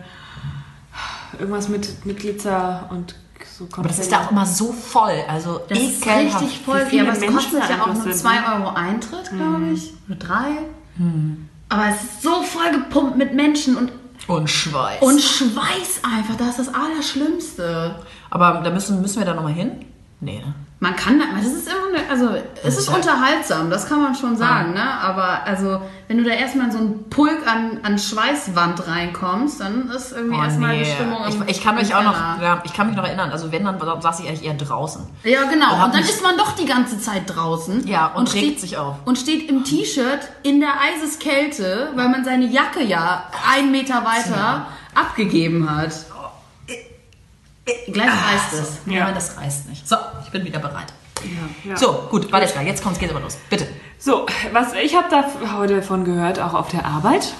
Irgendwas 1.39 1.69
mit, 1.69 2.05
mit 2.05 2.19
Glitzer 2.19 2.89
und 2.91 3.15
so 3.59 3.67
Aber 3.77 3.89
das 3.89 3.99
ist 3.99 4.13
da 4.13 4.25
auch 4.25 4.31
immer 4.31 4.47
so 4.47 4.73
voll. 4.73 5.23
Also 5.29 5.61
das 5.69 5.79
ist 5.79 6.07
ekelhaft. 6.07 6.43
richtig 6.43 6.61
voll. 6.65 6.81
Wie 6.87 6.91
viele 6.91 7.03
Ja, 7.05 7.09
aber 7.09 7.13
es 7.15 7.21
Menschen 7.21 7.37
kostet 7.37 7.71
ja 7.71 7.83
auch 7.83 7.87
nur 7.95 8.03
sind, 8.03 8.17
2 8.17 8.31
ne? 8.33 8.41
Euro 8.55 8.69
Eintritt, 8.75 9.31
glaube 9.31 9.67
ich. 9.75 9.93
Nur 10.07 10.19
3. 10.19 10.35
Aber 11.69 11.85
es 11.89 12.03
ist 12.03 12.23
so 12.23 12.43
voll 12.43 12.71
gepumpt 12.73 13.17
mit 13.17 13.35
Menschen 13.35 13.77
und, 13.77 13.93
Und 14.27 14.49
Schweiß. 14.49 15.03
und 15.03 15.21
Schweiß 15.21 16.01
einfach. 16.03 16.37
Das 16.37 16.59
ist 16.59 16.69
das 16.69 16.75
Allerschlimmste. 16.75 17.97
Aber 18.31 18.61
da 18.63 18.71
müssen, 18.71 19.01
müssen 19.03 19.19
wir 19.19 19.27
da 19.27 19.35
nochmal 19.35 19.53
hin? 19.53 19.85
Nee, 20.21 20.39
ne? 20.45 20.55
Man 20.81 20.95
kann 20.95 21.19
da, 21.19 21.25
das 21.37 21.47
ist 21.47 21.67
immer, 21.69 21.99
eine, 21.99 22.09
also 22.09 22.37
es 22.63 22.79
ist 22.79 22.89
ja- 22.89 22.95
unterhaltsam, 22.95 23.69
das 23.69 23.89
kann 23.89 24.01
man 24.01 24.15
schon 24.15 24.37
sagen, 24.37 24.75
ne? 24.75 24.83
Aber 25.01 25.43
also, 25.45 25.83
wenn 26.07 26.19
du 26.19 26.23
da 26.25 26.31
erstmal 26.31 26.67
in 26.67 26.73
so 26.73 26.79
einen 26.79 27.11
Pulk 27.11 27.39
an, 27.49 27.81
an 27.83 27.99
Schweißwand 27.99 28.87
reinkommst, 28.87 29.61
dann 29.61 29.91
ist 29.91 30.13
irgendwie 30.13 30.39
Oh, 30.39 30.43
erstmal 30.45 30.77
nee. 30.77 30.85
die 30.85 30.91
Stimmung 30.93 31.25
im, 31.27 31.43
ich, 31.49 31.57
ich 31.57 31.65
kann 31.65 31.75
mich 31.75 31.93
auch 31.97 32.05
noch, 32.05 32.15
ja, 32.41 32.63
ich 32.65 32.73
kann 32.73 32.87
mich 32.87 32.97
noch 32.97 33.03
erinnern. 33.05 33.31
Also 33.33 33.51
wenn, 33.51 33.65
dann 33.65 33.81
saß 34.01 34.21
ich 34.21 34.29
eigentlich 34.29 34.45
eher 34.45 34.55
draußen. 34.55 35.03
Ja, 35.25 35.43
genau. 35.51 35.75
Und 35.79 35.83
Und 35.87 35.95
dann 35.95 36.03
ist 36.03 36.23
man 36.23 36.37
doch 36.37 36.53
die 36.53 36.67
ganze 36.67 37.01
Zeit 37.01 37.23
draußen. 37.27 37.85
Ja, 37.89 38.07
und 38.15 38.33
regt 38.33 38.45
steht, 38.45 38.61
sich 38.61 38.77
auf. 38.79 38.95
Und 39.05 39.19
steht 39.19 39.49
im 39.51 39.65
T-Shirt 39.65 40.21
in 40.45 40.61
der 40.61 40.75
Eiseskälte, 40.81 41.89
weil 41.97 42.09
man 42.09 42.25
seine 42.25 42.47
Jacke 42.47 42.85
ja 42.85 43.25
einen 43.53 43.73
Meter 43.73 44.05
weiter 44.05 44.67
abgegeben 44.95 45.69
hat. 45.75 45.91
Gleich 47.93 48.09
reißt 48.09 48.53
es. 48.55 48.79
Ja, 48.87 48.93
Ja. 49.09 49.13
das 49.13 49.37
reißt 49.39 49.69
nicht. 49.69 49.87
So, 49.89 49.97
ich 50.25 50.31
bin 50.31 50.45
wieder 50.45 50.59
bereit. 50.59 50.93
Ja. 51.65 51.77
So, 51.77 52.05
gut, 52.11 52.31
Valeska, 52.31 52.63
jetzt 52.63 52.83
kommt's, 52.83 52.99
geht's 52.99 53.13
aber 53.13 53.21
los. 53.23 53.37
Bitte. 53.51 53.67
So, 53.99 54.27
was 54.53 54.73
ich 54.75 54.95
habe 54.95 55.09
da 55.11 55.25
heute 55.59 55.83
von 55.83 56.05
gehört, 56.05 56.39
auch 56.41 56.55
auf 56.55 56.69
der 56.69 56.85
Arbeit. 56.85 57.33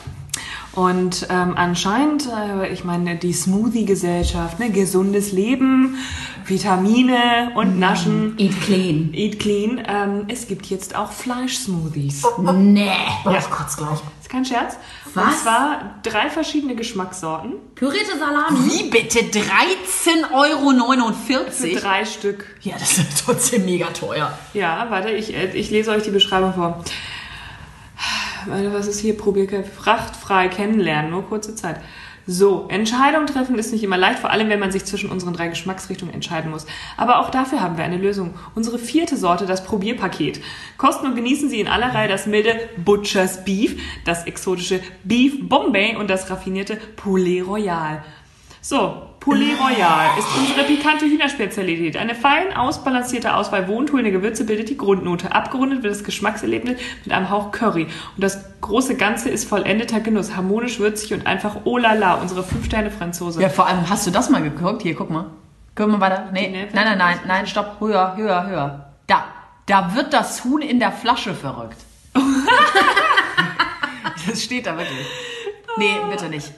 Und 0.73 1.27
ähm, 1.31 1.55
anscheinend, 1.57 2.29
äh, 2.29 2.69
ich 2.69 2.85
meine, 2.85 3.17
die 3.17 3.33
Smoothie-Gesellschaft, 3.33 4.59
ne, 4.61 4.71
gesundes 4.71 5.33
Leben, 5.33 5.97
Vitamine 6.45 7.53
und 7.57 7.79
Naschen, 7.79 8.35
Eat 8.39 8.61
clean. 8.63 9.11
eat 9.15 9.39
clean. 9.39 9.83
Ähm, 9.89 10.25
es 10.29 10.47
gibt 10.47 10.67
jetzt 10.67 10.95
auch 10.97 11.13
Fleischsmoothies. 11.13 12.23
Nee. 12.39 12.91
Oh, 13.25 13.31
ich 13.39 13.51
kotz 13.51 13.77
gleich. 13.77 13.99
Ist 14.21 14.29
kein 14.31 14.45
Scherz. 14.45 14.77
Und 15.19 15.27
Was? 15.27 15.43
zwar 15.43 15.95
drei 16.03 16.31
verschiedene 16.31 16.75
Geschmackssorten 16.75 17.55
Pürierte 17.75 18.19
Salami. 18.19 18.59
Wie 18.71 18.91
bitte? 18.91 19.21
13,49 19.21 20.33
Euro? 20.33 21.13
für 21.51 21.69
drei 21.81 22.05
Stück. 22.05 22.47
Ja, 22.61 22.75
das 22.79 22.99
ist 22.99 23.25
trotzdem 23.25 23.65
mega 23.65 23.87
teuer. 23.87 24.37
Ja, 24.55 24.87
warte, 24.91 25.11
ich, 25.11 25.35
äh, 25.35 25.51
ich 25.53 25.71
lese 25.71 25.91
euch 25.91 26.03
die 26.03 26.11
Beschreibung 26.11 26.55
vor. 26.55 26.85
Warte, 28.47 28.73
was 28.73 28.87
ist 28.87 29.01
hier? 29.01 29.17
Probier 29.17 29.65
frachtfrei 29.65 30.49
kennenlernen, 30.49 31.11
nur 31.11 31.25
kurze 31.29 31.55
Zeit. 31.55 31.81
So, 32.31 32.67
Entscheidung 32.69 33.25
treffen 33.25 33.59
ist 33.59 33.73
nicht 33.73 33.83
immer 33.83 33.97
leicht, 33.97 34.19
vor 34.19 34.29
allem 34.29 34.51
wenn 34.51 34.61
man 34.61 34.71
sich 34.71 34.85
zwischen 34.85 35.11
unseren 35.11 35.33
drei 35.33 35.49
Geschmacksrichtungen 35.49 36.13
entscheiden 36.13 36.51
muss. 36.51 36.67
Aber 36.99 37.21
auch 37.21 37.31
dafür 37.31 37.63
haben 37.63 37.79
wir 37.79 37.85
eine 37.85 37.97
Lösung. 37.97 38.35
Unsere 38.55 38.79
vierte 38.79 39.17
Sorte, 39.17 39.47
das 39.47 39.65
Probierpaket. 39.65 40.43
Kosten 40.77 41.07
und 41.07 41.17
genießen 41.17 41.49
Sie 41.49 41.59
in 41.59 41.69
aller 41.69 41.95
Reihe 41.95 42.07
das 42.07 42.27
milde 42.27 42.53
Butcher's 42.85 43.47
Beef, 43.47 43.81
das 44.05 44.27
exotische 44.27 44.81
Beef 45.05 45.49
Bombay 45.49 45.97
und 45.97 46.11
das 46.11 46.29
raffinierte 46.29 46.77
Poulet 46.97 47.47
Royal. 47.47 48.05
So, 48.61 49.08
Poulet 49.21 49.59
Royal 49.61 50.19
ist 50.19 50.29
unsere 50.39 50.65
pikante 50.65 51.05
Hühnerspezialität. 51.05 51.97
Eine 51.97 52.15
fein 52.15 52.57
ausbalancierte 52.57 53.35
Auswahl 53.35 53.67
wohntuende 53.67 54.13
Gewürze 54.13 54.45
bildet 54.45 54.69
die 54.69 54.77
Grundnote. 54.77 55.33
Abgerundet 55.33 55.83
wird 55.83 55.93
das 55.93 56.05
Geschmackserlebnis 56.05 56.79
mit 57.05 57.13
einem 57.13 57.29
Hauch 57.29 57.51
Curry. 57.51 57.85
Und 57.85 58.23
das 58.23 58.45
große 58.61 58.97
Ganze 58.97 59.29
ist 59.29 59.49
vollendeter 59.49 60.01
Genuss, 60.01 60.37
harmonisch, 60.37 60.79
würzig 60.79 61.15
und 61.15 61.27
einfach 61.27 61.57
oh 61.65 61.79
la 61.79 61.95
la, 61.95 62.15
unsere 62.15 62.43
5-Sterne-Franzose. 62.43 63.43
Ja, 63.43 63.49
vor 63.49 63.67
allem, 63.67 63.89
hast 63.91 64.07
du 64.07 64.11
das 64.11 64.31
mal 64.31 64.43
geguckt? 64.43 64.83
Hier, 64.83 64.95
guck 64.95 65.11
mal. 65.11 65.27
Guck 65.75 65.89
mal 65.89 66.01
weiter. 66.01 66.29
Nee, 66.33 66.69
nein, 66.73 66.73
nein, 66.73 66.99
nein, 66.99 67.19
nein, 67.27 67.47
stopp. 67.47 67.79
Höher, 67.81 68.17
höher, 68.17 68.47
höher. 68.47 68.93
Da. 69.07 69.25
Da 69.67 69.95
wird 69.95 70.15
das 70.15 70.45
Huhn 70.45 70.63
in 70.63 70.79
der 70.79 70.93
Flasche 70.93 71.35
verrückt. 71.35 71.77
das 74.27 74.43
steht 74.43 74.67
da 74.67 74.79
wirklich. 74.79 75.07
Nee, 75.77 75.97
bitte 76.11 76.29
nicht. 76.29 76.53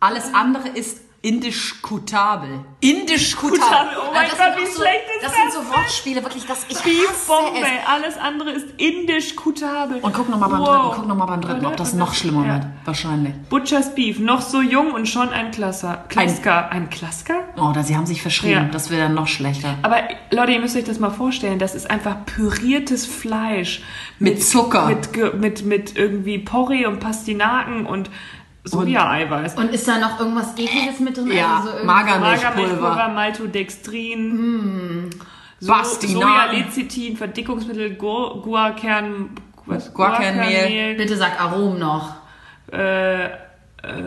Alles 0.00 0.32
andere 0.32 0.68
ist 0.68 1.05
indiskutabel. 1.26 2.60
Indiskutabel. 2.80 3.58
Kutabel, 3.58 3.96
oh 4.00 4.12
mein 4.14 4.28
das 4.28 4.38
Gott, 4.38 4.46
sind 4.54 4.62
wie 4.62 4.70
so, 4.72 4.80
schlecht 4.80 5.04
ist 5.16 5.24
Das 5.24 5.32
das 5.32 5.40
sind 5.40 5.52
so 5.64 5.70
Wortspiele, 5.72 6.22
wirklich, 6.22 6.46
das 6.46 6.66
ich 6.68 6.78
Beef 6.78 7.08
hasse 7.08 7.26
Bombay, 7.28 7.60
es. 7.62 7.88
alles 7.88 8.16
andere 8.18 8.50
ist 8.52 8.66
indisch 8.76 9.34
kutabel. 9.36 9.98
Und 10.00 10.14
guck 10.14 10.28
nochmal 10.28 10.48
beim 10.50 10.60
Wow. 10.60 10.68
dritten, 10.68 10.94
guck 10.96 11.06
noch 11.08 11.16
mal 11.16 11.26
beim 11.26 11.40
dritten, 11.40 11.66
ob 11.66 11.76
das 11.76 11.94
noch 11.94 12.14
schlimmer 12.14 12.46
Ja. 12.46 12.52
wird. 12.54 12.66
Wahrscheinlich. 12.84 13.34
Butcher's 13.48 13.94
Beef, 13.94 14.18
noch 14.18 14.40
so 14.40 14.60
jung 14.60 14.92
und 14.92 15.08
schon 15.08 15.30
ein 15.30 15.50
Klasser. 15.50 16.04
Klasker. 16.08 16.70
Ein, 16.70 16.90
Klasker? 16.90 17.40
Oh, 17.56 17.72
da 17.74 17.82
sie 17.82 17.96
haben 17.96 18.06
sich 18.06 18.22
verschrieben. 18.22 18.52
Ja. 18.52 18.64
Das 18.70 18.90
wäre 18.90 19.02
dann 19.02 19.14
noch 19.14 19.26
schlechter. 19.28 19.74
Aber 19.82 19.96
Leute, 20.30 20.52
ihr 20.52 20.60
müsst 20.60 20.76
euch 20.76 20.84
das 20.84 20.98
mal 21.00 21.10
vorstellen, 21.10 21.58
das 21.58 21.74
ist 21.74 21.90
einfach 21.90 22.24
püriertes 22.26 23.06
Fleisch. 23.06 23.82
Mit 24.18 24.42
Zucker. 24.44 24.86
Mit, 24.86 25.34
mit, 25.40 25.64
mit 25.64 25.96
irgendwie 25.96 26.38
Porree 26.38 26.86
und 26.86 27.00
Pastinaken 27.00 27.86
und 27.86 28.10
Soja-Eiweiß. 28.66 29.54
Und 29.54 29.70
ist 29.72 29.86
da 29.88 29.98
noch 29.98 30.18
irgendwas 30.20 30.52
ekliges 30.58 31.00
mit 31.00 31.16
drin? 31.16 31.32
Ja, 31.32 31.56
also 31.56 31.68
irgendwie- 31.68 31.86
Magermilchpulver. 31.86 32.50
Magermilchpulver, 32.50 33.08
Maltodextrin, 33.14 35.10
so 35.60 35.72
Bastinaken. 35.72 36.20
Soja-Lecithin, 36.22 37.16
Verdickungsmittel, 37.16 37.94
Gu- 37.94 38.40
Guarkern, 38.42 39.30
was? 39.66 39.92
Guarkernmehl. 39.94 40.94
Bitte 40.96 41.16
sag 41.16 41.40
Aromen 41.40 41.78
noch. 41.78 42.14
äh, 42.72 43.28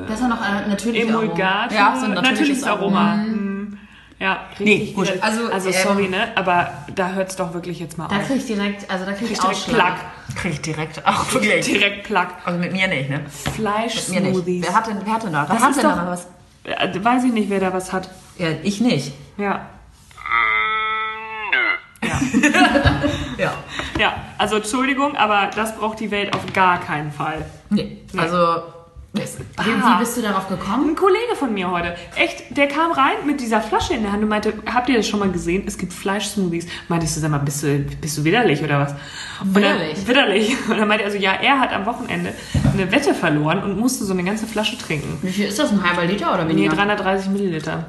Besser 0.07 0.27
noch 0.27 0.41
äh, 0.41 0.67
natürlich 0.67 1.09
Aromen. 1.09 1.25
Emulgat, 1.29 1.71
Ja, 1.71 1.95
so 1.95 2.05
ein 2.05 2.11
natürliches 2.13 2.31
natürliches 2.61 2.63
Aroma. 2.65 3.13
Hm. 3.13 3.48
Ja, 4.19 4.41
Nee, 4.59 4.73
richtig. 4.73 4.95
gut. 4.95 5.03
widerlich. 5.05 5.23
Also, 5.23 5.51
Also, 5.51 5.69
ähm, 5.69 5.75
sorry, 5.81 6.07
ne? 6.09 6.27
Aber 6.35 6.71
da 6.93 7.11
hört's 7.11 7.35
doch 7.37 7.53
wirklich 7.53 7.79
jetzt 7.79 7.97
mal 7.97 8.07
Da 8.09 8.17
auf. 8.17 8.27
krieg 8.27 8.37
ich 8.37 8.45
direkt, 8.47 8.89
also 8.91 9.05
da 9.05 9.13
krieg 9.13 9.31
ich 9.31 9.31
Ich 9.31 9.39
direkt. 9.39 9.67
Plack. 9.67 9.95
Krieg 10.35 10.51
ich 10.53 10.61
direkt. 10.61 11.01
Auch 11.07 11.33
wirklich. 11.33 11.65
Direkt 11.65 12.03
Plack. 12.03 12.29
Also 12.43 12.59
mit 12.59 12.71
mir 12.73 12.87
nicht, 12.89 13.09
ne? 13.09 13.17
Mir 13.19 13.23
nicht. 13.23 13.55
Fleischsmoothies. 13.55 14.65
Wer 14.65 14.73
hat 14.75 14.87
denn, 14.87 14.97
wer 15.05 15.13
hat 15.13 15.23
denn 15.23 15.31
da? 15.33 15.45
Das 15.45 15.51
Wer 15.57 15.61
hat 15.61 15.69
ist 15.71 15.75
denn 15.77 15.83
da 15.83 15.89
doch- 15.95 16.03
mal 16.03 16.11
was? 16.11 16.27
Äh, 16.65 17.03
Weiß 17.05 17.23
ich 17.23 17.31
nicht, 17.31 17.49
wer 17.49 17.61
da 17.61 17.71
was 17.73 17.93
hat. 17.93 18.09
Ja, 18.37 18.47
ich 18.61 18.81
nicht. 18.81 19.13
Ja. 19.37 19.65
Nö. 22.01 22.09
Ja. 23.37 23.53
Ja, 23.97 24.15
also 24.37 24.57
Entschuldigung, 24.57 25.15
aber 25.15 25.49
das 25.55 25.75
braucht 25.77 25.99
die 26.01 26.11
Welt 26.11 26.33
auf 26.35 26.41
gar 26.53 26.79
keinen 26.81 27.11
Fall. 27.11 27.45
Nee, 27.69 27.99
also. 28.17 28.63
Das- 29.13 29.37
Wie, 29.39 29.99
bist 29.99 30.17
du 30.17 30.21
darauf 30.21 30.47
gekommen? 30.47 30.89
Ein 30.89 30.95
Kollege 30.95 31.35
von 31.35 31.53
mir 31.53 31.69
heute, 31.71 31.95
echt, 32.15 32.55
der 32.55 32.67
kam 32.67 32.91
rein 32.91 33.15
mit 33.25 33.41
dieser 33.41 33.59
Flasche 33.61 33.93
in 33.93 34.03
der 34.03 34.11
Hand 34.11 34.21
und 34.23 34.29
meinte, 34.29 34.53
habt 34.71 34.87
ihr 34.89 34.97
das 34.97 35.07
schon 35.07 35.19
mal 35.19 35.31
gesehen? 35.31 35.63
Es 35.65 35.77
gibt 35.77 35.93
Fleischsmoothies. 35.93 36.67
Meintest 36.87 37.17
du, 37.17 37.21
sag 37.21 37.31
mal, 37.31 37.39
bist 37.39 37.63
du, 37.63 37.79
bist 37.79 38.17
du 38.17 38.23
widerlich 38.23 38.61
oder 38.63 38.79
was? 38.79 38.93
Dann- 39.43 39.55
Widerlich? 39.55 40.07
Widerlich. 40.07 40.55
Und 40.69 40.77
dann 40.77 40.87
meinte 40.87 41.03
er 41.05 41.11
so, 41.11 41.17
ja, 41.17 41.33
er 41.33 41.59
hat 41.59 41.73
am 41.73 41.85
Wochenende 41.85 42.33
eine 42.73 42.91
Wette 42.91 43.13
verloren 43.13 43.63
und 43.63 43.77
musste 43.79 44.05
so 44.05 44.13
eine 44.13 44.23
ganze 44.23 44.45
Flasche 44.45 44.77
trinken. 44.77 45.17
Wie 45.21 45.31
viel 45.31 45.47
ist 45.47 45.57
das? 45.59 45.71
Ein 45.71 45.83
halber 45.83 46.05
Liter 46.05 46.33
oder 46.33 46.43
Nee, 46.45 46.51
weniger? 46.55 46.75
330 46.75 47.29
Milliliter. 47.31 47.85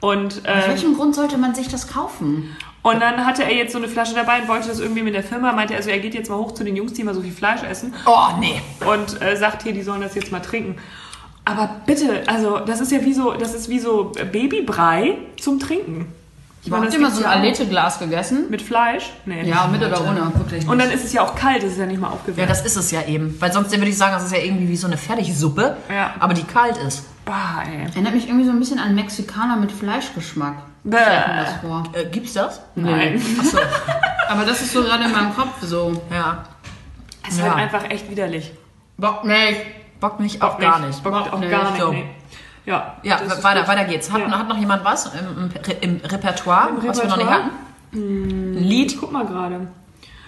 Und, 0.00 0.42
Aus 0.48 0.64
äh, 0.64 0.68
welchem 0.68 0.94
Grund 0.96 1.14
sollte 1.14 1.36
man 1.38 1.54
sich 1.54 1.68
das 1.68 1.88
kaufen? 1.88 2.56
Und 2.84 3.00
dann 3.00 3.26
hatte 3.26 3.42
er 3.42 3.52
jetzt 3.52 3.72
so 3.72 3.78
eine 3.78 3.88
Flasche 3.88 4.14
dabei 4.14 4.40
und 4.42 4.46
wollte 4.48 4.68
das 4.68 4.78
irgendwie 4.78 5.02
mit 5.02 5.14
der 5.14 5.24
Firma, 5.24 5.50
meinte 5.52 5.74
er, 5.74 5.78
also 5.78 5.90
er 5.90 5.98
geht 5.98 6.14
jetzt 6.14 6.30
mal 6.30 6.36
hoch 6.38 6.52
zu 6.52 6.62
den 6.62 6.76
Jungs, 6.76 6.92
die 6.92 7.00
immer 7.00 7.14
so 7.14 7.20
viel 7.22 7.32
Fleisch 7.32 7.64
essen 7.64 7.92
Oh, 8.06 8.28
nee. 8.38 8.60
und 8.86 9.20
äh, 9.20 9.36
sagt 9.36 9.64
hier, 9.64 9.72
die 9.72 9.82
sollen 9.82 10.00
das 10.02 10.14
jetzt 10.14 10.30
mal 10.30 10.38
trinken. 10.40 10.76
Aber 11.44 11.68
bitte, 11.84 12.22
also 12.26 12.60
das 12.60 12.80
ist 12.80 12.92
ja 12.92 13.04
wie 13.04 13.12
so, 13.12 13.32
das 13.32 13.52
ist 13.54 13.68
wie 13.68 13.78
so 13.80 14.12
Babybrei 14.32 15.18
zum 15.40 15.58
Trinken. 15.58 16.06
Ich 16.62 16.70
meine, 16.70 16.84
Habt 16.84 16.94
das 16.94 16.98
ihr 16.98 17.00
mal 17.06 17.10
so 17.10 17.18
ein 17.18 17.24
ja. 17.24 17.30
Alete-Glas 17.40 17.98
gegessen? 17.98 18.46
mit 18.48 18.62
Fleisch? 18.62 19.10
Nee. 19.26 19.42
Ja, 19.46 19.66
mit 19.70 19.82
oder 19.82 20.00
ohne, 20.08 20.32
wirklich. 20.34 20.66
Und 20.66 20.78
dann 20.78 20.90
ist 20.90 21.04
es 21.04 21.12
ja 21.12 21.20
auch 21.22 21.34
kalt, 21.34 21.62
es 21.62 21.72
ist 21.72 21.78
ja 21.78 21.84
nicht 21.84 22.00
mal 22.00 22.06
Ja, 22.08 22.14
aufgewärmt. 22.14 22.50
das 22.50 22.64
ist 22.64 22.76
es 22.76 22.90
ja 22.90 23.02
eben. 23.06 23.36
Weil 23.38 23.52
sonst 23.52 23.70
würde 23.72 23.86
ich 23.90 23.98
sagen, 23.98 24.14
das 24.14 24.24
ist 24.24 24.32
ja 24.32 24.38
irgendwie 24.38 24.68
wie 24.70 24.76
so 24.76 24.86
eine 24.86 24.96
Fertigsuppe, 24.96 25.76
Ja. 25.90 26.14
aber 26.20 26.32
die 26.32 26.44
kalt 26.44 26.78
ist. 26.78 27.04
Bah, 27.24 27.62
ey. 27.66 27.84
Erinnert 27.86 28.14
mich 28.14 28.26
irgendwie 28.28 28.44
so 28.44 28.50
ein 28.50 28.58
bisschen 28.58 28.78
an 28.78 28.94
Mexikaner 28.94 29.56
mit 29.56 29.72
Fleischgeschmack. 29.72 30.56
Bäh. 30.84 30.96
Stellt 30.98 31.28
mir 31.28 31.42
das 31.42 31.52
vor. 31.62 31.82
Äh, 31.94 32.04
gibt's 32.10 32.34
das? 32.34 32.60
Nein. 32.74 33.20
Achso. 33.40 33.58
Aber 34.28 34.44
das 34.44 34.60
ist 34.60 34.72
so 34.72 34.82
gerade 34.82 35.04
in 35.04 35.12
meinem 35.12 35.34
Kopf 35.34 35.62
so. 35.62 36.02
ja. 36.10 36.44
Es 37.26 37.34
ist 37.34 37.40
Ja. 37.40 37.54
halt 37.54 37.56
einfach 37.56 37.88
echt 37.90 38.10
widerlich. 38.10 38.52
Bock 38.98 39.24
nicht. 39.24 39.60
Bockt 40.00 40.20
mich 40.20 40.42
auch 40.42 40.58
gar 40.58 40.78
nicht. 40.80 41.02
Bockt 41.02 41.32
auch 41.32 41.38
nicht. 41.38 41.50
gar 41.50 41.70
nicht. 41.70 41.80
So. 41.80 41.90
Nee. 41.92 42.04
Ja, 42.66 42.96
Ja, 43.02 43.18
weiter, 43.42 43.60
gut. 43.60 43.68
weiter 43.68 43.84
geht's. 43.84 44.10
Hat, 44.12 44.20
Ja. 44.20 44.30
hat 44.38 44.48
noch 44.48 44.58
jemand 44.58 44.84
was 44.84 45.06
im, 45.14 45.44
im, 45.44 45.50
Re- 45.50 45.76
im 45.80 45.96
Repertoire, 46.04 46.68
Im 46.70 46.76
was 46.76 46.82
wir 47.00 47.08
noch 47.08 47.16
nicht 47.16 47.26
Repertoire? 47.26 47.44
hatten? 47.44 47.50
Ein 47.94 48.54
Lied? 48.64 48.92
Ich 48.92 49.00
guck 49.00 49.12
mal 49.12 49.24
gerade. 49.26 49.68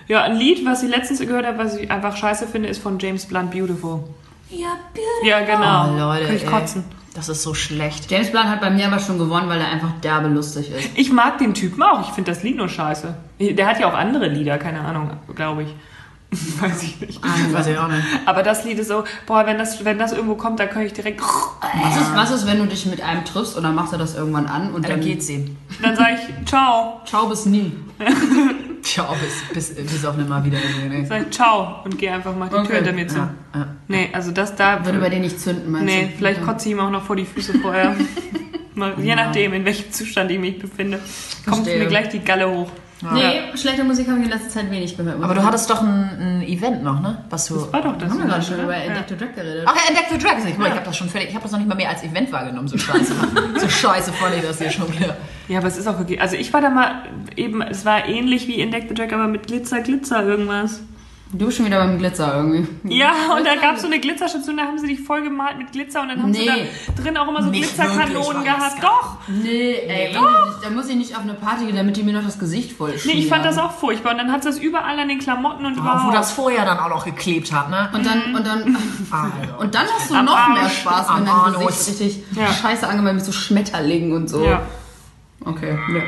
Ja, 0.09 0.23
ein 0.23 0.37
Lied, 0.37 0.65
was 0.65 0.83
ich 0.83 0.89
letztens 0.91 1.21
gehört 1.21 1.45
habe, 1.47 1.59
was 1.59 1.77
ich 1.77 1.91
einfach 1.91 2.17
scheiße 2.17 2.47
finde, 2.47 2.69
ist 2.69 2.83
von 2.83 2.99
James 2.99 3.27
Blunt 3.27 3.51
Beautiful. 3.51 4.05
Ja, 4.51 4.79
Ja, 5.25 5.41
genau. 5.41 5.93
Oh, 5.95 5.99
Leute, 5.99 6.27
Kann 6.27 6.37
ich 6.37 6.45
ey. 6.45 6.49
kotzen. 6.51 6.85
Das 7.15 7.31
ist 7.31 7.43
so 7.43 7.55
schlecht. 7.55 8.11
James 8.11 8.31
Blunt 8.31 8.47
hat 8.47 8.61
bei 8.61 8.69
mir 8.69 8.87
aber 8.87 8.99
schon 8.99 9.19
gewonnen, 9.19 9.49
weil 9.49 9.59
er 9.59 9.69
einfach 9.69 9.93
derbe 10.03 10.29
lustig 10.29 10.71
ist. 10.71 10.91
Ich 10.97 11.11
mag 11.11 11.39
den 11.39 11.55
Typen 11.55 11.83
auch. 11.83 12.07
Ich 12.07 12.15
finde 12.15 12.31
das 12.31 12.43
Lied 12.43 12.57
nur 12.57 12.69
scheiße. 12.69 13.15
Der 13.41 13.67
hat 13.67 13.81
ja 13.81 13.89
auch 13.89 13.95
andere 13.95 14.29
Lieder, 14.29 14.59
keine 14.59 14.81
Ahnung, 14.83 15.11
glaube 15.35 15.63
ich. 15.63 15.75
Weiß 16.61 16.83
ich 16.83 17.01
nicht. 17.01 17.21
Weiß 17.53 17.69
ich 17.69 17.79
auch 17.79 17.89
nicht. 17.89 18.03
Aber 18.27 18.43
das 18.43 18.65
Lied 18.65 18.79
ist 18.79 18.89
so, 18.89 19.05
boah, 19.27 19.47
wenn 19.47 19.57
das, 19.57 19.83
wenn 19.85 19.99
das 19.99 20.13
irgendwo 20.13 20.35
kommt, 20.35 20.61
dann 20.61 20.69
kann 20.69 20.83
ich 20.83 20.93
direkt. 20.93 21.21
Was 21.23 21.97
ist, 21.97 22.15
was 22.15 22.31
ist, 22.33 22.47
wenn 22.47 22.59
du 22.59 22.67
dich 22.67 22.85
mit 22.85 23.01
einem 23.01 23.25
triffst 23.25 23.57
und 23.57 23.63
dann 23.63 23.75
macht 23.75 23.93
er 23.93 23.99
das 23.99 24.15
irgendwann 24.15 24.47
an 24.47 24.75
und 24.75 24.85
dann 24.85 24.93
dann 24.93 25.01
geht's 25.01 25.31
ihm. 25.31 25.57
Dann 25.83 25.97
sage 25.97 26.17
ich 26.17 26.47
ciao. 26.47 27.01
Ciao 27.07 27.29
bis 27.29 27.47
nie. 27.47 27.73
Tja, 28.94 29.09
bis, 29.53 29.72
bis, 29.75 29.85
bis 29.92 30.05
auf 30.05 30.16
nimmer 30.16 30.44
wieder. 30.44 30.59
Nee, 30.59 30.88
nee. 31.01 31.05
Sag 31.05 31.22
ich 31.22 31.31
ciao 31.31 31.81
und 31.85 31.99
gehe 31.99 32.12
einfach 32.12 32.37
mal 32.37 32.46
die 32.46 32.53
Tür 32.55 32.61
Okay. 32.62 32.75
hinter 32.77 32.92
mir 32.92 33.09
zu. 33.09 33.16
Ja, 33.18 33.31
ja. 33.55 33.66
Nee, 33.88 34.11
also 34.12 34.31
das 34.31 34.55
da. 34.55 34.85
Würde 34.85 34.99
bei 35.01 35.09
dir 35.11 35.18
nicht 35.18 35.40
zünden, 35.40 35.70
meinst 35.72 35.87
Nee, 35.87 36.03
du? 36.07 36.09
vielleicht 36.18 36.42
kotze 36.42 36.68
ich 36.68 36.75
ihm 36.75 36.81
auch 36.81 36.90
noch 36.90 37.03
vor 37.03 37.16
die 37.16 37.25
Füße 37.25 37.59
vorher. 37.59 37.96
Mal, 38.75 38.94
je 39.01 39.14
nachdem, 39.16 39.55
in 39.55 39.64
welchem 39.64 39.90
Zustand 39.90 40.31
ich 40.31 40.38
mich 40.38 40.59
befinde, 40.59 40.99
kommt 41.44 41.57
Verstehe. 41.64 41.79
mir 41.79 41.87
gleich 41.87 42.11
die 42.11 42.20
Galle 42.20 42.49
hoch. 42.51 42.70
Nee, 43.12 43.57
schlechte 43.57 43.85
Musik 43.85 44.09
habe 44.09 44.18
ich 44.20 44.25
in 44.25 44.31
letzter 44.31 44.49
Zeit 44.49 44.70
wenig 44.70 44.96
gehört. 44.96 45.22
Aber 45.22 45.35
du 45.35 45.42
hattest 45.44 45.68
doch 45.68 45.83
ein, 45.83 45.88
ein 46.18 46.42
Event 46.42 46.83
noch, 46.83 47.01
ne? 47.01 47.25
Was 47.29 47.46
du. 47.46 47.70
War 47.72 47.83
doch 47.83 47.99
das. 47.99 48.11
haben 48.11 48.18
wir 48.20 48.27
gerade 48.27 48.42
schon 48.42 48.62
über 48.62 48.75
Ja. 48.77 48.85
Entdeckte 48.85 49.16
Drag 49.16 49.35
geredet. 49.35 49.64
Ach 49.66 49.75
ja, 49.75 49.96
the 50.11 50.18
Dragons. 50.18 50.46
Ich, 50.46 50.59
ja. 50.59 50.66
ich 50.66 50.72
habe 50.72 50.85
das 50.85 50.96
schon 50.96 51.09
fertig. 51.09 51.29
Ich 51.31 51.35
habe 51.35 51.42
das 51.42 51.53
noch 51.53 51.59
nicht 51.59 51.68
mal 51.68 51.75
mehr 51.75 51.90
als 51.90 52.03
Event 52.05 52.33
wahrgenommen. 52.33 52.68
So 52.68 52.79
scheiße. 52.79 53.12
so 53.61 53.68
scheiße 53.68 54.12
fand 54.14 54.37
ich 54.37 54.42
das 54.42 54.59
hier 54.59 54.70
schon 54.70 54.90
wieder. 54.94 55.16
Ja, 55.49 55.59
aber 55.59 55.69
es 55.69 55.77
ist 55.77 55.87
auch 55.87 56.01
okay. 56.01 56.19
Also 56.19 56.37
ich 56.37 56.53
war 56.53 56.61
da 56.61 56.71
mal 56.71 57.03
eben, 57.37 57.63
es 57.63 57.85
war 57.85 58.07
ähnlich 58.07 58.49
wie 58.49 58.55
in 58.61 58.71
Deck 58.71 58.87
the 58.89 58.95
Jack, 58.97 59.13
aber 59.13 59.29
mit 59.29 59.47
Glitzer, 59.47 59.81
Glitzer 59.81 60.25
irgendwas. 60.25 60.81
Du 61.33 61.47
bist 61.47 61.57
schon 61.57 61.67
wieder 61.67 61.79
beim 61.81 61.99
Glitzer 61.99 62.37
irgendwie. 62.37 62.69
Ja, 62.85 63.11
und 63.37 63.45
da 63.45 63.57
gab 63.57 63.75
es 63.75 63.81
so 63.83 63.89
eine 63.89 63.99
Glitzerstation, 63.99 64.57
da 64.57 64.63
haben 64.63 64.79
sie 64.79 64.87
dich 64.87 65.01
voll 65.01 65.23
gemalt 65.23 65.59
mit 65.59 65.73
Glitzer 65.73 66.03
und 66.03 66.09
dann 66.09 66.23
haben 66.23 66.33
sie 66.33 66.43
Nee. 66.49 66.69
da 66.97 67.03
drin 67.03 67.17
auch 67.17 67.27
immer 67.27 67.43
so 67.43 67.51
Glitzerkanonen 67.51 68.45
gehabt. 68.45 68.81
Doch! 68.81 69.17
Nee, 69.27 69.73
ey, 69.89 70.09
nicht, 70.11 70.21
da 70.63 70.71
muss 70.73 70.89
ich 70.89 70.95
nicht 70.95 71.17
auf 71.17 71.23
eine 71.23 71.35
Party 71.35 71.67
gehen, 71.67 71.75
damit 71.75 71.97
die 71.97 72.05
mir 72.05 72.13
noch 72.13 72.23
das 72.25 72.39
Gesicht 72.39 72.73
voll 72.77 72.95
Nee, 73.05 73.13
ich 73.15 73.27
fand 73.29 73.45
das 73.45 73.59
auch 73.59 73.73
furchtbar. 73.73 74.13
Und 74.13 74.19
dann 74.19 74.31
hat 74.31 74.45
es 74.47 74.55
das 74.55 74.59
überall 74.61 74.97
an 75.01 75.09
den 75.09 75.19
Klamotten 75.19 75.67
und 75.67 75.77
Oh, 75.77 75.81
überhaupt. 75.81 76.07
wo 76.07 76.13
das 76.13 76.31
vorher 76.31 76.65
dann 76.65 76.79
auch 76.79 76.91
noch 76.91 77.05
geklebt 77.05 77.53
hat, 77.53 77.71
ne? 77.71 77.91
Und 77.93 78.07
dann, 78.07 78.35
und 78.35 78.47
dann, 78.47 78.77
Alter. 79.11 79.59
und 79.59 79.75
dann 79.75 79.87
hast 79.99 80.09
du 80.09 80.15
Am 80.15 80.25
noch 80.27 80.49
mehr. 80.51 80.69
Spaß, 80.71 81.09
wenn 81.17 81.27
dein. 81.27 81.67
Gesicht 81.67 81.89
richtig 82.01 82.23
Ja. 82.37 82.53
scheiße 82.53 82.87
angemalt 82.87 83.17
mit 83.17 83.25
so 83.25 83.33
Schmetterlingen 83.33 84.13
und 84.13 84.31
so. 84.31 84.45
ja, 84.45 84.63
Okay, 85.47 85.71
ja. 85.95 86.01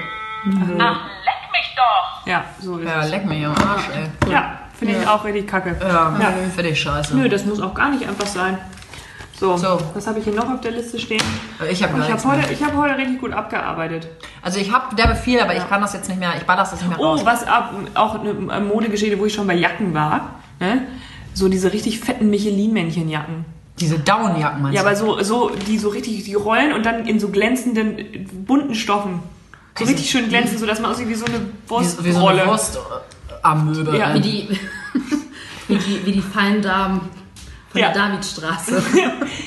Ach, 0.81 1.01
leck 1.25 1.51
mich 1.53 1.75
doch! 1.77 2.27
ja, 2.27 2.45
so 2.61 2.79
ist 2.79 2.89
Ja, 2.89 3.03
es. 3.03 3.11
leck 3.11 3.25
mich 3.27 3.45
am 3.47 3.53
Arsch, 3.53 3.85
ey. 3.95 4.33
Ja, 4.33 4.59
finde 4.79 4.97
ich 4.99 5.07
auch 5.09 5.25
richtig 5.25 5.47
kacke. 5.47 5.77
Ja, 5.81 6.17
Ja. 6.21 6.33
finde 6.55 6.71
ich 6.71 6.81
scheiße. 6.81 7.17
Nö, 7.17 7.29
das 7.29 7.45
muss 7.45 7.61
auch 7.61 7.75
gar 7.75 7.91
nicht 7.91 8.07
einfach 8.09 8.27
sein. 8.27 8.59
So, 9.39 9.57
So. 9.57 9.79
was 9.95 10.07
habe 10.09 10.19
ich 10.19 10.25
hier 10.25 10.35
noch 10.35 10.51
auf 10.53 10.61
der 10.61 10.73
Liste 10.73 10.99
stehen? 10.99 11.23
Ich 11.71 11.81
habe 11.85 11.95
gar 11.97 12.07
Ich 12.09 12.13
habe 12.13 12.27
mehr. 12.29 12.37
heute, 12.43 12.53
ich 12.53 12.63
hab 12.65 12.77
heute 12.77 12.97
richtig 12.99 13.21
gut 13.21 13.33
abgearbeitet. 13.33 14.09
Also 14.43 14.59
ich 14.59 14.73
habe 14.73 14.97
der 14.97 15.07
Befehl, 15.07 15.41
aber 15.41 15.55
ich 15.55 15.69
kann 15.69 15.81
das 15.81 15.93
jetzt 15.93 16.09
nicht 16.09 16.19
mehr, 16.19 16.33
ich 16.37 16.43
baller 16.45 16.63
das 16.63 16.73
nicht 16.73 16.89
mehr 16.89 16.99
raus. 16.99 17.21
Oh, 17.23 17.27
was 17.27 17.47
ab, 17.47 17.73
auch 17.95 18.19
eine 18.21 18.35
Modegeschichte, 18.65 19.17
wo 19.19 19.27
ich 19.27 19.35
schon 19.35 19.47
bei 19.47 19.55
Jacken 19.55 19.95
war. 19.95 20.31
Ne? 20.59 20.83
So 21.35 21.49
diese 21.49 21.73
richtig 21.73 22.01
fetten 22.01 22.29
Michelin-Männchen-Jacken. 22.31 23.45
Diese 23.81 23.99
Downjacken 23.99 24.63
meinst 24.63 24.75
Ja, 24.75 24.83
aber 24.83 24.97
so, 24.97 25.23
so, 25.23 25.51
die 25.51 25.79
so 25.79 25.89
richtig, 25.89 26.25
die 26.25 26.35
rollen 26.35 26.73
und 26.73 26.85
dann 26.85 27.07
in 27.07 27.21
so 27.21 27.29
glänzenden, 27.29 28.27
bunten 28.47 28.75
Stoffen. 28.75 29.21
So 29.77 29.85
Also- 29.85 29.93
richtig 29.93 30.11
schön 30.11 30.29
glänzend, 30.29 30.59
so 30.61 30.67
dass 30.67 30.81
man 30.81 30.91
aussieht 30.91 31.09
wie 31.09 31.15
so 31.15 31.27
eine 31.27 31.41
Wurstrolle. 31.69 32.09
wie 32.09 32.13
so 32.13 32.27
eine 32.27 32.47
Wurst 32.47 32.77
äh, 32.77 33.33
am 33.43 33.67
Möbel. 33.73 33.97
Ja. 33.97 34.13
Wie 34.15 34.21
die, 34.21 34.49
wie 35.69 35.77
die, 35.77 36.07
wie 36.07 36.13
die 36.13 36.23
feinen 36.23 36.63
Damen 36.63 37.01
von 37.71 37.81
Ja. 37.81 37.93
der 37.93 38.03
Davidstraße. 38.09 38.83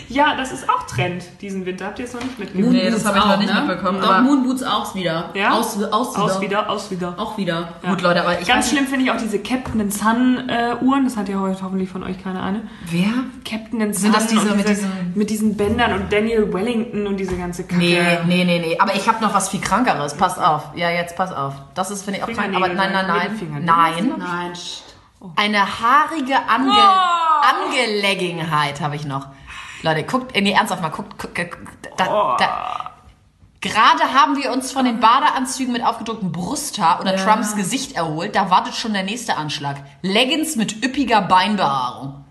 Ja, 0.09 0.35
das 0.35 0.51
ist 0.51 0.69
auch 0.69 0.85
Trend 0.87 1.23
diesen 1.39 1.65
Winter. 1.65 1.85
Habt 1.85 1.99
ihr 1.99 2.03
es 2.05 2.13
noch 2.13 2.21
nicht 2.21 2.37
mitgekriegt? 2.37 2.69
Nee, 2.73 2.89
das 2.91 3.05
habe 3.05 3.17
ich 3.19 3.25
noch 3.25 3.37
nicht 3.37 3.53
ne? 3.53 3.61
mitbekommen, 3.61 4.01
Doch, 4.01 4.09
aber- 4.09 4.21
Moonboots 4.23 4.61
auch 4.61 4.93
wieder. 4.93 5.29
Ja? 5.33 5.51
Aus, 5.53 5.81
aus, 5.81 6.13
wieder. 6.17 6.23
Aus 6.25 6.41
wieder, 6.41 6.69
aus 6.69 6.91
wieder. 6.91 7.13
Auch 7.17 7.37
wieder. 7.37 7.69
Gut, 7.87 8.01
Leute, 8.01 8.21
aber 8.21 8.41
ich 8.41 8.45
Ganz 8.45 8.69
schlimm 8.69 8.87
finde 8.87 9.05
ich 9.05 9.11
auch 9.11 9.15
diese 9.17 9.39
Captain 9.39 9.89
Sun 9.89 10.49
äh, 10.49 10.75
Uhren. 10.81 11.05
Das 11.05 11.15
hat 11.15 11.29
ja 11.29 11.39
heute 11.39 11.61
hoffentlich 11.63 11.89
von 11.89 12.03
euch 12.03 12.21
keine 12.21 12.43
eine. 12.43 12.63
Wer? 12.89 13.07
Captain 13.49 13.79
Sun. 13.79 13.93
Sind 13.93 14.13
das 14.15 14.27
diese 14.27 14.49
und 14.49 14.57
mit 14.57 14.67
diese, 14.67 14.81
diesen- 14.81 15.13
mit 15.15 15.29
diesen 15.29 15.55
Bändern 15.55 15.93
und 15.93 16.11
Daniel 16.11 16.53
Wellington 16.53 17.07
und 17.07 17.15
diese 17.15 17.37
ganze 17.37 17.63
Kacke. 17.63 17.79
Nee, 17.81 18.01
nee, 18.27 18.43
nee, 18.43 18.59
nee. 18.59 18.77
Aber 18.79 18.93
ich 18.93 19.07
habe 19.07 19.23
noch 19.23 19.33
was 19.33 19.47
viel 19.47 19.61
krankeres. 19.61 20.15
Passt 20.15 20.39
auf. 20.41 20.71
Ja, 20.75 20.89
jetzt 20.89 21.15
pass 21.15 21.31
auf. 21.31 21.53
Das 21.73 21.89
ist, 21.89 22.03
finde 22.03 22.19
ich, 22.19 22.23
auch 22.25 22.29
krank. 22.29 22.53
Aber 22.53 22.67
nein, 22.67 22.91
nein, 22.91 23.07
nein, 23.07 23.63
nein. 23.65 24.17
Nein. 24.17 24.53
Eine 25.35 25.79
haarige 25.79 26.47
Ange 26.47 26.71
Oh! 26.71 27.65
Angelegenheit 27.65 28.81
habe 28.81 28.95
ich 28.95 29.05
noch. 29.05 29.27
Leute, 29.83 30.03
guckt, 30.03 30.35
nee, 30.39 30.51
ernsthaft 30.51 30.81
mal, 30.81 30.89
guckt, 30.89 31.17
guckt, 31.17 31.35
guckt 31.35 31.89
da, 31.97 32.05
Oh. 32.07 32.37
da. 32.37 32.91
Gerade 33.61 34.13
haben 34.13 34.37
wir 34.37 34.51
uns 34.51 34.71
von 34.71 34.85
den 34.85 34.99
Badeanzügen 34.99 35.71
mit 35.73 35.83
aufgedrucktem 35.85 36.31
Brusthaar 36.31 36.99
oder 36.99 37.15
Trumps 37.15 37.55
Gesicht 37.55 37.95
erholt. 37.95 38.35
Da 38.35 38.49
wartet 38.49 38.75
schon 38.75 38.93
der 38.93 39.03
nächste 39.03 39.37
Anschlag. 39.37 39.77
Leggings 40.01 40.55
mit 40.55 40.83
üppiger 40.83 41.21
Beinbehaarung. 41.21 42.25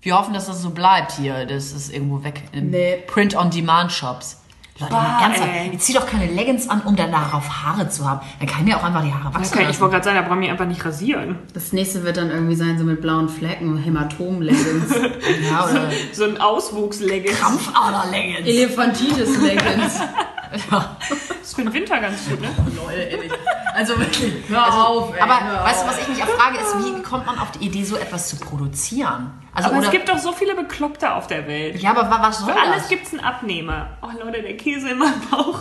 Wir 0.00 0.16
hoffen, 0.16 0.34
dass 0.34 0.46
das 0.46 0.62
so 0.62 0.70
bleibt 0.70 1.12
hier. 1.12 1.46
Das 1.46 1.72
ist 1.72 1.92
irgendwo 1.92 2.22
weg. 2.22 2.44
Im 2.52 2.70
Nee. 2.70 3.02
Print-on-Demand-Shops. 3.08 4.41
Leute, 4.78 4.92
Bah, 4.92 5.18
ernsthaft. 5.22 5.48
ey. 5.52 5.70
Ich 5.74 5.78
zieh 5.80 5.92
doch 5.92 6.06
keine 6.06 6.26
Leggings 6.32 6.68
an, 6.68 6.80
um 6.82 6.96
dann 6.96 7.12
darauf 7.12 7.46
Haare 7.62 7.88
zu 7.90 8.08
haben. 8.08 8.20
Dann 8.38 8.48
kann 8.48 8.60
ich 8.60 8.64
mir 8.66 8.76
auch 8.78 8.82
einfach 8.84 9.02
die 9.04 9.12
Haare 9.12 9.34
wachsen 9.34 9.52
Okay, 9.52 9.62
ich 9.62 9.68
lassen. 9.68 9.80
wollte 9.80 9.92
gerade 9.92 10.04
sagen, 10.04 10.16
da 10.16 10.22
brauchen 10.22 10.40
wir 10.40 10.50
einfach 10.50 10.64
nicht 10.66 10.84
rasieren. 10.84 11.38
Das 11.52 11.72
nächste 11.72 12.04
wird 12.04 12.16
dann 12.16 12.30
irgendwie 12.30 12.54
sein, 12.56 12.78
so 12.78 12.84
mit 12.84 13.00
blauen 13.02 13.28
Flecken, 13.28 13.76
Hämatom-Leggings, 13.76 14.90
Ja, 15.50 15.64
oder 15.66 15.90
So 16.12 16.24
ein 16.24 16.40
Auswuchsleggings. 16.40 17.38
Krampfader-Leggings. 17.38 18.48
Elefantitis-Leggings. 18.48 20.00
Das 20.52 20.62
ist 21.52 21.56
für 21.56 21.62
den 21.64 21.72
Winter 21.74 22.00
ganz 22.00 22.26
gut, 22.28 22.40
ne? 22.40 22.48
Also 23.74 23.98
wirklich. 23.98 24.32
Hör 24.48 24.86
auf, 24.86 25.14
ey, 25.14 25.20
Aber 25.20 25.40
hör 25.44 25.64
weißt 25.64 25.82
du, 25.84 25.88
was 25.88 25.98
ich 26.00 26.08
mich 26.08 26.22
auch 26.22 26.28
frage, 26.28 26.58
ist, 26.58 26.74
wie 26.78 27.02
kommt 27.02 27.26
man 27.26 27.38
auf 27.38 27.50
die 27.52 27.66
Idee, 27.66 27.84
so 27.84 27.96
etwas 27.96 28.28
zu 28.28 28.36
produzieren? 28.36 29.30
Also, 29.54 29.68
Aber 29.68 29.78
oder, 29.78 29.86
es 29.86 29.92
gibt 29.92 30.08
doch 30.08 30.18
so 30.18 30.32
viele 30.32 30.54
Bekloppte 30.54 31.12
auf 31.12 31.26
der 31.26 31.46
Welt. 31.46 31.76
ja, 31.80 31.90
aber 31.90 32.10
wa- 32.10 32.18
was 32.22 32.38
soll 32.38 32.52
Für 32.52 32.58
alles 32.60 32.76
das? 32.82 32.88
gibt's 32.88 33.12
einen 33.12 33.20
Abnehmer. 33.20 33.98
Oh 34.02 34.08
Leute, 34.22 34.42
der 34.42 34.56
Käse 34.56 34.90
in 34.90 34.98
meinem 34.98 35.20
Bauch. 35.30 35.60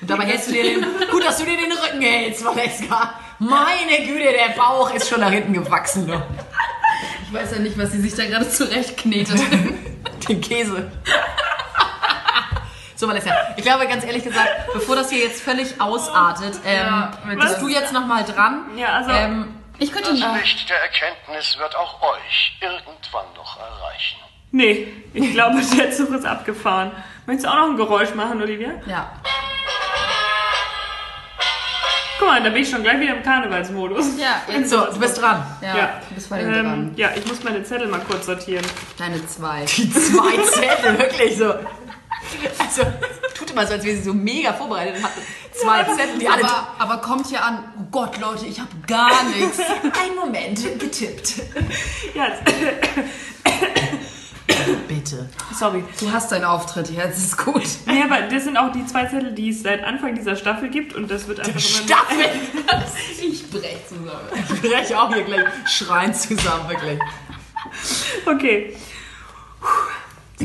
Und 0.00 0.10
dabei 0.10 0.24
hältst 0.24 0.48
du 0.48 0.52
dir 0.52 0.62
den, 0.64 0.86
gut, 1.10 1.24
dass 1.24 1.38
du 1.38 1.44
dir 1.44 1.56
den 1.56 1.72
Rücken 1.72 2.00
hältst, 2.02 2.44
Valeska. 2.44 3.14
Meine 3.38 4.06
Güte, 4.06 4.32
der 4.32 4.54
Bauch 4.56 4.92
ist 4.94 5.08
schon 5.08 5.20
nach 5.20 5.30
hinten 5.30 5.52
gewachsen, 5.54 6.06
ne? 6.06 6.22
Ich 7.26 7.32
weiß 7.32 7.52
ja 7.52 7.58
nicht, 7.58 7.78
was 7.78 7.92
sie 7.92 8.00
sich 8.00 8.14
da 8.14 8.24
gerade 8.26 8.48
zurechtknetet. 8.48 9.38
Den 10.28 10.40
Käse. 10.40 10.90
So, 12.98 13.06
Valencia, 13.06 13.32
ich 13.56 13.62
glaube 13.62 13.86
ganz 13.86 14.04
ehrlich 14.04 14.24
gesagt, 14.24 14.50
bevor 14.72 14.96
das 14.96 15.08
hier 15.08 15.20
jetzt 15.22 15.40
völlig 15.40 15.80
ausartet, 15.80 16.58
ähm, 16.66 16.84
Ja, 16.86 17.12
bist 17.36 17.52
das- 17.54 17.60
du 17.60 17.68
jetzt 17.68 17.92
nochmal 17.92 18.24
dran. 18.24 18.64
Ja, 18.76 18.88
also- 18.96 19.10
Ähm, 19.10 19.54
Ich 19.80 19.92
könnte 19.92 20.10
Das 20.10 20.18
nicht. 20.18 20.34
Licht 20.40 20.68
der 20.70 20.82
Erkenntnis 20.82 21.56
wird 21.56 21.76
auch 21.76 22.02
euch 22.02 22.58
irgendwann 22.60 23.26
noch 23.36 23.56
erreichen. 23.60 24.18
Nee, 24.50 24.88
ich 25.14 25.30
glaube, 25.32 25.60
der 25.76 25.92
Zug 25.92 26.10
ist 26.10 26.26
abgefahren. 26.26 26.90
Möchtest 27.26 27.46
du 27.46 27.50
auch 27.52 27.54
noch 27.58 27.66
ein 27.70 27.76
Geräusch 27.76 28.12
machen, 28.16 28.42
Olivia? 28.42 28.70
Ja. 28.86 29.08
Guck 32.18 32.26
mal, 32.28 32.42
da 32.42 32.50
bin 32.50 32.62
ich 32.62 32.68
schon 32.68 32.82
gleich 32.82 32.98
wieder 32.98 33.14
im 33.14 33.22
Karnevalsmodus. 33.22 34.18
Ja, 34.18 34.42
jetzt 34.52 34.70
so, 34.70 34.84
du 34.86 34.98
bist 34.98 35.20
dran. 35.22 35.46
Ja, 35.62 36.00
du 36.08 36.14
bist 36.16 36.28
bei 36.28 36.40
ähm, 36.40 36.52
dran. 36.52 36.92
ja, 36.96 37.10
ich 37.14 37.24
muss 37.28 37.44
meine 37.44 37.62
Zettel 37.62 37.86
mal 37.86 38.00
kurz 38.00 38.26
sortieren. 38.26 38.66
Deine 38.98 39.24
zwei. 39.28 39.64
Die 39.64 39.88
zwei 39.92 40.42
Zettel, 40.50 40.98
wirklich 40.98 41.38
so. 41.38 41.54
Also, 42.58 42.82
tut 43.34 43.50
immer 43.50 43.66
so, 43.66 43.74
als 43.74 43.84
wäre 43.84 43.96
sie 43.96 44.02
so 44.02 44.14
mega 44.14 44.52
vorbereitet 44.52 44.96
und 44.96 45.04
hatte 45.04 45.20
zwei 45.52 45.84
Zettel, 45.84 46.18
die 46.18 46.28
alle. 46.28 46.44
Aber, 46.44 46.74
aber 46.78 46.98
kommt 46.98 47.26
hier 47.26 47.42
an, 47.42 47.64
oh 47.78 47.86
Gott, 47.90 48.18
Leute, 48.18 48.46
ich 48.46 48.60
habe 48.60 48.70
gar 48.86 49.24
nichts. 49.24 49.58
Ein 49.82 50.14
Moment, 50.16 50.60
getippt. 50.78 51.42
Ja, 52.14 52.28
Bitte. 54.86 55.28
sorry. 55.54 55.84
Du 56.00 56.10
hast 56.12 56.32
deinen 56.32 56.44
Auftritt 56.44 56.90
jetzt, 56.90 57.18
ist 57.18 57.38
gut. 57.38 57.66
Nee, 57.86 58.02
aber 58.02 58.22
das 58.22 58.44
sind 58.44 58.56
auch 58.56 58.72
die 58.72 58.84
zwei 58.86 59.06
Zettel, 59.06 59.32
die 59.32 59.50
es 59.50 59.62
seit 59.62 59.84
Anfang 59.84 60.14
dieser 60.14 60.36
Staffel 60.36 60.68
gibt 60.68 60.94
und 60.94 61.10
das 61.10 61.28
wird 61.28 61.40
einfach 61.40 61.52
immer... 61.52 61.60
Staffel! 61.60 62.24
Ich 63.20 63.50
brech 63.50 63.78
zusammen. 63.88 64.28
Ich 64.34 64.60
breche 64.60 65.00
auch 65.00 65.12
hier 65.12 65.24
gleich 65.24 65.46
schreien 65.66 66.14
zusammen, 66.14 66.68
wirklich. 66.68 66.98
Okay. 68.26 68.76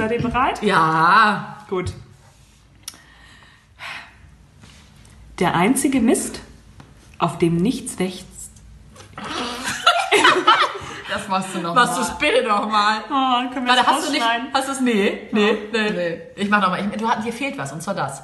Seid 0.04 0.12
ihr 0.12 0.22
bereit? 0.22 0.62
Ja. 0.62 1.60
Gut. 1.70 1.93
Der 5.39 5.56
einzige 5.56 6.01
Mist, 6.01 6.41
auf 7.20 7.38
dem 7.38 7.56
nichts 7.56 7.99
wächst. 7.99 8.28
Das 11.10 11.28
machst 11.28 11.54
du 11.54 11.60
noch 11.60 11.76
Machst 11.76 11.95
du 11.95 12.01
mal. 12.01 12.18
bitte 12.20 12.47
nochmal? 12.47 13.04
Oh, 13.08 13.54
können 13.54 13.68
wir 13.68 13.74
Warte, 13.76 13.84
das 13.86 13.88
hast 13.88 14.08
du 14.08 14.12
nicht. 14.12 14.26
Hast 14.51 14.68
du 14.68 14.72
es? 14.72 14.82
Nee. 14.82 15.28
Nee. 15.32 15.58
Nee. 15.72 15.89
Nee. 15.91 16.22
Ich 16.36 16.49
mach 16.49 16.60
nochmal. 16.60 16.82
Du 16.97 17.08
hatten 17.08 17.24
dir 17.24 17.32
fehlt 17.32 17.56
was, 17.56 17.72
und 17.72 17.84
zwar 17.84 17.93
das. 17.93 18.24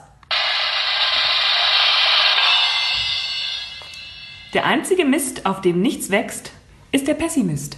Der 4.55 4.65
einzige 4.65 5.05
Mist, 5.05 5.45
auf 5.45 5.61
dem 5.61 5.81
nichts 5.81 6.09
wächst, 6.09 6.51
ist 6.91 7.07
der 7.07 7.13
Pessimist. 7.13 7.77